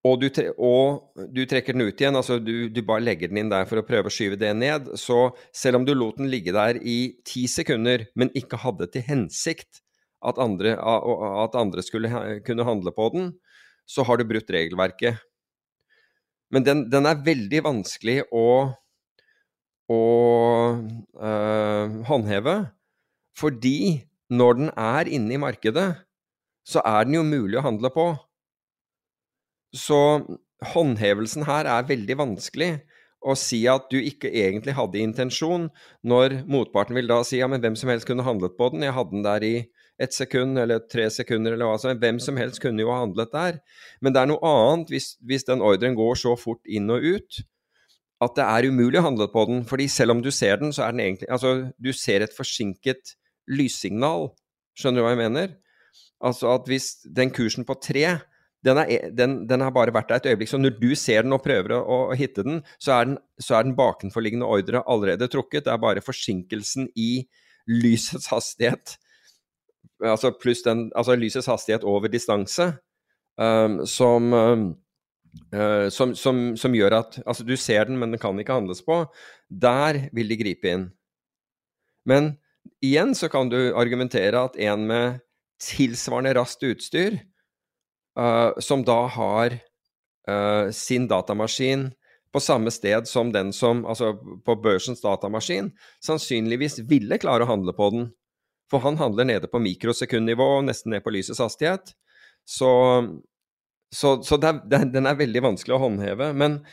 [0.03, 0.27] Og du,
[0.59, 3.79] og du trekker den ut igjen, altså du, du, bare legger den inn der for
[3.79, 4.89] å prøve å skyve det ned.
[4.99, 9.05] Så selv om du lot den ligge der i ti sekunder, men ikke hadde til
[9.07, 9.79] hensikt
[10.23, 12.11] at andre, at andre skulle
[12.47, 13.31] kunne handle på den,
[13.87, 15.23] så har du brutt regelverket.
[16.53, 18.47] Men den, den er veldig vanskelig å,
[19.91, 20.01] å
[20.75, 22.57] øh, håndheve,
[23.39, 24.03] fordi
[24.33, 25.87] når den er inne i markedet,
[26.67, 28.11] så er den jo mulig å handle på.
[29.73, 29.99] Så
[30.73, 32.73] håndhevelsen her er veldig vanskelig.
[33.23, 35.69] Å si at du ikke egentlig hadde intensjon,
[36.03, 38.95] når motparten vil da si ja, men hvem som helst kunne handlet på den, jeg
[38.97, 39.53] hadde den der i
[40.01, 42.01] ett sekund eller tre sekunder eller hva som helst.
[42.03, 43.59] Hvem som helst kunne jo ha handlet der.
[44.03, 47.43] Men det er noe annet hvis, hvis den ordren går så fort inn og ut
[48.23, 49.63] at det er umulig å handle på den.
[49.67, 53.15] fordi selv om du ser den, så er den egentlig Altså, du ser et forsinket
[53.47, 54.31] lyssignal.
[54.79, 55.55] Skjønner du hva jeg mener?
[56.23, 58.19] Altså at hvis den kursen på tre
[58.63, 60.51] den, er, den, den, har bare vært der et øyeblikk.
[60.51, 63.67] Så når du ser den og prøver å, å hitte den, så den, så er
[63.67, 65.65] den bakenforliggende ordre allerede trukket.
[65.67, 67.25] Det er bare forsinkelsen i
[67.67, 68.97] lysets hastighet
[70.09, 72.73] altså pluss den, altså lysets hastighet over distanse,
[73.39, 74.65] um, som, um,
[75.55, 78.83] uh, som, som, som, gjør at Altså, du ser den, men den kan ikke handles
[78.85, 79.03] på.
[79.49, 80.87] Der vil de gripe inn.
[82.05, 82.35] Men
[82.83, 85.21] igjen så kan du argumentere at en med
[85.63, 87.21] tilsvarende raskt utstyr,
[88.19, 89.57] uh, som da har
[90.29, 91.91] uh, sin datamaskin
[92.33, 94.15] på samme sted som den som, altså
[94.45, 95.69] på børsens datamaskin,
[96.01, 98.07] sannsynligvis ville klare å handle på den.
[98.71, 101.93] For han handler nede på mikrosekundnivå, nesten ned på lysets hastighet.
[102.49, 102.71] Så,
[103.93, 106.31] så, så det er, den er veldig vanskelig å håndheve.
[106.33, 106.63] Men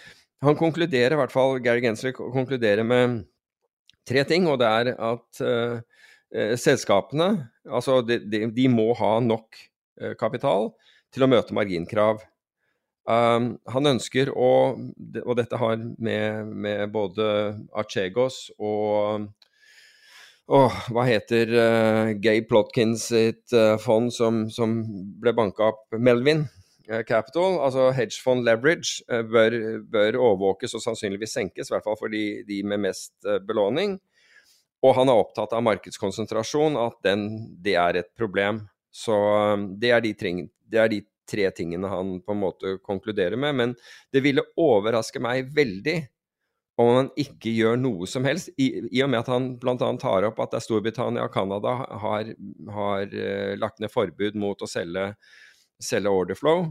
[0.40, 3.26] han konkluderer, i hvert fall Gary Gensler konkluderer med
[4.08, 5.82] tre ting, og det er at uh,
[6.56, 7.34] selskapene
[7.68, 9.58] altså de, de, de, må ha nok
[10.16, 10.68] kapital
[11.14, 12.22] til å møte marginkrav.
[13.10, 17.24] Um, han ønsker å Og dette har med, med både
[17.72, 19.24] Archegos og
[20.52, 24.82] oh, Hva heter uh, Gabe Plotkins sitt uh, fond som, som,
[25.18, 26.44] ble banka opp Melvin
[26.90, 29.56] uh, Capital, altså hedgefond leverage, bør,
[29.90, 33.14] bør, overvåkes og sannsynligvis senkes, i hvert fall for de, de med mest
[33.48, 33.96] belåning.
[34.84, 37.26] Og han er opptatt av markedskonsentrasjon, at den,
[37.62, 38.64] det er et problem.
[38.90, 39.16] Så
[39.54, 43.38] um, det er de, treng, det er de tre tingene han på en måte konkluderer
[43.38, 43.56] med.
[43.56, 43.76] Men
[44.12, 46.00] det ville overraske meg veldig
[46.80, 49.76] om han ikke gjør noe som helst, i, i og med at han bl.a.
[50.00, 52.30] tar opp at Storbritannia og Canada har,
[52.72, 55.10] har uh, lagt ned forbud mot å selge,
[55.82, 56.70] selge orderflow.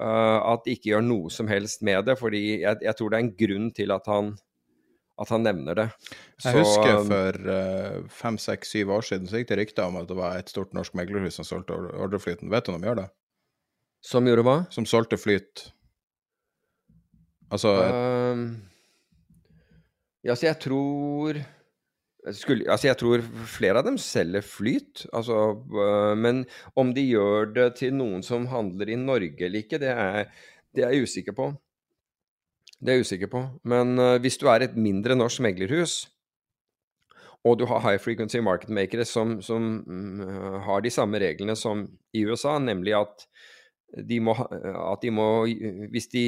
[0.00, 3.18] Uh, at de ikke gjør noe som helst med det, fordi jeg, jeg tror det
[3.18, 4.32] er en grunn til at han,
[5.20, 5.86] at han nevner det.
[6.40, 10.00] Så, jeg husker for uh, fem, seks, syv år siden så gikk det rykter om
[10.00, 12.48] at det var et stort norsk meglerhus som solgte ordreflyten.
[12.52, 13.08] Vet du om de gjør det?
[14.06, 14.56] Som gjorde hva?
[14.72, 15.68] Som solgte flyt.
[17.52, 17.74] Altså
[18.32, 18.44] um,
[20.24, 21.40] Ja, så jeg tror
[22.36, 25.36] skulle, altså jeg tror flere av dem selger flyt, altså,
[25.72, 26.44] uh, men
[26.78, 30.28] om de gjør det til noen som handler i Norge eller ikke, det er,
[30.76, 31.48] det er jeg usikker på.
[32.80, 33.44] Det er jeg usikker på.
[33.68, 36.06] Men uh, hvis du er et mindre norsk meglerhus,
[37.44, 41.86] og du har high frequency market makere som, som uh, har de samme reglene som
[42.16, 43.26] i USA, nemlig at
[44.06, 45.46] de må, at de må
[45.90, 46.24] Hvis de,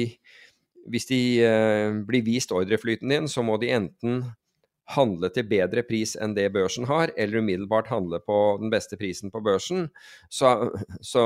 [0.91, 4.23] hvis de uh, blir vist ordreflyten din, så må de enten
[4.93, 9.31] handle til bedre pris enn det børsen har, eller umiddelbart handle på den beste prisen
[9.31, 9.87] på børsen,
[10.29, 11.23] så, så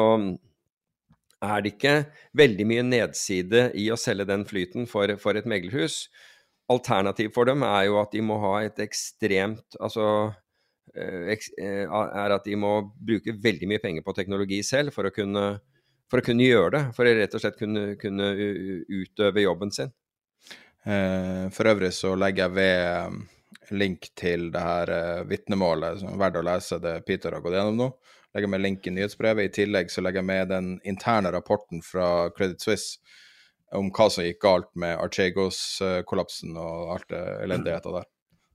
[1.43, 1.93] er det ikke
[2.37, 6.07] veldig mye nedside i å selge den flyten for, for et meglerhus.
[6.71, 10.03] Alternativ for dem er jo at de må ha et ekstremt Altså
[10.97, 15.13] eh, eh, er at de må bruke veldig mye penger på teknologi selv for å
[15.15, 15.47] kunne
[16.07, 16.83] for å kunne gjøre det.
[16.95, 18.29] For å rett og slett kunne, kunne
[18.87, 19.89] utøve jobben sin.
[20.87, 24.91] Eh, for øvrig så legger jeg ved link til det her
[25.27, 27.89] vitnemålet, som er verdt å lese det Peter har gått gjennom nå.
[28.35, 29.49] Legger med link i nyhetsbrevet.
[29.49, 32.99] I tillegg så legger jeg med den interne rapporten fra Credit Suisse
[33.75, 38.07] om hva som gikk galt med Archegos-kollapsen og alt det elendigheta der.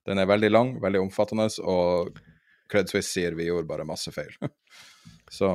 [0.08, 2.16] Den er veldig lang, veldig omfattende, og
[2.72, 4.32] Credit Suisse sier vi gjorde bare masse feil.
[5.38, 5.54] så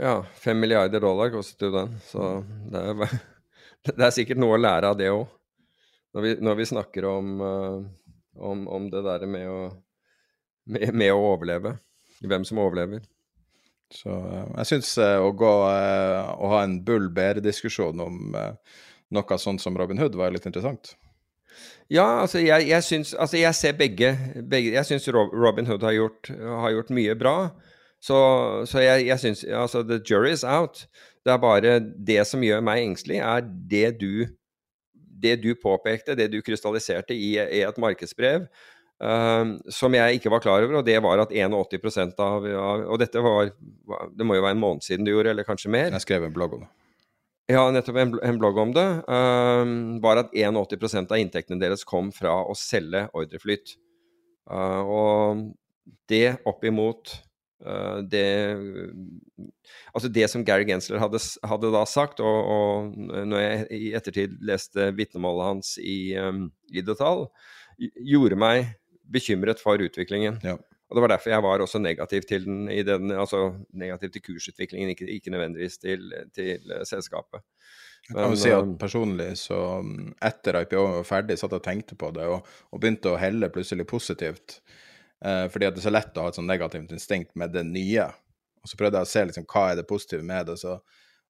[0.00, 2.30] ja, fem milliarder dollar kostet jo den, så
[2.72, 3.18] det er,
[3.92, 5.26] det er, sikkert noe å lære av det òg.
[6.14, 9.48] Når, når, vi snakker om, uh, om, om det der med
[10.64, 11.76] med, med å, overleve.
[12.24, 13.04] Hvem som overlever.
[13.94, 18.36] Så uh, jeg syns uh, å gå og ha en bull bear-diskusjon om
[19.14, 20.96] noe sånt som Robin Hood var litt interessant.
[21.92, 24.08] Ja, altså jeg, jeg syns Altså jeg ser begge,
[24.50, 27.34] begge Jeg syns Robin Hood har gjort, har gjort mye bra.
[28.02, 28.16] Så,
[28.68, 30.86] så jeg, jeg syns Altså, the jury is out.
[31.24, 34.26] Det er bare det som gjør meg engstelig, er det du,
[35.22, 38.44] det du påpekte, det du krystalliserte i, i et markedsbrev.
[39.02, 43.00] Uh, som jeg ikke var klar over, og det var at 81 av, av Og
[43.02, 43.50] dette var
[44.14, 45.90] Det må jo være en måned siden du gjorde, eller kanskje mer?
[45.90, 46.70] Jeg skrev en blogg om det.
[47.50, 48.86] Ja, nettopp en, en blogg om det.
[49.10, 53.76] Uh, var at 81% av inntektene deres kom fra å selge ordreflyt.
[54.48, 55.44] Uh, og
[56.08, 57.16] det opp imot
[57.64, 58.56] Eh, det,
[59.94, 64.38] altså det som Gary Gensler hadde, hadde da sagt, og, og, når jeg i ettertid
[64.44, 67.26] leste vitnemålet hans i, um, i detalj,
[68.04, 68.74] gjorde meg
[69.12, 70.38] bekymret for utviklingen.
[70.44, 70.58] Ja.
[70.90, 74.92] Og Det var derfor jeg var også negativ til den, den altså negativ til kursutviklingen,
[74.92, 77.40] ikke, ikke nødvendigvis til, til selskapet.
[78.04, 81.64] Jeg kan jo si at personlig, så um, etter IPO var ferdig, satt jeg og
[81.64, 84.58] tenkte på det, og, og begynte å helle plutselig positivt.
[85.24, 87.64] Eh, fordi at det er så lett å ha et sånn negativt instinkt med det
[87.64, 88.10] nye.
[88.60, 90.58] Og så prøvde jeg å se liksom, hva er det positive med det.
[90.60, 90.76] Så,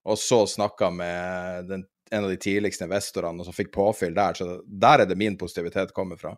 [0.04, 4.38] og så snakka med den, en av de tidligste investorene, og så fikk påfyll der.
[4.38, 6.34] Så der er det min positivitet kommer fra.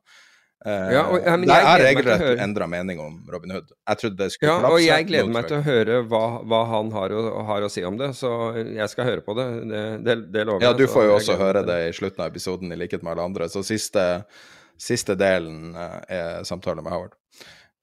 [0.64, 3.68] Uh, ja, og, ja, jeg, har regelrett endra mening om Robin Hood.
[3.76, 4.72] Jeg trodde det skulle ja, klapse.
[4.72, 7.84] Og jeg gleder meg til å høre hva, hva han har å, har å, si
[7.86, 9.46] om det, så jeg skal høre på det.
[9.68, 10.70] Det, det, det lover jeg.
[10.70, 13.28] Ja, du får jo også høre det i slutten av episoden, i likhet med alle
[13.28, 13.50] andre.
[13.52, 14.06] Så siste,
[14.80, 17.14] siste delen uh, er samtale med Howard.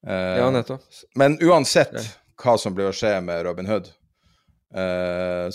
[0.04, 0.84] Uh, ja, nettopp.
[1.16, 1.94] Men uansett
[2.42, 3.92] hva som blir å skje med Robin Hood,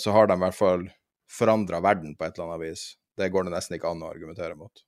[0.00, 0.86] så har de i hvert fall
[1.28, 2.84] forandra verden på et eller annet vis.
[3.20, 4.80] Det går det nesten ikke an å argumentere mot.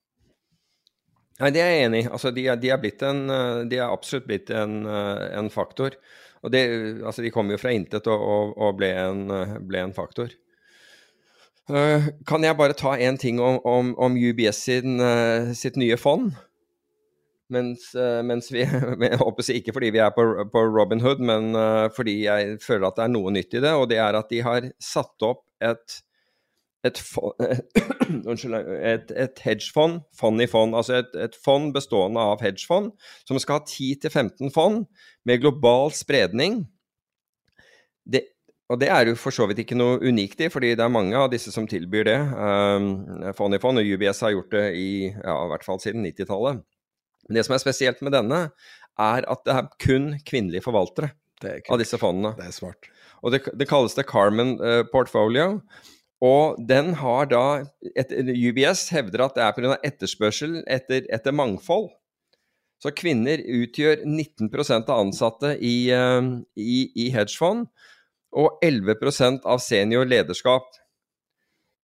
[1.43, 2.11] Nei, det er jeg enig i.
[2.15, 5.97] Altså, de, de, er de, er absolutt blitt en, en faktor.
[6.43, 6.63] Og det,
[7.03, 9.25] altså, de kom jo fra intet og, og, og ble, en,
[9.67, 10.31] ble, en, faktor.
[11.67, 15.03] Kan jeg bare ta én ting om, om, om UBS sin,
[15.59, 16.31] sitt nye fond?
[17.53, 17.91] Mens,
[18.27, 21.53] mens vi jeg håper Ikke fordi vi er på, på Robin Hood, men
[21.97, 23.75] fordi jeg føler at det er noe nytt i det.
[23.75, 26.03] Og det er at de har satt opp et
[26.87, 26.99] et,
[28.93, 32.91] et, et hedgefond, fond i fond, altså et, et, fond bestående av hedgefond,
[33.29, 34.85] som skal ha 10-15 fond
[35.29, 36.65] med global spredning.
[38.03, 38.25] Det,
[38.73, 41.17] og det er jo for så vidt ikke noe unikt i, fordi det er mange
[41.19, 42.19] av disse som tilbyr det.
[42.35, 42.93] Um,
[43.37, 46.63] fond i fond, og UBS har gjort det i, ja, i hvert fall siden 90-tallet.
[47.29, 48.47] Men Det som er spesielt med denne,
[49.01, 52.35] er at det er kun kvinnelige forvaltere av disse fondene.
[52.39, 52.89] Det er smart.
[53.23, 55.61] Og det, det kalles det Carmen uh, Portfolio.
[56.23, 57.45] Og den har da
[57.99, 59.79] et, UBS hevder at det er pga.
[59.83, 61.91] etterspørsel etter, etter, mangfold.
[62.83, 66.29] Så kvinner utgjør 19% av ansatte i, eh,
[66.59, 67.67] i, i hedgefond,
[68.33, 70.71] og 11 av senior lederskap.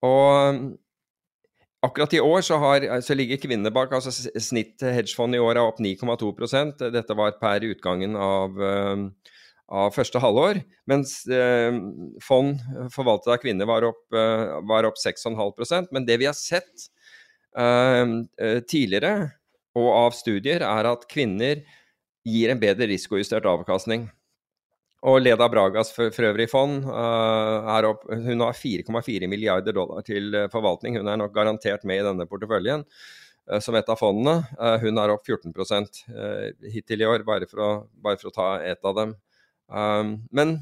[0.07, 0.79] Og
[1.83, 3.93] akkurat i år så, har, så ligger kvinner bak.
[3.93, 9.05] altså Snitt hedgefond i år er opp 9,2% Dette var per utgangen av uh,
[9.69, 11.75] av første halvår, mens eh,
[12.25, 12.61] fond
[12.95, 16.89] forvaltet av kvinner var opp, eh, var opp 6,5% Men det vi har sett
[17.57, 18.05] eh,
[18.41, 19.35] eh, tidligere,
[19.79, 21.61] og av studier, er at kvinner
[22.27, 24.09] gir en bedre risikojustert avkastning.
[25.07, 30.35] Og Leda Bragas for, for øvrig fond er opp, hun har 4,4 milliarder dollar til
[30.51, 30.97] forvaltning.
[30.99, 34.43] Hun er nok garantert med i denne porteføljen uh, som et av fondene.
[34.83, 36.03] Hun er opp 14%
[36.75, 37.71] hittil i år, bare for, å,
[38.03, 39.15] bare for å ta et av dem.
[39.69, 40.59] Um, men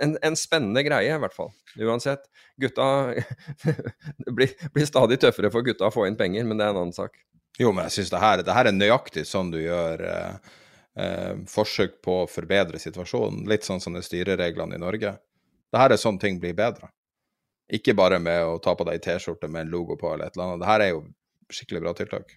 [0.00, 1.52] en, en, spennende greie, i hvert fall.
[1.76, 2.26] Uansett.
[2.60, 3.14] Gutta
[4.18, 6.82] Det blir, blir, stadig tøffere for gutta å få inn penger, men det er en
[6.84, 7.18] annen sak.
[7.60, 10.56] Jo, men jeg syns det, det, her er nøyaktig sånn du gjør eh,
[11.00, 13.46] eh, forsøk på å forbedre situasjonen.
[13.48, 15.14] Litt sånn som de styrereglene i Norge.
[15.72, 16.90] Det her er sånn ting blir bedre.
[17.72, 20.50] Ikke bare med å ta på deg T-skjorte med en logo på eller et eller
[20.50, 20.62] annet.
[20.62, 21.00] Det her er jo
[21.52, 22.36] skikkelig bra tiltak.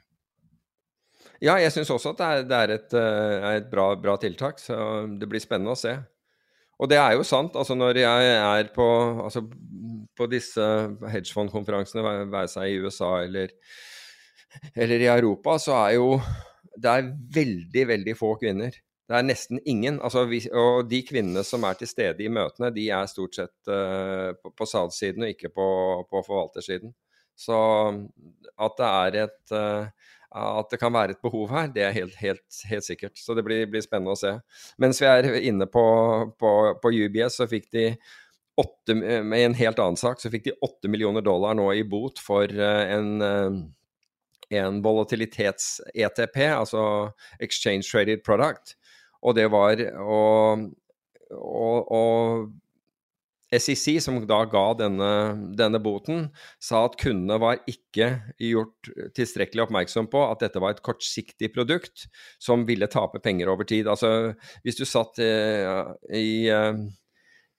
[1.40, 4.60] Ja, jeg syns også at det er, det er et, eh, et bra, bra, tiltak.
[4.60, 4.76] Så
[5.20, 5.96] det blir spennende å se.
[6.80, 7.56] Og det er jo sant.
[7.56, 8.88] altså Når jeg er på,
[9.24, 9.46] altså
[10.16, 10.66] på disse
[11.14, 13.56] hedgefondkonferansene, være seg i USA eller,
[14.76, 16.14] eller, i Europa, så er jo
[16.80, 18.76] det er veldig, veldig få kvinner.
[19.10, 19.98] Det er nesten ingen.
[20.04, 24.36] Altså, og de kvinnene som er til stede i møtene, de er stort sett uh,
[24.38, 25.68] på, på salgssiden og ikke på,
[26.08, 26.94] på forvaltersiden.
[27.40, 27.58] Så
[28.60, 32.16] at det er et uh, at det kan være et behov her, det er helt,
[32.22, 33.18] helt, helt sikkert.
[33.18, 34.36] Så det blir, blir, spennende å se.
[34.82, 35.84] Mens vi er inne på,
[36.40, 36.52] på,
[36.82, 37.86] på UBS, så fikk de
[38.60, 42.20] 8, med en helt annen sak, så fikk de åtte millioner dollar nå i bot
[42.22, 43.60] for eh, en, eh,
[44.60, 46.84] en volatilitets-ETP, altså
[47.40, 48.76] Exchange Traded Product.
[49.26, 50.24] Og det var å,
[51.34, 52.04] å, å
[53.58, 55.10] SEC, som da ga denne,
[55.58, 56.28] denne, boten,
[56.62, 58.12] sa at kundene var ikke
[58.46, 62.06] gjort tilstrekkelig oppmerksom på at dette var et kortsiktig produkt
[62.42, 63.90] som ville tape penger over tid.
[63.90, 64.36] Altså,
[64.66, 65.82] hvis du satt eh,
[66.14, 66.84] i, eh,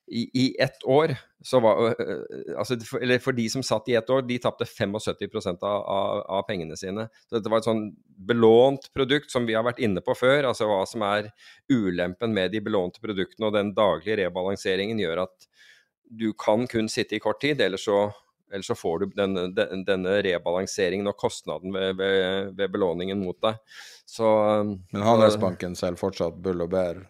[0.06, 4.10] i, i ett år, så var eh, altså, Eller for de som satt i ett
[4.10, 4.94] år, de tapte 75
[5.58, 7.08] av, av, av pengene sine.
[7.26, 7.88] Så dette var et sånn
[8.30, 10.52] belånt produkt som vi har vært inne på før.
[10.52, 11.32] Altså hva som er
[11.72, 15.50] ulempen med de belånte produktene, og den daglige rebalanseringen gjør at
[16.10, 18.10] du kan kun sitte i kort tid, ellers så,
[18.52, 19.46] ellers så får du denne,
[19.86, 23.60] denne, rebalanseringen og kostnaden ved, ved, ved belåningen mot deg.
[24.10, 24.26] Så,
[24.90, 27.04] Men Handelsbanken selger fortsatt bull og bær.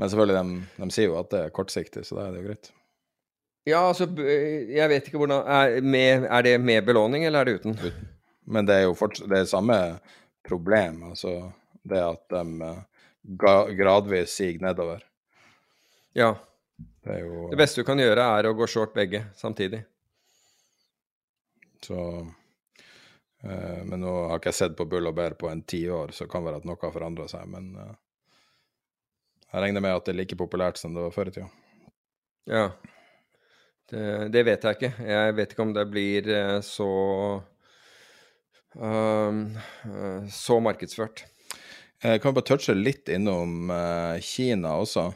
[0.00, 2.48] Men selvfølgelig, de, de, sier jo at det er kortsiktig, så da er det jo
[2.48, 2.72] greit.
[3.64, 7.60] Ja, altså, jeg vet ikke hvordan Er, med, er det med belåning, eller er det
[7.60, 7.78] uten?
[7.78, 8.08] uten.
[8.44, 9.78] Men det er jo fortsatt, det er samme
[10.44, 11.52] problem, altså
[11.88, 15.04] det at de uh, gradvis siger nedover.
[16.16, 16.34] Ja.
[16.76, 19.82] Det, jo, det, beste du kan gjøre, er å gå short begge samtidig.
[21.84, 26.14] Så uh, Men nå har ikke jeg sett på Bull og Bear på en tiår,
[26.16, 27.44] så kan være at noe har forandra seg.
[27.52, 27.92] Men uh,
[29.50, 31.50] jeg regner med at det er like populært som det var før i tida.
[32.50, 32.64] Ja.
[33.90, 34.92] Det, det, vet jeg ikke.
[35.04, 36.30] Jeg vet ikke om det blir
[36.64, 36.88] så
[38.74, 38.88] så
[40.34, 41.20] så markedsført.
[42.02, 43.70] Jeg kan bare touche litt innom
[44.24, 45.12] Kina også.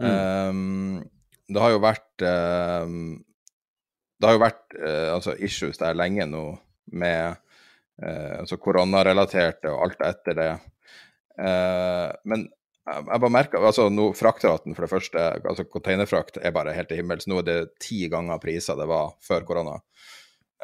[0.00, 0.50] Mm.
[0.50, 1.04] Um,
[1.48, 3.16] det har jo vært um,
[4.20, 6.44] Det har jo vært uh, altså issues der lenge nå
[6.92, 7.38] med
[8.02, 10.52] uh, altså koronarelaterte og alt etter det.
[12.24, 12.46] men
[12.86, 17.00] jeg bare merker, altså nå Fraktraten, for det første, altså containerfrakt er bare helt til
[17.02, 17.26] himmels.
[17.28, 19.74] Nå er det ti ganger priser det var før korona.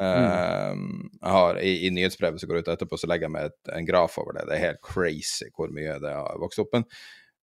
[0.01, 1.11] Mm.
[1.21, 3.85] jeg har, i, i, nyhetsbrevet som går ut etterpå, så legger jeg med et, en
[3.85, 4.47] graf over det.
[4.49, 6.73] Det er helt crazy hvor mye det har vokst opp.
[6.73, 6.87] Men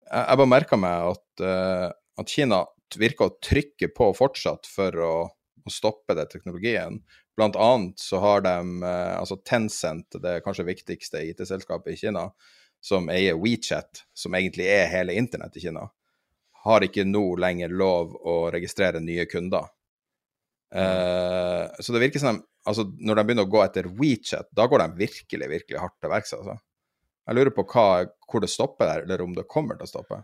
[0.07, 1.89] jeg, bare merker meg at, uh,
[2.21, 2.65] at, Kina
[2.99, 7.01] virker å trykke på fortsatt for å, å stoppe det teknologien.
[7.39, 12.29] Blant annet så har de uh, altså Tencent, det kanskje viktigste IT-selskapet i Kina,
[12.81, 15.87] som eier WeChat, som egentlig er hele internett i Kina,
[16.65, 19.69] har ikke nå lenger lov å registrere nye kunder.
[20.71, 24.85] Uh, så det virker som altså, når de begynner å gå etter WeChat, da går
[24.85, 26.35] de virkelig, virkelig hardt til verks.
[26.37, 26.57] Altså.
[27.31, 27.86] Jeg lurer på hva,
[28.27, 30.16] hvor det stopper der, eller om det kommer til å stoppe.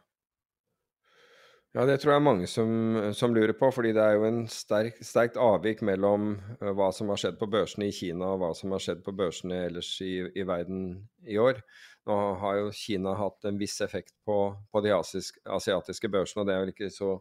[1.76, 2.70] Ja, det tror jeg er mange som,
[3.14, 7.12] som, lurer på, fordi det er jo en sterk, sterkt avvik mellom uh, hva som
[7.12, 10.14] har skjedd på børsene i Kina og hva som har skjedd på børsene ellers i,
[10.34, 10.88] i verden
[11.28, 11.60] i år.
[12.08, 14.40] Nå har jo Kina hatt en viss effekt på,
[14.72, 17.12] på de asiatiske børsene, og det er vel ikke så,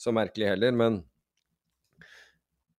[0.00, 0.80] så merkelig heller.
[0.80, 1.02] Men,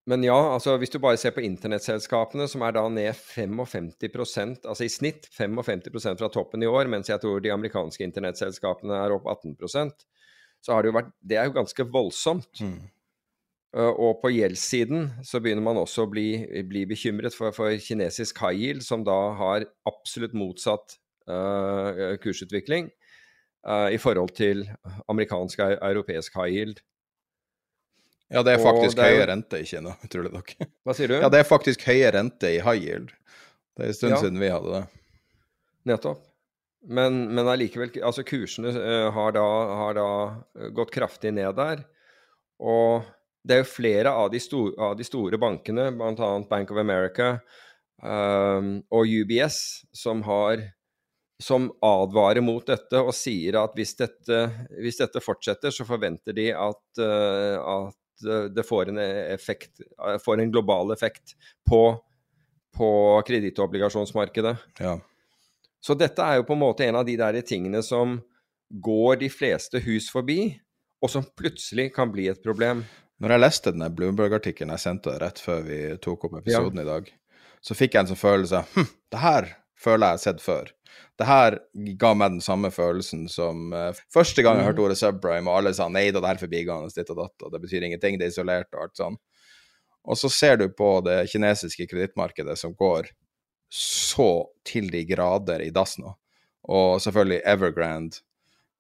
[0.07, 4.85] men, ja, altså hvis du bare ser på internettselskapene, som er da ned 55% altså
[4.85, 9.27] i snitt 55% fra toppen i år, mens jeg tror de amerikanske internettselskapene er opp
[9.37, 10.07] 18%
[10.61, 12.61] så har det jo vært Det er jo ganske voldsomt.
[12.61, 12.77] Mm.
[13.77, 16.29] Uh, og på gjeldssiden så begynner man også å bli,
[16.65, 20.95] bli bekymret for, for, kinesisk high yield, som da har absolutt motsatt
[21.29, 22.87] uh, kursutvikling
[23.67, 24.63] uh, i forhold til
[25.11, 26.81] amerikansk og europeisk high yield.
[28.33, 29.15] Ja, det er faktisk det er...
[29.15, 30.53] høye rente i Kina, utrolig nok.
[30.83, 31.17] Hva sier du?
[31.21, 33.13] Ja, det er faktisk høye rente i high yield.
[33.77, 34.21] Det er en stund ja.
[34.23, 35.03] siden vi hadde det.
[35.87, 36.23] Nettopp.
[36.87, 39.45] Men, men allikevel Altså, kursene uh, har, da,
[39.81, 40.09] har, da,
[40.57, 41.83] eh, gått kraftig ned der.
[42.63, 43.07] Og
[43.47, 46.31] det er jo flere av de, store, av de store bankene, bl.a.
[46.49, 47.37] Bank of America
[48.03, 49.59] um, og UBS,
[49.95, 50.65] som har
[51.39, 54.39] som advarer mot dette og sier at hvis dette,
[54.81, 57.97] hvis dette fortsetter, så forventer de at, uh, at
[58.55, 58.97] det får en,
[59.33, 59.81] effekt,
[60.23, 61.35] får en global effekt
[61.69, 61.81] på,
[62.77, 62.89] på
[63.27, 64.55] kredittobligasjonsmarkedet.
[64.79, 64.97] Ja.
[65.83, 68.17] Så dette er jo på en måte en av de der tingene som
[68.69, 70.57] går de fleste hus forbi,
[71.03, 72.83] og som plutselig kan bli et problem.
[73.21, 76.85] Når jeg leste denne Bloomberg-artikkelen jeg sendte rett før vi tok opp episoden ja.
[76.85, 77.13] i dag,
[77.61, 79.49] så fikk jeg en sånn følelse hm, det her
[79.81, 80.71] føler jeg har sett før.
[81.17, 81.57] Det her
[82.01, 84.85] ga meg den samme følelsen som uh, første gang jeg hørte mm.
[84.85, 87.61] ordet subprime, og alle sa nei da, det er forbigående, ditt og datt, og det
[87.63, 89.17] betyr ingenting, det er isolert og alt sånn.
[90.07, 93.09] Og så ser du på det kinesiske kredittmarkedet som går
[93.73, 96.13] så til de grader i dass nå.
[96.71, 98.21] Og selvfølgelig Evergrande.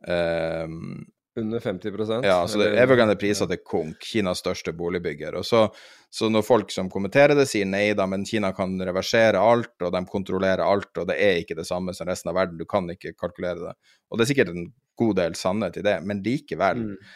[0.07, 1.07] Um,
[1.37, 5.35] Under 50% Ja, så det, er prisa til konk, Kinas største boligbygger.
[5.37, 5.67] Og så,
[6.09, 9.93] så, når folk som kommenterer det, sier nei da, men Kina kan reversere alt, og
[9.93, 12.89] de kontrollerer alt, og det er ikke det samme som resten av verden, du kan
[12.89, 13.75] ikke kalkulere det.
[14.09, 16.83] Og det er sikkert en god del sannhet i det, men likevel.
[16.87, 17.15] Mm.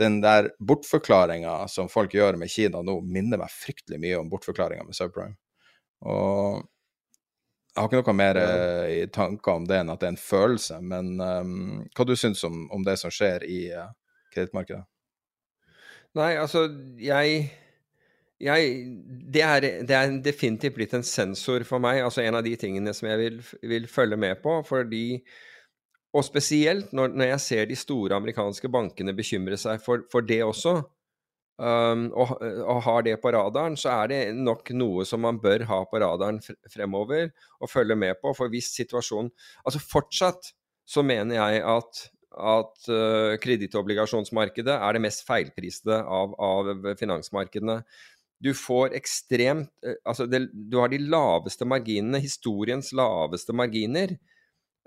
[0.00, 4.88] Den der bortforklaringa som folk gjør med Kina nå, minner meg fryktelig mye om bortforklaringa
[4.88, 5.36] med subprime.
[6.08, 6.64] Og
[7.72, 10.20] jeg har ikke noe mer uh, i tanker om det enn at det er en
[10.20, 10.76] følelse.
[10.84, 13.88] Men um, hva du syns om, om det som skjer i uh,
[14.34, 14.84] kredittmarkedet?
[16.20, 16.66] Nei, altså,
[17.00, 17.46] jeg,
[18.44, 18.74] jeg
[19.32, 22.02] det, er, det, er, definitivt blitt en sensor for meg.
[22.04, 23.40] Altså en av de tingene som jeg vil,
[23.72, 24.58] vil følge med på.
[24.68, 25.22] fordi
[26.12, 30.42] og spesielt når, når, jeg ser de store amerikanske bankene bekymre seg for, for det
[30.44, 30.82] også,
[31.62, 35.66] um, og, og, har det på radaren, så er det nok noe som man bør
[35.70, 36.40] ha på radaren
[36.72, 37.30] fremover
[37.60, 38.34] og følge med på.
[38.36, 39.30] For hvis situasjonen
[39.62, 40.52] Altså fortsatt
[40.88, 47.82] så mener jeg at at uh, kredittobligasjonsmarkedet er det mest feilpriste av, av finansmarkedene.
[48.42, 54.16] Du får ekstremt uh, Altså, det, du har de laveste marginene, historiens laveste marginer.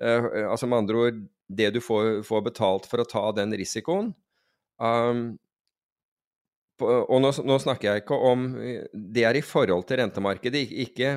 [0.02, 4.10] Uh, altså med andre ord det du får, får, betalt for å ta den risikoen.
[4.82, 5.38] Um,
[6.84, 8.42] og nå, nå, snakker jeg ikke om
[8.92, 11.12] Det er i forhold til rentemarkedet, ikke,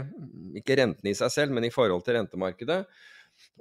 [0.61, 2.85] ikke renten i seg selv, men i forhold til rentemarkedet.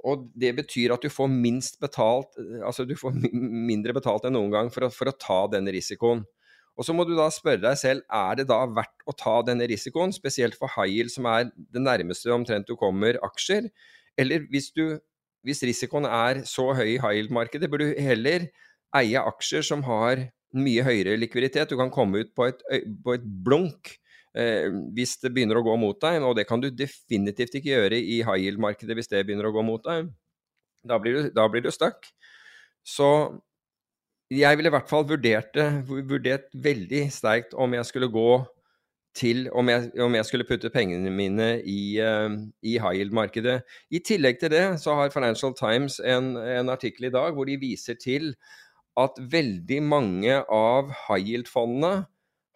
[0.05, 4.53] Og det betyr at du får minst betalt Altså du får mindre betalt enn noen
[4.53, 6.23] gang for å, for å ta denne risikoen.
[6.77, 9.65] Og så må du da spørre deg selv er det da verdt å ta denne
[9.69, 13.71] risikoen, spesielt for high yield, som er det nærmeste omtrent du kommer aksjer.
[14.17, 14.99] Eller hvis, du,
[15.41, 18.45] hvis risikoen er så høy i high yield-markedet, bør du heller
[18.97, 20.27] eie aksjer som har
[20.61, 21.71] mye høyere likviditet.
[21.71, 22.61] Du kan komme ut på et,
[23.03, 23.93] på et blunk
[24.37, 27.99] eh, hvis det begynner å gå mot deg, og det kan du definitivt ikke gjøre
[27.99, 30.11] i high yield-markedet hvis det begynner å gå mot deg.
[30.87, 32.09] Da blir du, da blir du stuck.
[32.87, 33.09] Så
[34.31, 38.31] jeg ville i hvert fall vurdert det, vurdert veldig sterkt om jeg skulle gå
[39.17, 42.29] til om jeg, om jeg skulle putte pengene mine i, uh,
[42.61, 43.61] i high yield-markedet.
[43.89, 47.57] I tillegg til det så har Financial Times en, en, artikkel i dag hvor de
[47.61, 48.33] viser til
[48.97, 52.07] at veldig mange av high yield-fondene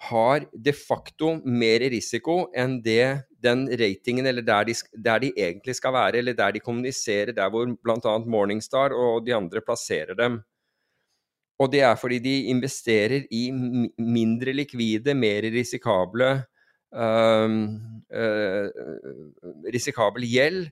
[0.10, 5.76] har de facto mer risiko enn det den ratingen, eller der de, der de, egentlig
[5.78, 8.16] skal være, eller der de kommuniserer, der hvor bl.a.
[8.26, 10.40] Morningstar og de andre plasserer dem.
[11.62, 16.32] Og det er fordi de investerer i mindre likvide, mer risikable
[16.96, 17.58] øh,
[18.14, 18.70] øh,
[19.74, 20.72] risikabel gjeld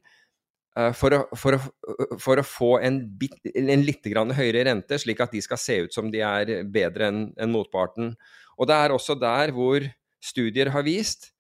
[0.95, 5.34] for, å, for, å, for, å, få en, bit, en litt høyere rente, slik at
[5.35, 8.14] de skal se ut som de er bedre enn en motparten.
[8.60, 9.85] Og det er også der hvor
[10.23, 11.31] studier har vist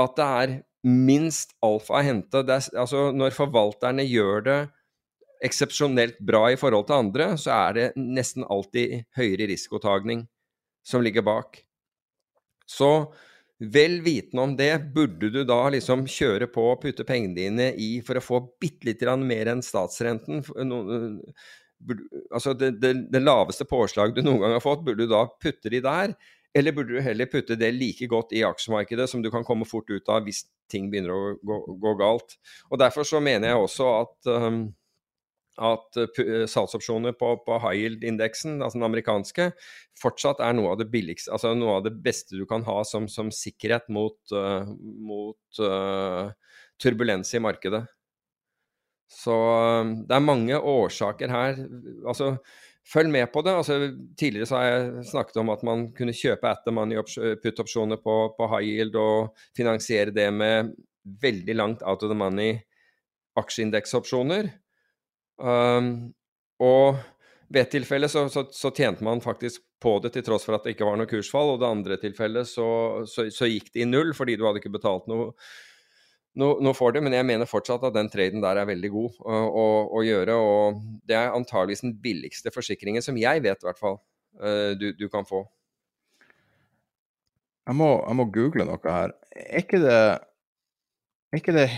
[0.00, 2.44] at det er minst alfa å hente.
[2.44, 4.60] Er, altså når forvalterne gjør det
[5.44, 10.26] eksepsjonelt bra i forhold til andre, så er det nesten alltid høyere risikotagning
[10.84, 11.62] som ligger bak.
[12.68, 13.10] Så
[13.60, 17.90] vel vitende om det, burde du da liksom kjøre på og putte pengene dine i
[18.04, 20.42] for å få bitte litt mer enn statsrenten?
[22.30, 25.72] altså det, det, det, laveste påslaget du noen gang har fått, burde du da putte
[25.72, 26.14] de der?
[26.56, 29.90] Eller burde du heller putte det like godt i aksjemarkedet som du kan komme fort
[29.90, 32.36] ut av hvis ting begynner å gå, gå galt?
[32.70, 34.64] Og Derfor så mener jeg også at um,
[35.60, 39.50] at uh, salgsopsjoner på, på high yield-indeksen, altså den amerikanske,
[40.00, 43.08] fortsatt er noe av det billigste, altså noe av det beste du kan ha som,
[43.12, 44.68] som sikkerhet mot, uh,
[45.10, 46.32] mot uh,
[46.80, 47.84] turbulens i markedet.
[49.10, 49.34] Så
[50.06, 51.56] det er mange årsaker her.
[52.06, 52.36] Altså,
[52.86, 53.56] følg med på det.
[53.58, 53.78] Altså,
[54.18, 57.00] tidligere så har jeg snakket om at man kunne kjøpe at the money
[57.42, 60.72] put-opsjoner på, på, high yield og finansiere det med
[61.22, 62.60] veldig langt out of the money
[63.40, 64.50] aksjeindeksopsjoner.
[65.40, 66.12] Um,
[66.60, 67.00] og
[67.50, 70.66] ved et tilfelle så, så, så, tjente man faktisk på det til tross for at
[70.66, 72.68] det ikke var noe kursfall, og det andre tilfellet så,
[73.08, 75.30] så gikk det i null fordi du hadde ikke betalt noe,
[76.38, 77.02] noe, noe, for det.
[77.02, 79.66] Men jeg mener fortsatt at den traden der er veldig god å, å,
[79.98, 80.36] å gjøre.
[80.36, 83.98] Og det er antageligvis den billigste forsikringen, som jeg vet i hvert fall,
[84.78, 85.42] du, du, kan få.
[87.66, 89.16] Jeg må, jeg må, google noe her.
[89.34, 89.98] Er ikke det,
[91.32, 91.68] er ikke det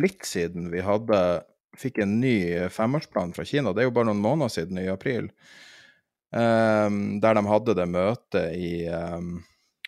[0.00, 1.20] litt siden vi hadde
[1.80, 3.72] fikk en ny femårsplan fra Kina.
[3.72, 5.30] Det er jo bare noen måneder siden, i april.
[6.28, 9.38] Um, der de hadde det møtet i um,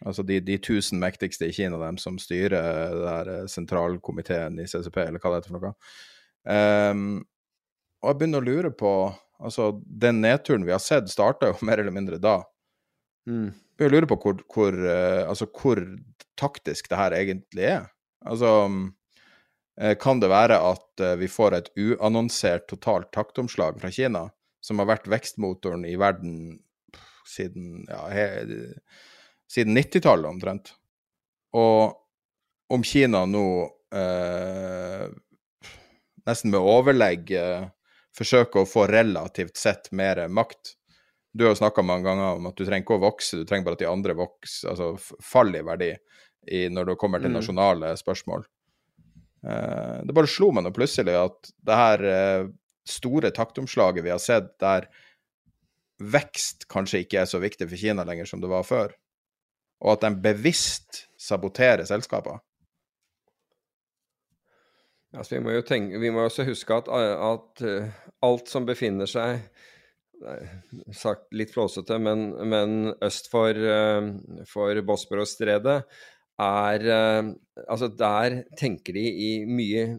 [0.00, 4.64] Altså de, de, tusen mektigste i Kina, dem som styrer det der eh, sentralkomiteen i
[4.64, 5.74] CCP, eller hva det heter for noe.
[6.48, 7.02] Um,
[8.00, 8.92] og jeg begynner å lure på
[9.40, 12.38] Altså, den nedturen vi har sett, starta jo mer eller mindre da.
[13.28, 13.52] Mm.
[13.80, 15.80] Jeg lure på hvor, hvor, uh, altså, hvor
[16.40, 17.86] taktisk det her egentlig er.
[18.24, 18.99] Altså Eh,
[20.00, 24.26] kan det være at eh, vi får et uannonsert totalt taktomslag fra Kina,
[24.60, 26.34] som har vært vekstmotoren i verden
[27.28, 28.04] siden, ja,
[29.50, 30.74] siden 90-tallet omtrent.
[31.56, 31.96] Og
[32.70, 33.46] om Kina nå
[33.94, 35.06] eh,
[36.26, 37.64] nesten med overlegg eh,
[38.16, 40.76] forsøker å få relativt sett mer makt.
[41.32, 43.68] Du har jo snakka mange ganger om at du trenger ikke å vokse, du trenger
[43.68, 45.90] bare at de andre vokser, altså faller i verdi
[46.50, 47.36] i, når det kommer til mm.
[47.38, 48.44] nasjonale spørsmål.
[49.46, 52.50] Eh, det bare slo meg nå plutselig at det her eh,
[52.88, 54.88] store taktomslaget vi har sett, der
[56.00, 58.94] vekst kanskje ikke er så viktig for Kina lenger som det var før,
[59.80, 62.40] og at de bevisst saboterer selskaper.
[65.16, 69.10] Altså, vi, må jo tenke, vi må også huske at, at uh, alt som befinner
[69.10, 69.42] seg
[70.94, 73.56] sagt litt flåsete, men, men øst for,
[74.44, 75.78] for Bosporos-stredet,
[76.40, 77.30] er eh,
[77.68, 79.98] Altså, der tenker de i mye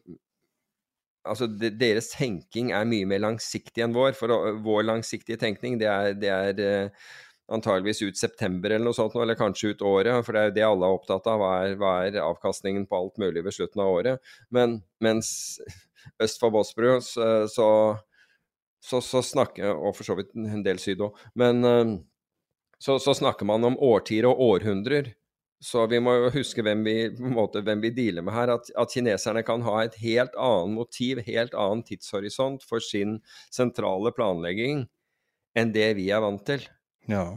[1.21, 4.15] Altså, deres tenking er mye mer langsiktig enn vår.
[4.17, 4.31] For
[4.65, 7.11] vår langsiktige tenkning, det er, det er uh,
[7.53, 10.17] antageligvis ut september eller noe sånt, eller kanskje ut året.
[10.25, 11.43] For det er jo det alle er opptatt av.
[11.43, 14.33] Hva er, hva er avkastningen på alt mulig ved slutten av året?
[14.49, 15.29] Men mens
[16.25, 17.69] øst for Bosporu så, så,
[18.81, 21.21] så, så, snakker Og for så vidt en del syd òg.
[21.37, 21.99] Men uh,
[22.81, 25.13] så, så snakker man om årtier og århundrer.
[25.61, 28.49] Så vi må jo huske hvem vi, måte, hvem vi dealer med her.
[28.55, 33.19] At, at, kineserne kan ha et helt annet motiv, helt annen tidshorisont for sin
[33.53, 34.87] sentrale planlegging
[35.57, 36.65] enn det vi er vant til.
[37.11, 37.27] Ja.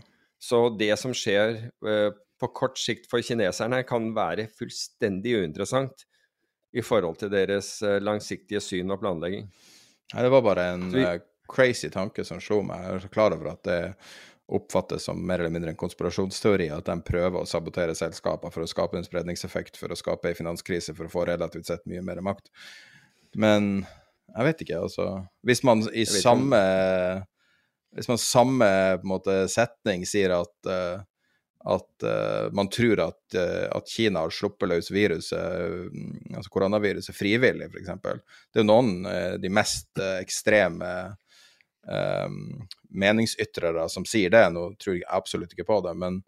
[0.41, 2.11] Så det som skjer uh,
[2.41, 6.07] på kort sikt for kineserne, kan være fullstendig uinteressant
[6.75, 9.51] i forhold til deres uh, langsiktige syn og planlegging.
[10.15, 11.21] Nei, det var bare en vi, uh,
[11.51, 12.87] crazy tanke som slo meg.
[12.87, 13.81] Jeg er så klar over at det
[14.53, 18.69] oppfattes som mer eller mindre en konspirasjonsteori, at de prøver å sabotere selskaper for å
[18.69, 22.21] skape en spredningseffekt, for å skape en finanskrise, for å få relativt sett mye mer
[22.25, 22.51] makt.
[23.37, 23.87] Men
[24.35, 25.07] Jeg vet ikke, altså.
[25.47, 26.59] Hvis man i samme
[27.95, 28.69] Hvis man samme
[29.07, 30.99] måte, setning sier at, uh,
[31.71, 35.93] at uh, man tror at, uh, at, Kina har sluppet løs viruset,
[36.35, 37.93] altså koronaviruset, frivillig, f.eks.
[38.03, 40.91] Det er jo noen av de mest ekstreme
[42.94, 44.47] meningsytrere som sier det.
[44.55, 46.23] Nå tror jeg absolutt ikke på det, men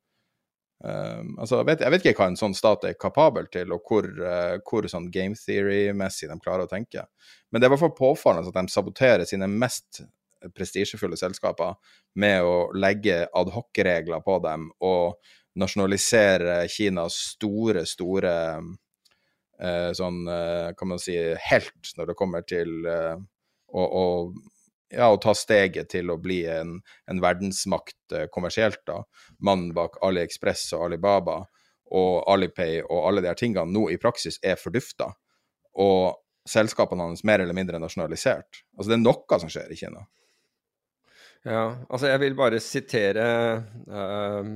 [0.84, 3.86] Um, altså, jeg vet, jeg, vet, ikke hva en sånn stat er kapabel til, og
[3.88, 7.06] hvor, uh, hvor sånn game theory-messig de klarer å tenke.
[7.48, 10.02] Men det er i hvert fall påfallende at de saboterer sine mest
[10.54, 11.78] prestisjefulle selskaper
[12.20, 15.16] med å legge adhoc-regler på dem og
[15.56, 20.20] nasjonalisere Kinas store, store uh, sånn,
[20.76, 21.16] kan man si,
[21.48, 24.04] helt når det kommer til å, å
[24.92, 26.76] ja, å ta steget til å bli en,
[27.10, 28.82] en verdensmakt eh, kommersielt.
[28.86, 29.02] da.
[29.38, 31.40] Mannen bak AliExpress og Alibaba
[31.94, 35.12] og Alipay og alle de her tingene nå i praksis er fordufta.
[35.82, 38.62] Og selskapene hans mer eller mindre nasjonalisert.
[38.76, 40.06] Altså det er noe som skjer i Kina.
[41.46, 43.26] Ja, altså jeg vil bare sitere
[43.86, 44.48] uh,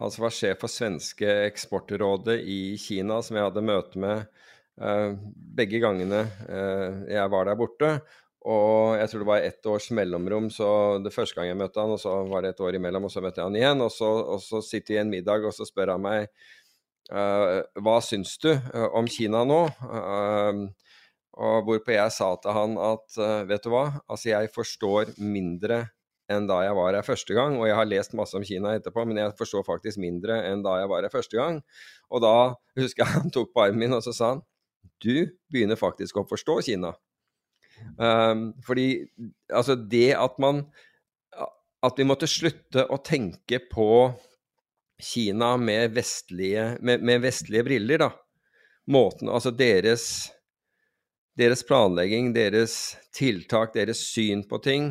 [0.00, 4.28] han som var sjef for svenske eksportrådet i Kina, som jeg hadde møte med
[4.78, 5.16] uh,
[5.58, 7.92] begge gangene uh, jeg var der borte.
[8.48, 10.66] Og jeg tror det var ett års mellomrom, så
[11.04, 13.20] det første gang jeg møtte han, og så var det et år imellom, og så
[13.20, 13.84] møtte jeg han igjen.
[13.84, 16.30] Og så, og så sitter vi i en middag, og så spør han meg
[17.12, 19.60] uh, hva syns du uh, om Kina nå?
[19.84, 20.64] Uh,
[21.40, 23.16] og hvorpå jeg sa til han at
[23.48, 25.84] vet du hva, altså jeg forstår mindre
[26.30, 27.56] enn da jeg var her første gang.
[27.58, 30.76] Og jeg har lest masse om Kina etterpå, men jeg forstår faktisk mindre enn da
[30.82, 31.60] jeg var her første gang.
[32.10, 32.34] Og da
[32.78, 34.44] husker jeg han tok på armen min, og så sa han
[35.00, 36.92] du begynner faktisk å forstå Kina.
[38.00, 39.04] Um, fordi
[39.52, 40.62] altså det at man
[41.84, 44.12] At vi måtte slutte å tenke på
[45.00, 48.10] Kina med vestlige, med, med vestlige briller, da.
[48.92, 50.04] Måten Altså deres
[51.40, 54.90] deres planlegging, deres tiltak, deres syn på ting.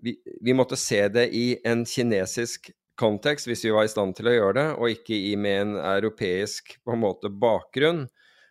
[0.00, 2.70] Vi, vi, måtte se det i en kinesisk
[3.00, 5.74] kontekst, hvis vi var i stand til å gjøre det, og ikke i med en
[5.76, 8.06] europeisk på en måte bakgrunn.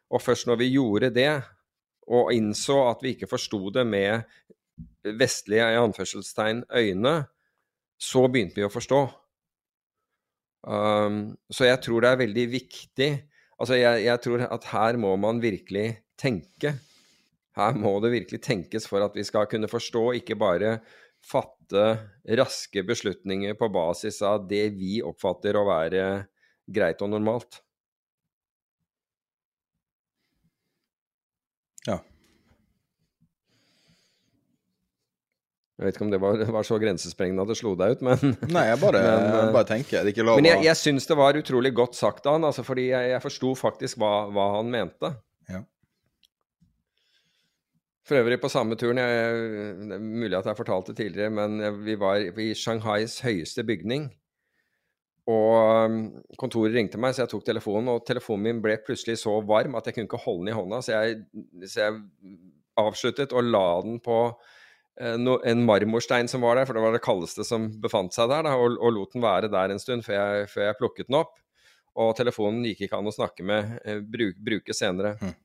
[0.10, 1.32] Og først når vi gjorde det,
[2.10, 4.26] og innså at vi ikke forsto det med
[5.20, 7.16] vestlige i anførselstegn øyne,
[8.00, 9.02] så begynte vi å forstå.
[10.70, 11.20] Um,
[11.52, 13.12] så jeg tror det er veldig viktig
[13.60, 16.78] Altså, jeg, jeg, tror at her må man virkelig tenke.
[17.60, 20.78] Her må det virkelig tenkes for at vi skal kunne forstå, ikke bare
[21.20, 21.86] fatte
[22.40, 26.06] raske beslutninger på basis av det vi oppfatter å være
[26.72, 27.60] greit og normalt.
[31.88, 32.00] Ja.
[35.80, 38.36] Jeg vet ikke om det var, var så grensesprengende at det slo deg ut, men
[38.56, 40.02] Nei, jeg bare, men, jeg bare tenker.
[40.02, 42.48] Det er ikke lov Men jeg, jeg syns det var utrolig godt sagt av han,
[42.50, 45.14] altså, fordi jeg, jeg forsto faktisk hva, hva, han mente.
[45.48, 45.64] Ja.
[48.10, 49.42] For øvrig på samme turen jeg,
[49.80, 54.10] Det er mulig at jeg fortalte tidligere, men vi var i Shanghais høyeste bygning.
[55.30, 55.98] Og um,
[56.42, 59.86] kontoret ringte meg, så jeg tok telefonen, og telefonen min ble plutselig så varm at
[59.86, 61.20] jeg kunne ikke holde den i hånda, så jeg,
[61.70, 62.00] så jeg
[62.82, 64.59] avsluttet og la den på eh,
[65.00, 68.56] en marmorstein som var der, for det var det kaldeste som befant seg der, da,
[68.60, 71.38] og, og, lot den være der en stund før jeg, før jeg, plukket den opp.
[72.00, 75.16] Og telefonen gikk ikke an å snakke med, eh, bruk, bruke senere.
[75.20, 75.36] Mm.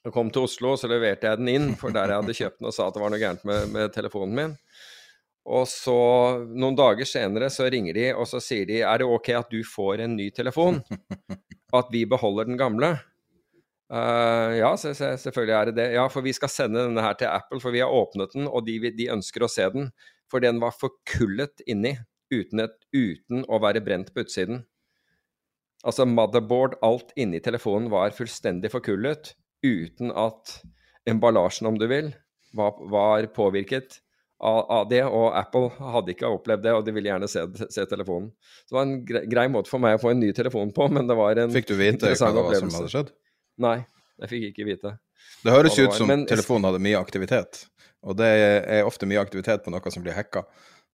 [0.00, 2.70] Jeg kom til Oslo, så leverte jeg den inn, for der jeg hadde kjøpt den
[2.70, 4.54] og sa at det var noe gærent med, med telefonen min.
[5.50, 5.96] Og så,
[6.52, 9.60] noen dager senere, så ringer de, og så sier de er det ok at du
[9.66, 10.82] får en ny telefon?
[11.78, 12.94] At vi beholder den gamle?
[13.90, 15.86] Uh, ja, selvfølgelig er det det.
[15.96, 18.66] Ja, for vi skal sende denne her til Apple, for vi har åpnet den, og
[18.68, 19.90] de, de ønsker å se den.
[20.30, 21.96] For den var forkullet inni,
[22.30, 24.62] uten, et, uten å være brent på utsiden.
[25.82, 29.32] Altså motherboard, alt inni telefonen var fullstendig forkullet,
[29.66, 30.60] uten at
[31.08, 32.12] emballasjen, om du vil,
[32.54, 33.98] var, var påvirket
[34.40, 38.30] av, det, og Apple hadde ikke opplevd det, og de ville gjerne se, se, telefonen.
[38.64, 40.86] Så det var en grei, grei, måte for meg å få en ny telefon på,
[40.94, 43.12] men det var en Fikk du vite hva som hadde skjedd?
[43.60, 43.78] Nei,
[44.22, 44.96] jeg fikk ikke vite.
[45.44, 47.64] Det høres ut som men, telefonen hadde mye aktivitet,
[48.04, 50.46] og det er ofte mye aktivitet på noe som blir hacka.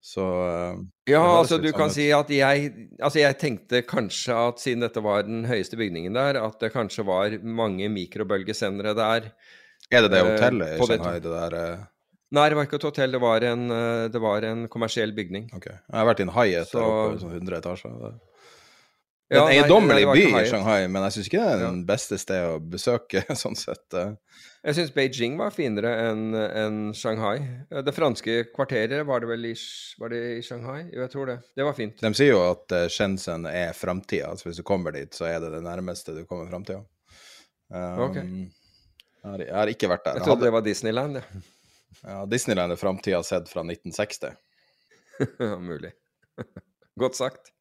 [0.07, 0.79] Så eh,
[1.11, 2.69] Ja, altså du kan si at jeg
[3.01, 7.07] Altså jeg tenkte kanskje at siden dette var den høyeste bygningen der, at det kanskje
[7.09, 9.31] var mange mikrobølgesendere der.
[9.91, 11.85] Er det det eh, hotellet i Shanghai, det der eh?
[12.37, 13.69] Nei, det var ikke et hotell, det var en,
[14.11, 15.45] det var en kommersiell bygning.
[15.55, 15.69] Ok.
[15.71, 16.83] Jeg har vært i en Hyatt så...
[16.83, 18.17] oppe i sånn 100 etasjer.
[19.27, 22.19] Det er en eiendommelig by i Shanghai, men jeg syns ikke det er den beste
[22.23, 23.87] sted å besøke, sånn sett.
[23.99, 24.13] Eh.
[24.67, 27.41] Jeg syns Beijing var finere enn en Shanghai.
[27.87, 29.55] Det franske kvarteret, var det vel i,
[29.99, 30.85] var det i, Shanghai?
[30.93, 31.37] Jo, jeg tror det.
[31.59, 31.99] Det var fint.
[32.03, 34.31] De sier jo at uh, Shenzhen er framtida.
[34.31, 36.85] Altså hvis du kommer dit, så er det det nærmeste du kommer framtida.
[37.71, 38.31] Um, okay.
[39.27, 40.21] Jeg har, ikke vært der.
[40.21, 41.43] Jeg trodde det var Disneyland, ja.
[42.13, 44.39] ja, Disneyland er framtida sett fra 1960.
[45.43, 45.53] ja.
[45.59, 45.91] Mulig.
[46.99, 47.56] Godt sagt.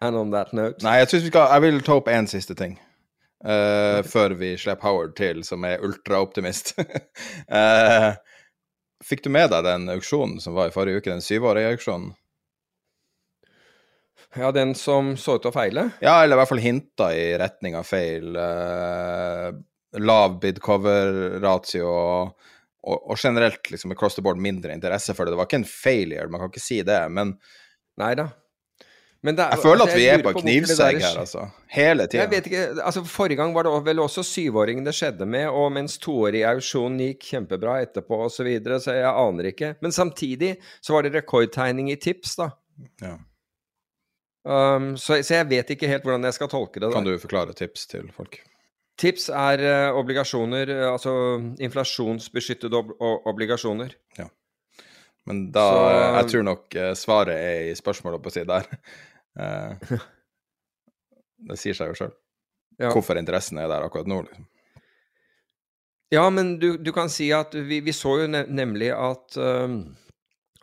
[0.00, 2.78] And on that note Nei, jeg, vi skal, jeg vil ta opp én siste ting.
[3.44, 6.74] eh, før vi slipper Howard til, som er ultraoptimist.
[7.50, 8.14] uh,
[9.08, 12.12] fikk du med deg den auksjonen som var i forrige uke, den syvårige auksjonen?
[14.36, 15.88] Ja, den som så ut til å feile?
[16.04, 18.34] Ja, eller i hvert fall hinta i retning av feil.
[18.36, 19.54] Uh,
[19.98, 22.50] lav bid cover-ratio og,
[22.84, 25.32] og, og, generelt liksom across the board mindre interesse for det.
[25.32, 27.38] Det var ikke en failure, man kan ikke si det, men
[27.98, 28.28] Nei da.
[28.28, 28.47] Men
[29.26, 31.48] er, jeg føler altså, at vi er på en knivsegg her, altså.
[31.74, 32.22] Hele tida.
[32.22, 35.72] Jeg vet ikke, altså Forrige gang var det vel også syvåringen det skjedde med, og
[35.74, 39.72] mens toårig auksjon gikk kjempebra etterpå osv., så, videre, så jeg aner ikke.
[39.82, 42.52] Men samtidig så var det rekordtegning i tips, da.
[43.02, 43.16] Ja.
[44.48, 46.92] Um, så, så, jeg vet ikke helt hvordan jeg skal tolke det.
[46.94, 48.38] Kan du forklare tips til folk?
[48.98, 51.12] Tips er uh, obligasjoner, uh, altså
[51.58, 52.94] inflasjonsbeskyttede ob
[53.28, 53.98] obligasjoner.
[54.18, 54.30] Ja.
[55.28, 58.70] Men da så, Jeg tror nok svaret er i spørsmålet på å si der.
[61.48, 62.14] Det sier seg jo sjøl.
[62.78, 62.92] Ja.
[62.94, 64.46] Hvorfor interessen er der akkurat nå, liksom.
[66.14, 69.82] Ja, men du, du kan si at vi, vi så jo ne nemlig at um,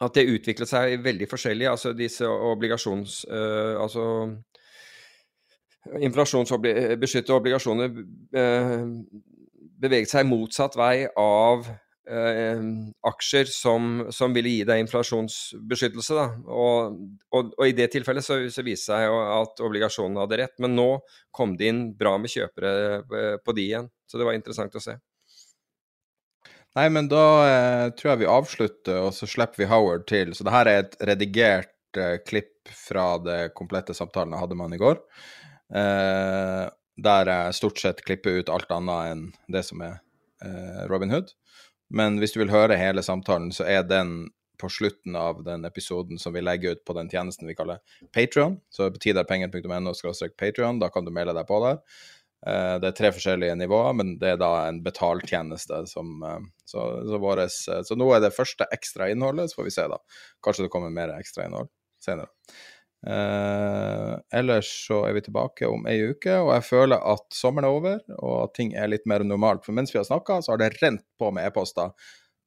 [0.04, 1.70] at det utviklet seg veldig forskjellig.
[1.72, 3.24] Altså disse obligasjons...
[3.32, 4.04] Uh, altså
[6.02, 8.88] inflasjonsbeskyttede obligasjoner uh,
[9.82, 11.68] beveget seg motsatt vei av
[12.06, 16.14] aksjer som, som, ville gi deg inflasjonsbeskyttelse.
[16.14, 16.26] Da.
[16.46, 17.00] Og,
[17.34, 20.56] og, og i det tilfellet så, så viste det seg at obligasjonene hadde rett.
[20.62, 20.90] Men nå
[21.34, 23.02] kom det inn bra med kjøpere
[23.42, 23.90] på de igjen.
[24.06, 25.00] Så det var interessant å se.
[26.76, 30.34] Nei, men da eh, tror jeg vi avslutter, og så slipper vi Howard til.
[30.36, 34.68] Så det her er et redigert eh, klipp fra det komplette samtalen jeg hadde med
[34.68, 35.00] han i går.
[35.80, 36.66] Eh,
[37.06, 39.98] der jeg stort sett klipper ut alt annet enn det som er
[40.44, 41.32] eh, Robin Hood.
[41.94, 44.30] Men hvis du vil høre hele samtalen, så er den
[44.62, 47.82] på slutten av den episoden som vi legger ut på den tjenesten vi kaller
[48.16, 48.60] Patrion.
[48.72, 49.94] Så på tiderpenger.no
[50.40, 51.82] Patrion, da kan du melde deg på der.
[52.46, 56.20] Det er tre forskjellige nivåer, men det er da en betaltjeneste som
[56.66, 59.98] så, så, våres, så, nå er det første ekstra innholdet, så får vi se, da.
[60.46, 61.72] Kanskje det kommer mer ekstra innhold
[62.06, 62.30] senere.
[63.06, 67.78] Eh, ellers så er vi tilbake om ei uke, og jeg føler at sommeren er
[67.78, 69.66] over, og at ting er litt mer normalt.
[69.66, 71.94] For mens vi har snakka, så har det rent på med e-poster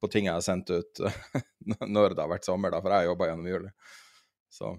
[0.01, 1.02] på ting jeg har sendt ut
[1.94, 3.72] når det har vært sommer, da, for jeg har jobba gjennom juli.
[4.51, 4.74] Så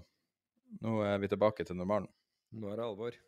[0.84, 2.08] nå er vi tilbake til normalen.
[2.52, 3.18] Nå er det alvor.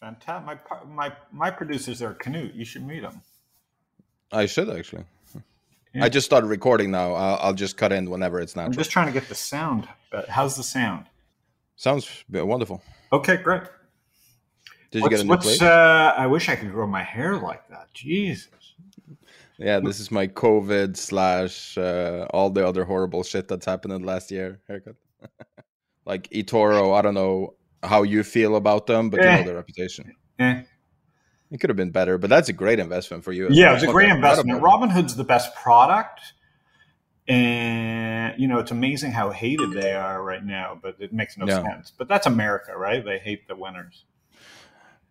[0.00, 0.46] Fantastic.
[0.46, 2.54] My, my, my producers are Canute.
[2.54, 3.20] You should meet them.
[4.32, 5.04] I should actually.
[5.94, 6.04] Yeah.
[6.04, 7.14] I just started recording now.
[7.14, 8.72] I'll, I'll, just cut in whenever it's natural.
[8.72, 9.88] I'm just trying to get the sound.
[10.28, 11.06] How's the sound?
[11.76, 12.82] Sounds wonderful.
[13.12, 13.62] Okay, great.
[14.90, 15.62] Did what's, you get a new plate?
[15.62, 17.92] Uh, I wish I could grow my hair like that.
[17.92, 18.48] Jesus.
[19.58, 24.02] Yeah, this is my COVID slash uh, all the other horrible shit that's happened in
[24.02, 24.96] the last year haircut.
[26.06, 29.30] like Itoro, I don't know how you feel about them, but Eh.
[29.30, 30.14] you know their reputation.
[30.38, 30.62] Yeah.
[31.50, 33.48] It could have been better, but that's a great investment for you.
[33.50, 33.74] Yeah, well.
[33.74, 34.62] it's a great investment.
[34.62, 36.20] Robinhood's the best product.
[37.26, 41.46] And, you know, it's amazing how hated they are right now, but it makes no
[41.46, 41.62] Yeah.
[41.62, 41.92] sense.
[41.96, 43.04] But that's America, right?
[43.04, 44.04] They hate the winners.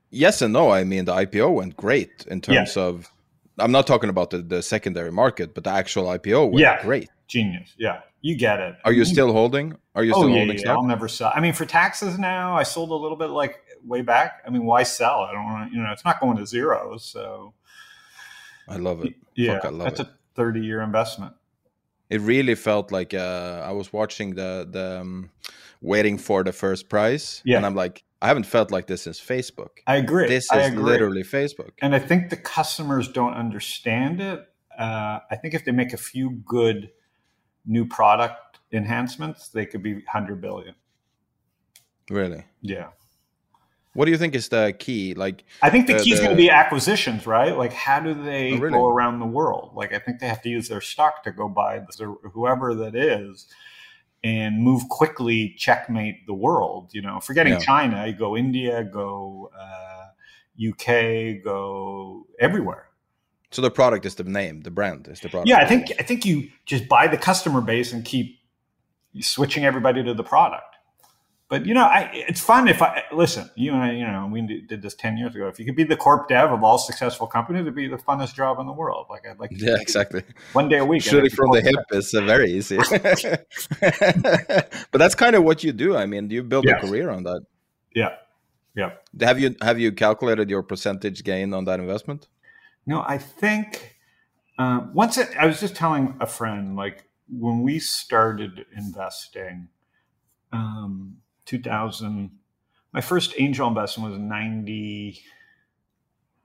[0.10, 0.72] Yes and no.
[0.72, 3.12] I mean, the IPO went great in terms of.
[3.58, 6.82] I'm not talking about the, the secondary market, but the actual IPO went Yeah.
[6.82, 7.10] great.
[7.28, 7.74] Genius.
[7.78, 8.02] Yeah.
[8.22, 8.76] You get it.
[8.84, 9.78] Are you still holding?
[9.96, 10.78] Are you oh, still yeah, holding yeah, stock?
[10.78, 11.32] I'll never sell.
[11.34, 14.42] I mean, for taxes now, I sold a little bit like way back.
[14.46, 15.22] I mean, why sell?
[15.22, 16.98] I don't want to, you know, it's not going to zero.
[16.98, 17.54] So,
[18.68, 19.14] I love it.
[19.36, 20.08] yeah, Fuck, I love that's it.
[20.08, 21.34] a 30 year investment.
[22.10, 25.30] it really felt like uh, I was watching the the um,
[25.82, 27.58] waiting for the first prize, Yeah.
[27.58, 29.70] and I'm like, I haven't felt like this since Facebook.
[29.88, 30.28] I agree.
[30.28, 30.84] This is agree.
[30.84, 31.72] literally Facebook.
[31.82, 34.40] And I think the customers don't understand it.
[34.78, 36.90] Uh, I think if they make a few good
[37.66, 40.76] new product enhancements, they could be 100 billion.
[42.10, 42.44] Really.
[42.62, 42.88] Yeah.
[43.94, 45.14] What do you think is the key?
[45.16, 47.58] Like, I think the Uh, key is the- going to be acquisitions, right?
[47.58, 48.74] Like, how do they Oh, really?
[48.74, 49.72] go around the world?
[49.76, 52.96] Like, I think they have to use their stock to go buy the, whoever that
[52.96, 53.48] is
[54.24, 56.90] and move quickly, checkmate the world.
[56.94, 57.60] You know, forgetting Yeah.
[57.60, 60.06] China, you go India, go uh,
[60.58, 62.86] UK, go everywhere.
[63.52, 65.48] so the product is the name, the brand is the product.
[65.50, 68.38] Yeah, I think I think you just buy the customer base and keep
[69.22, 70.69] switching everybody to the product.
[71.50, 73.50] But you know, I, it's fun if I listen.
[73.56, 75.48] You and I, you know, we did this ten years ago.
[75.48, 78.36] If you could be the corp dev of all successful companies, it'd be the funnest
[78.36, 79.08] job in the world.
[79.10, 80.22] Like I'd like to Yeah, exactly.
[80.54, 81.02] one day a week.
[81.02, 82.00] Shooting from the hip dev.
[82.00, 82.78] is uh, very easy.
[83.82, 85.96] but that's kind of what you do.
[85.96, 86.84] I mean, you build Yes.
[86.84, 87.42] a career on that.
[87.96, 88.16] Yeah,
[88.76, 88.92] Yeah.
[89.22, 92.28] Have you have you calculated your percentage gain on that investment?
[92.86, 93.98] No, I think
[94.60, 99.70] uh, once it, I was just telling a friend like when we started investing,
[100.54, 101.18] um,
[101.50, 102.30] 2000,
[102.94, 105.22] my first angel investment was 90.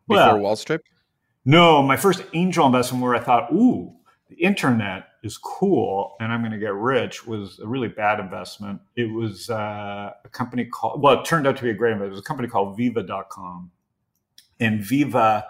[0.09, 0.81] Before well, Wall Street?
[1.45, 3.93] No, my first angel investment where I thought, ooh,
[4.31, 8.81] the internet is cool and I'm going to get rich was a really bad investment.
[8.97, 12.13] It was uh, a company called, well, it turned out to be a great investment.
[12.13, 13.71] It was a company called Viva.com.
[14.61, 15.47] And Viva,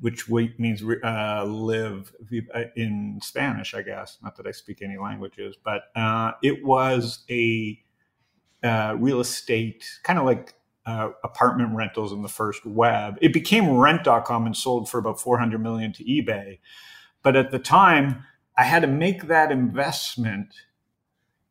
[0.00, 2.12] which means uh, live
[2.54, 4.18] uh, in Spanish, I guess.
[4.22, 7.80] Not that I speak any languages, but uh, it was a
[8.62, 10.54] uh, real estate, kind of like
[10.86, 13.18] uh, apartment rentals in the first web.
[13.20, 16.58] It became rent.com and sold for about 400 million to eBay.
[17.22, 18.24] But at the time,
[18.56, 20.54] I had to make that investment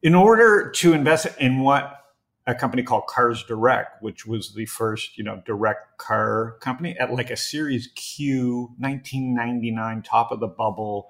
[0.02, 2.02] in order to invest in what
[2.48, 7.12] a company called Cars Direct, which was the first, you know, direct car company at
[7.12, 11.10] like a Series Q, 1999, top of the bubble.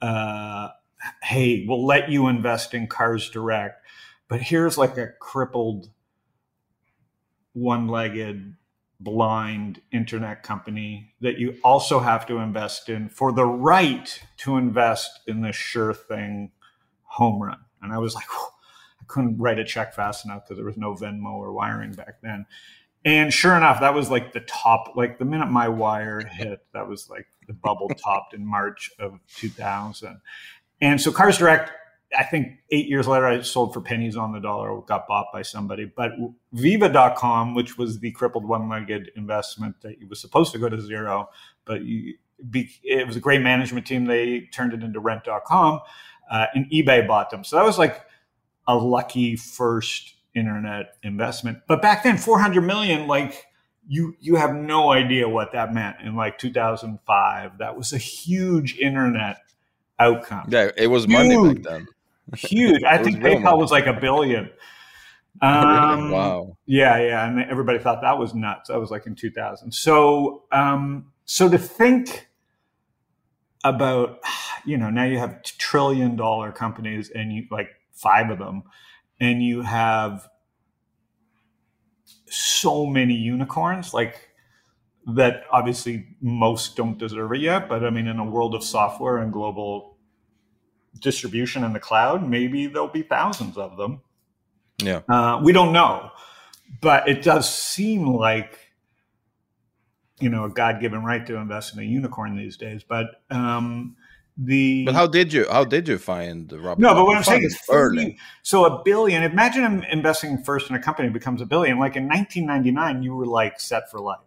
[0.00, 0.68] Uh,
[1.22, 3.81] hey, we'll let you invest in Cars Direct,
[4.32, 5.90] but here's like a crippled,
[7.52, 8.56] one-legged
[8.98, 15.20] blind internet company that you also have to invest in for the right to invest
[15.26, 16.50] in the sure thing
[17.02, 17.58] home run.
[17.82, 20.94] And I was like, I couldn't write a check fast enough because there was no
[20.94, 22.46] Venmo or wiring back then.
[23.04, 26.88] And sure enough, that was like the top, like the minute my wire hit, that
[26.88, 30.22] was like the bubble topped in March of 2000.
[30.80, 31.70] And so Cars Direct
[32.18, 35.42] I think eight years later, I sold for pennies on the dollar, got bought by
[35.42, 35.84] somebody.
[35.84, 36.12] But
[36.52, 41.30] Viva.com, which was the crippled one legged investment that was supposed to go to zero,
[41.64, 42.14] but you,
[42.82, 44.04] it was a great management team.
[44.06, 45.80] They turned it into rent.com
[46.30, 47.44] uh, and eBay bought them.
[47.44, 48.04] So that was like
[48.66, 51.58] a lucky first internet investment.
[51.68, 53.46] But back then, 400 million, like,
[53.88, 58.78] you you have no idea what that meant in like 2005 that was a huge
[58.78, 59.38] internet
[59.98, 61.12] outcome yeah it was huge.
[61.12, 61.88] money back then
[62.36, 62.82] huge.
[62.84, 64.50] I think PayPal was like a billion.
[65.40, 66.12] Um, really?
[66.12, 66.56] Wow.
[66.66, 68.68] Yeah, yeah, and everybody thought that was nuts.
[68.68, 69.72] That was like in 2000.
[69.72, 72.28] So, um, so to think
[73.64, 74.20] about,
[74.64, 78.64] you know, now you have trillion dollar companies and you like five of them,
[79.20, 80.28] and you have
[82.26, 84.30] so many unicorns, like
[85.06, 85.44] that.
[85.50, 89.32] Obviously, most don't deserve it yet, but I mean, in a world of software and
[89.32, 89.91] global
[90.98, 94.00] distribution in the cloud, maybe there'll be thousands of them.
[94.78, 95.02] Yeah.
[95.08, 96.10] Uh, we don't know,
[96.80, 98.58] but it does seem like
[100.20, 102.84] you know a God-given right to invest in a unicorn these days.
[102.84, 103.96] But um,
[104.36, 106.82] the but how did you how did you find the Robin?
[106.82, 108.18] No, but what I'm saying is early.
[108.42, 109.22] So a billion.
[109.22, 111.78] Imagine investing first in a company becomes a billion.
[111.78, 114.20] Like in 1999, you were like set for life.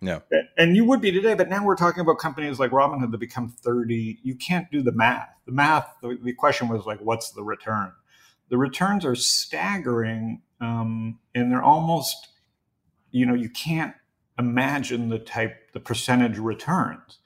[0.00, 0.20] Yeah.
[0.56, 3.48] And you would be today, but now we're talking about companies like Robinhood that become
[3.48, 4.18] 30.
[4.22, 5.30] You can't do the math.
[5.46, 7.92] The math, the, the question was like, what's the return?
[8.48, 12.28] The returns are staggering um, and they're almost,
[13.10, 13.94] you know, you can't
[14.38, 17.18] imagine the type, the percentage returns.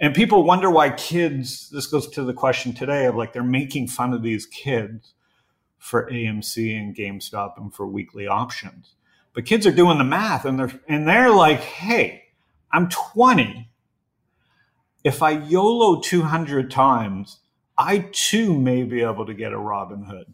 [0.00, 3.88] And people wonder why kids, this goes to the question today of like, they're making
[3.88, 5.14] fun of these kids
[5.78, 8.95] for AMC and GameStop and for weekly options
[9.36, 12.24] but kids are doing the math and they're and they're like, hey,
[12.72, 13.68] I'm 20.
[15.04, 17.40] If I YOLO 200 times,
[17.76, 20.32] I too may be able to get a Robin Hood,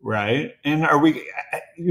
[0.00, 0.54] right?
[0.64, 1.22] And are we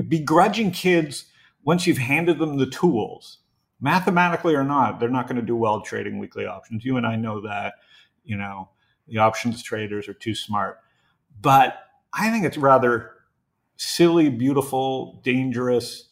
[0.07, 1.26] begrudging kids
[1.63, 3.38] once you've handed them the tools,
[3.80, 4.99] mathematically or not?
[4.99, 6.84] They're not going to do well trading weekly options.
[6.84, 7.76] You and I know that.
[8.23, 8.69] You know,
[9.07, 10.80] the options traders are too smart,
[11.39, 11.77] but
[12.11, 13.11] I think it's rather
[13.77, 16.09] silly, beautiful, dangerous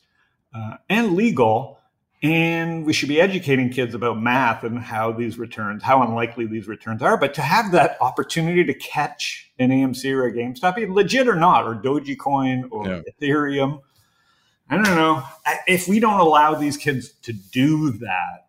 [0.57, 1.79] uh, and legal.
[2.23, 6.67] And we should be educating kids about math and how these returns, how unlikely these
[6.67, 7.15] returns are.
[7.15, 11.65] But to have that opportunity to catch an AMC or a GameStop, legit or not,
[11.65, 13.01] or Dogecoin or yeah.
[13.21, 13.81] Ethereum,
[14.67, 15.23] I don't know.
[15.67, 18.47] If we don't allow these kids to do that,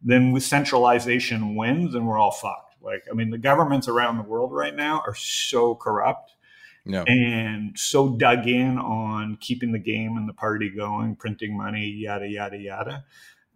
[0.00, 2.76] then with centralization wins and we're all fucked.
[2.80, 6.34] Like, I mean, the governments around the world right now are so corrupt
[6.84, 7.04] yeah.
[7.06, 12.28] and so dug in on keeping the game and the party going, printing money, yada
[12.28, 13.04] yada yada,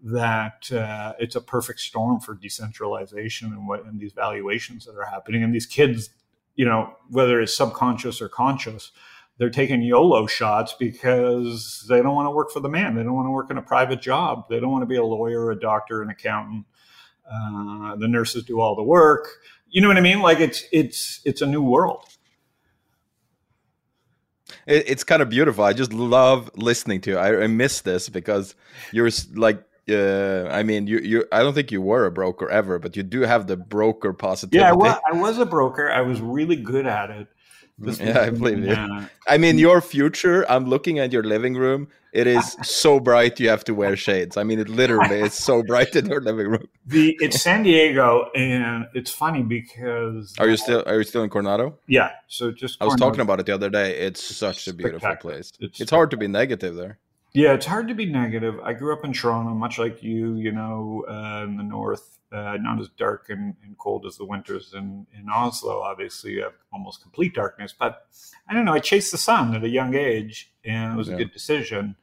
[0.03, 5.07] that uh, it's a perfect storm for decentralization and what and these valuations that are
[5.07, 5.43] happening.
[5.43, 6.11] And these kids,
[6.55, 8.93] you know, whether it's subconscious or conscious,
[9.39, 12.95] they're taking YOLO shots because they don't want to work for the man.
[12.95, 14.49] They don't want to work in a private job.
[14.49, 16.65] They don't want to be a lawyer, a doctor, an accountant.
[17.31, 19.29] Uh, the nurses do all the work.
[19.69, 20.21] You know what I mean?
[20.23, 22.16] Like it's it's it's a new world.
[24.67, 25.65] It, it's kind of beautiful.
[25.65, 27.19] I just love listening to you.
[27.19, 28.55] I, I miss this because
[28.93, 32.79] you're like uh, I mean, you you I don't think you were a broker ever,
[32.79, 34.59] but you do have the broker positivity.
[34.59, 35.91] Yeah, I was, I was a broker.
[35.91, 37.29] I was really good at it.
[37.79, 39.07] This mm, yeah, I believe you.
[39.29, 40.51] I mean, your future.
[40.51, 41.89] I'm looking at your living room.
[42.13, 43.39] It is so bright.
[43.39, 44.39] You have to wear shades.
[44.39, 46.69] I mean, it literally is so bright in your living room.
[46.87, 51.31] The it's San Diego, and it's funny because are you still are you still in
[51.31, 51.77] Coronado?
[51.89, 52.13] Yeah.
[52.29, 52.93] So just Coronado.
[52.93, 53.99] I was talking about it the other day.
[53.99, 55.53] It's such a beautiful place.
[55.61, 56.99] It's, it's hard to be negative there.
[57.37, 58.59] Yeah, it's hard to be negative.
[58.61, 60.37] I grew up in Toronto, much like you.
[60.37, 64.25] You know, uh, in the north, uh, not as dark and, and, cold as the
[64.25, 65.83] winters in, in Oslo.
[65.83, 67.75] Obviously, you have almost complete darkness.
[67.79, 68.07] But
[68.49, 68.73] I don't know.
[68.73, 71.15] I chased the sun at a young age, and it was yeah.
[71.15, 71.97] a good decision.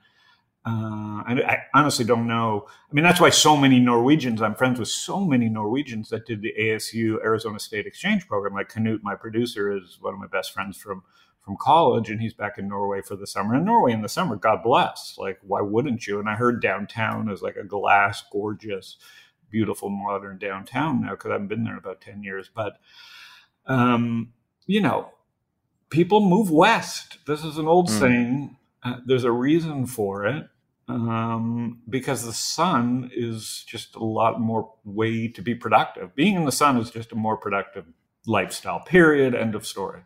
[0.67, 2.67] Uh, I, I, honestly don't know.
[2.67, 4.39] I mean, that's why so many Norwegians.
[4.39, 8.53] I'm friends with so many Norwegians that did the ASU Arizona State Exchange program.
[8.53, 11.01] Like Knut, my producer, is one of my best friends from
[11.43, 13.55] from college and he's back in Norway for the summer.
[13.55, 15.15] And Norway in the summer, God bless.
[15.17, 16.19] Like, why wouldn't you?
[16.19, 18.97] And I heard downtown is like a glass, gorgeous,
[19.49, 22.49] beautiful, modern downtown now because I haven't been there in about 10 years.
[22.53, 22.77] But,
[23.65, 24.33] um,
[24.65, 25.11] you know,
[25.89, 27.19] people move west.
[27.27, 27.99] This is an old mm.
[27.99, 28.57] saying.
[28.81, 30.45] Uh, there's a reason for it
[30.87, 36.15] um, because the sun is just a lot more way to be productive.
[36.15, 37.85] Being in the sun is just a more productive
[38.25, 39.35] lifestyle, period.
[39.35, 40.01] End of story.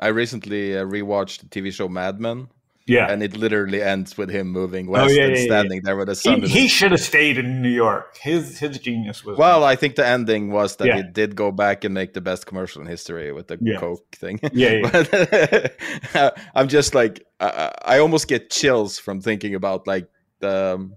[0.00, 2.48] I recently uh, rewatched the TV show Mad Men.
[2.88, 3.10] Yeah.
[3.10, 5.82] And it literally ends with him moving oh, west oh, yeah, and yeah, standing yeah.
[5.84, 6.40] there with the sun.
[6.42, 8.16] He, he should have stayed in New York.
[8.16, 9.36] His his genius was.
[9.36, 12.46] Well, I think the ending was that he did go back and make the best
[12.46, 14.40] commercial in history with the Coke thing.
[14.52, 14.80] Yeah.
[14.90, 20.08] but, I'm just like, I, I, almost get chills from thinking about like
[20.40, 20.94] the, um,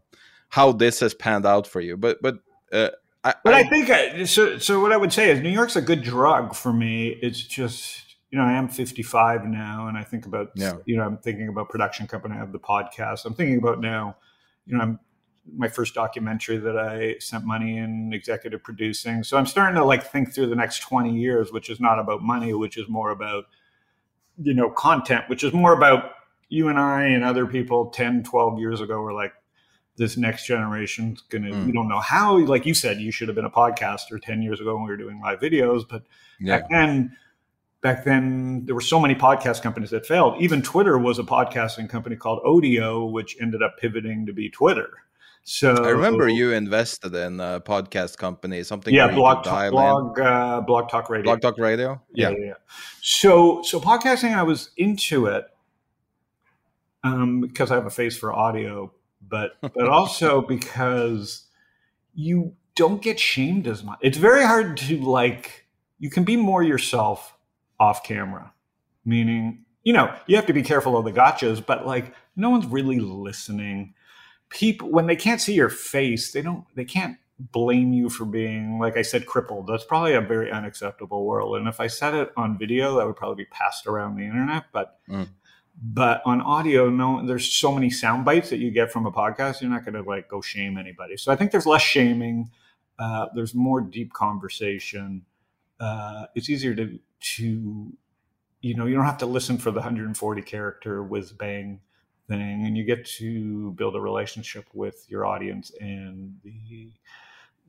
[0.47, 1.97] how this has panned out for you.
[1.97, 2.39] But, but,
[2.71, 2.89] uh,
[3.23, 4.57] I, but I, I think I, so.
[4.57, 7.09] So what I would say is New York's a good drug for me.
[7.21, 10.73] It's just you know, I am 55 now, and I think about, yeah.
[10.85, 12.35] you know, I'm thinking about production company.
[12.35, 13.25] I have the podcast.
[13.25, 14.15] I'm thinking about now,
[14.65, 14.99] you know, I'm
[15.57, 19.23] my first documentary that I sent money in executive producing.
[19.23, 22.21] So I'm starting to like think through the next 20 years, which is not about
[22.21, 23.45] money, which is more about,
[24.41, 26.11] you know, content, which is more about
[26.49, 29.33] you and I and other people 10, 12 years ago were like,
[29.97, 31.65] this next generation's gonna mm.
[31.65, 34.61] we don't know how like you said you should have been a podcaster 10 years
[34.61, 36.03] ago when we were doing live videos but
[36.39, 36.57] yeah.
[36.59, 37.15] back then
[37.81, 40.41] back then there were so many podcast companies that failed.
[40.41, 44.89] Even Twitter was a podcasting company called Odeo, which ended up pivoting to be Twitter.
[45.43, 48.93] So I remember you invested in a podcast company, something.
[48.93, 51.23] Yeah, blog, talk, blog, uh, blog talk radio.
[51.23, 51.99] Blog talk radio.
[52.13, 52.29] Yeah.
[52.29, 52.53] yeah, yeah.
[53.01, 55.45] So, so podcasting, I was into it
[57.03, 58.93] um, because I have a face for audio,
[59.27, 61.47] but but also because
[62.13, 63.97] you don't get shamed as much.
[64.01, 65.65] It's very hard to like.
[65.97, 67.35] You can be more yourself
[67.81, 68.53] off camera,
[69.03, 72.67] meaning, you know, you have to be careful of the gotchas, but like no one's
[72.67, 73.95] really listening.
[74.49, 78.77] People, when they can't see your face, they don't, they can't blame you for being,
[78.77, 79.65] like I said, crippled.
[79.65, 81.57] That's probably a very unacceptable world.
[81.57, 84.65] And if I said it on video, that would probably be passed around the internet.
[84.71, 85.27] But mm.
[85.81, 89.61] but on audio, no, there's so many sound bites that you get from a podcast.
[89.61, 91.17] You're not going to like go shame anybody.
[91.17, 92.51] So I think there's less shaming.
[92.99, 95.25] Uh, there's more deep conversation.
[95.79, 97.93] Uh, it's easier to to
[98.61, 101.79] you know you don't have to listen for the 140 character whiz bang
[102.27, 106.91] thing and you get to build a relationship with your audience and the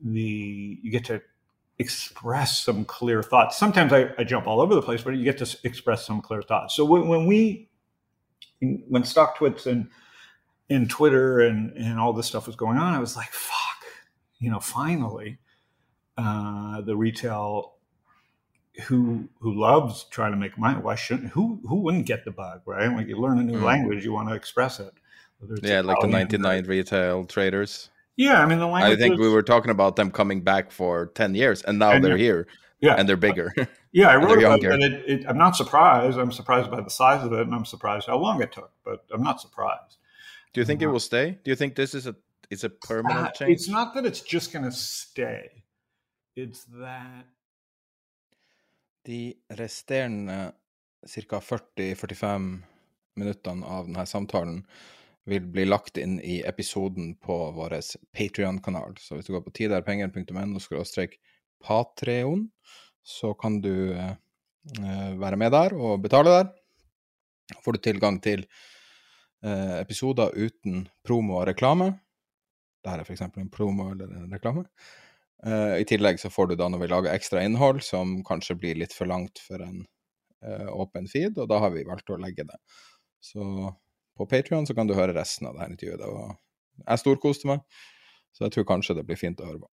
[0.03, 1.21] the you get to
[1.79, 3.57] express some clear thoughts.
[3.57, 6.41] Sometimes I, I jump all over the place but you get to express some clear
[6.41, 6.75] thoughts.
[6.75, 7.69] So when, when we
[8.61, 9.89] when stock twits and
[10.69, 13.83] and twitter and and all this stuff was going on i was like fuck
[14.39, 15.37] you know finally
[16.17, 17.72] uh, the retail
[18.85, 20.79] who who loves trying to make money.
[20.79, 22.91] Why shouldn't who who wouldn't get the bug, right?
[22.91, 23.63] Like you learn a new mm.
[23.63, 24.93] language, you want to express it.
[25.61, 27.89] Yeah, like the ninety nine retail traders.
[28.15, 28.97] Yeah, I mean the language.
[28.97, 32.03] I think we were talking about them coming back for ten years, and now and
[32.03, 32.47] they're here.
[32.79, 33.53] Yeah, and they're bigger.
[33.95, 36.17] Yeah, I wrote about it, it, it, I'm not surprised.
[36.17, 38.71] I'm surprised by the size of it, and I'm surprised how long it took.
[38.83, 39.97] But I'm not surprised.
[40.51, 41.37] Do you think it will stay?
[41.43, 42.15] Do you think this is a
[42.49, 43.51] is a permanent uh, change?
[43.51, 45.63] It's not that it's just going to stay.
[46.35, 47.25] It's that
[49.05, 50.53] De resterende
[51.03, 51.39] ca.
[51.39, 52.49] 40-45
[53.19, 54.61] minuttene av denne samtalen
[55.27, 57.77] vil bli lagt inn i episoden på vår
[58.15, 58.95] Patrion-kanal.
[58.99, 61.07] Så hvis du går på tiderpenger.no
[61.63, 62.49] patreon,
[63.03, 64.15] så kan du eh,
[65.19, 66.51] være med der og betale der.
[67.63, 68.45] Får du tilgang til
[69.43, 71.93] eh, episoder uten promo og reklame.
[72.83, 73.23] Dette er f.eks.
[73.27, 74.65] en promo eller en reklame.
[75.43, 78.79] Uh, I tillegg så får du da når vi lager ekstra innhold, som kanskje blir
[78.79, 79.81] litt for langt for en
[80.45, 82.59] uh, åpen feed, og da har vi valgt å legge det.
[83.23, 83.43] Så
[84.17, 86.05] på Patrion kan du høre resten av det her intervjuet.
[86.07, 87.65] Og jeg storkoste meg,
[88.35, 89.71] så jeg tror kanskje det blir fint å høre på.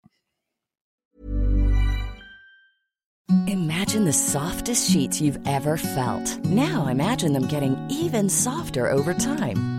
[3.49, 6.43] Imagine the softest sheets you've ever felt.
[6.45, 9.78] Now imagine them getting even softer over time.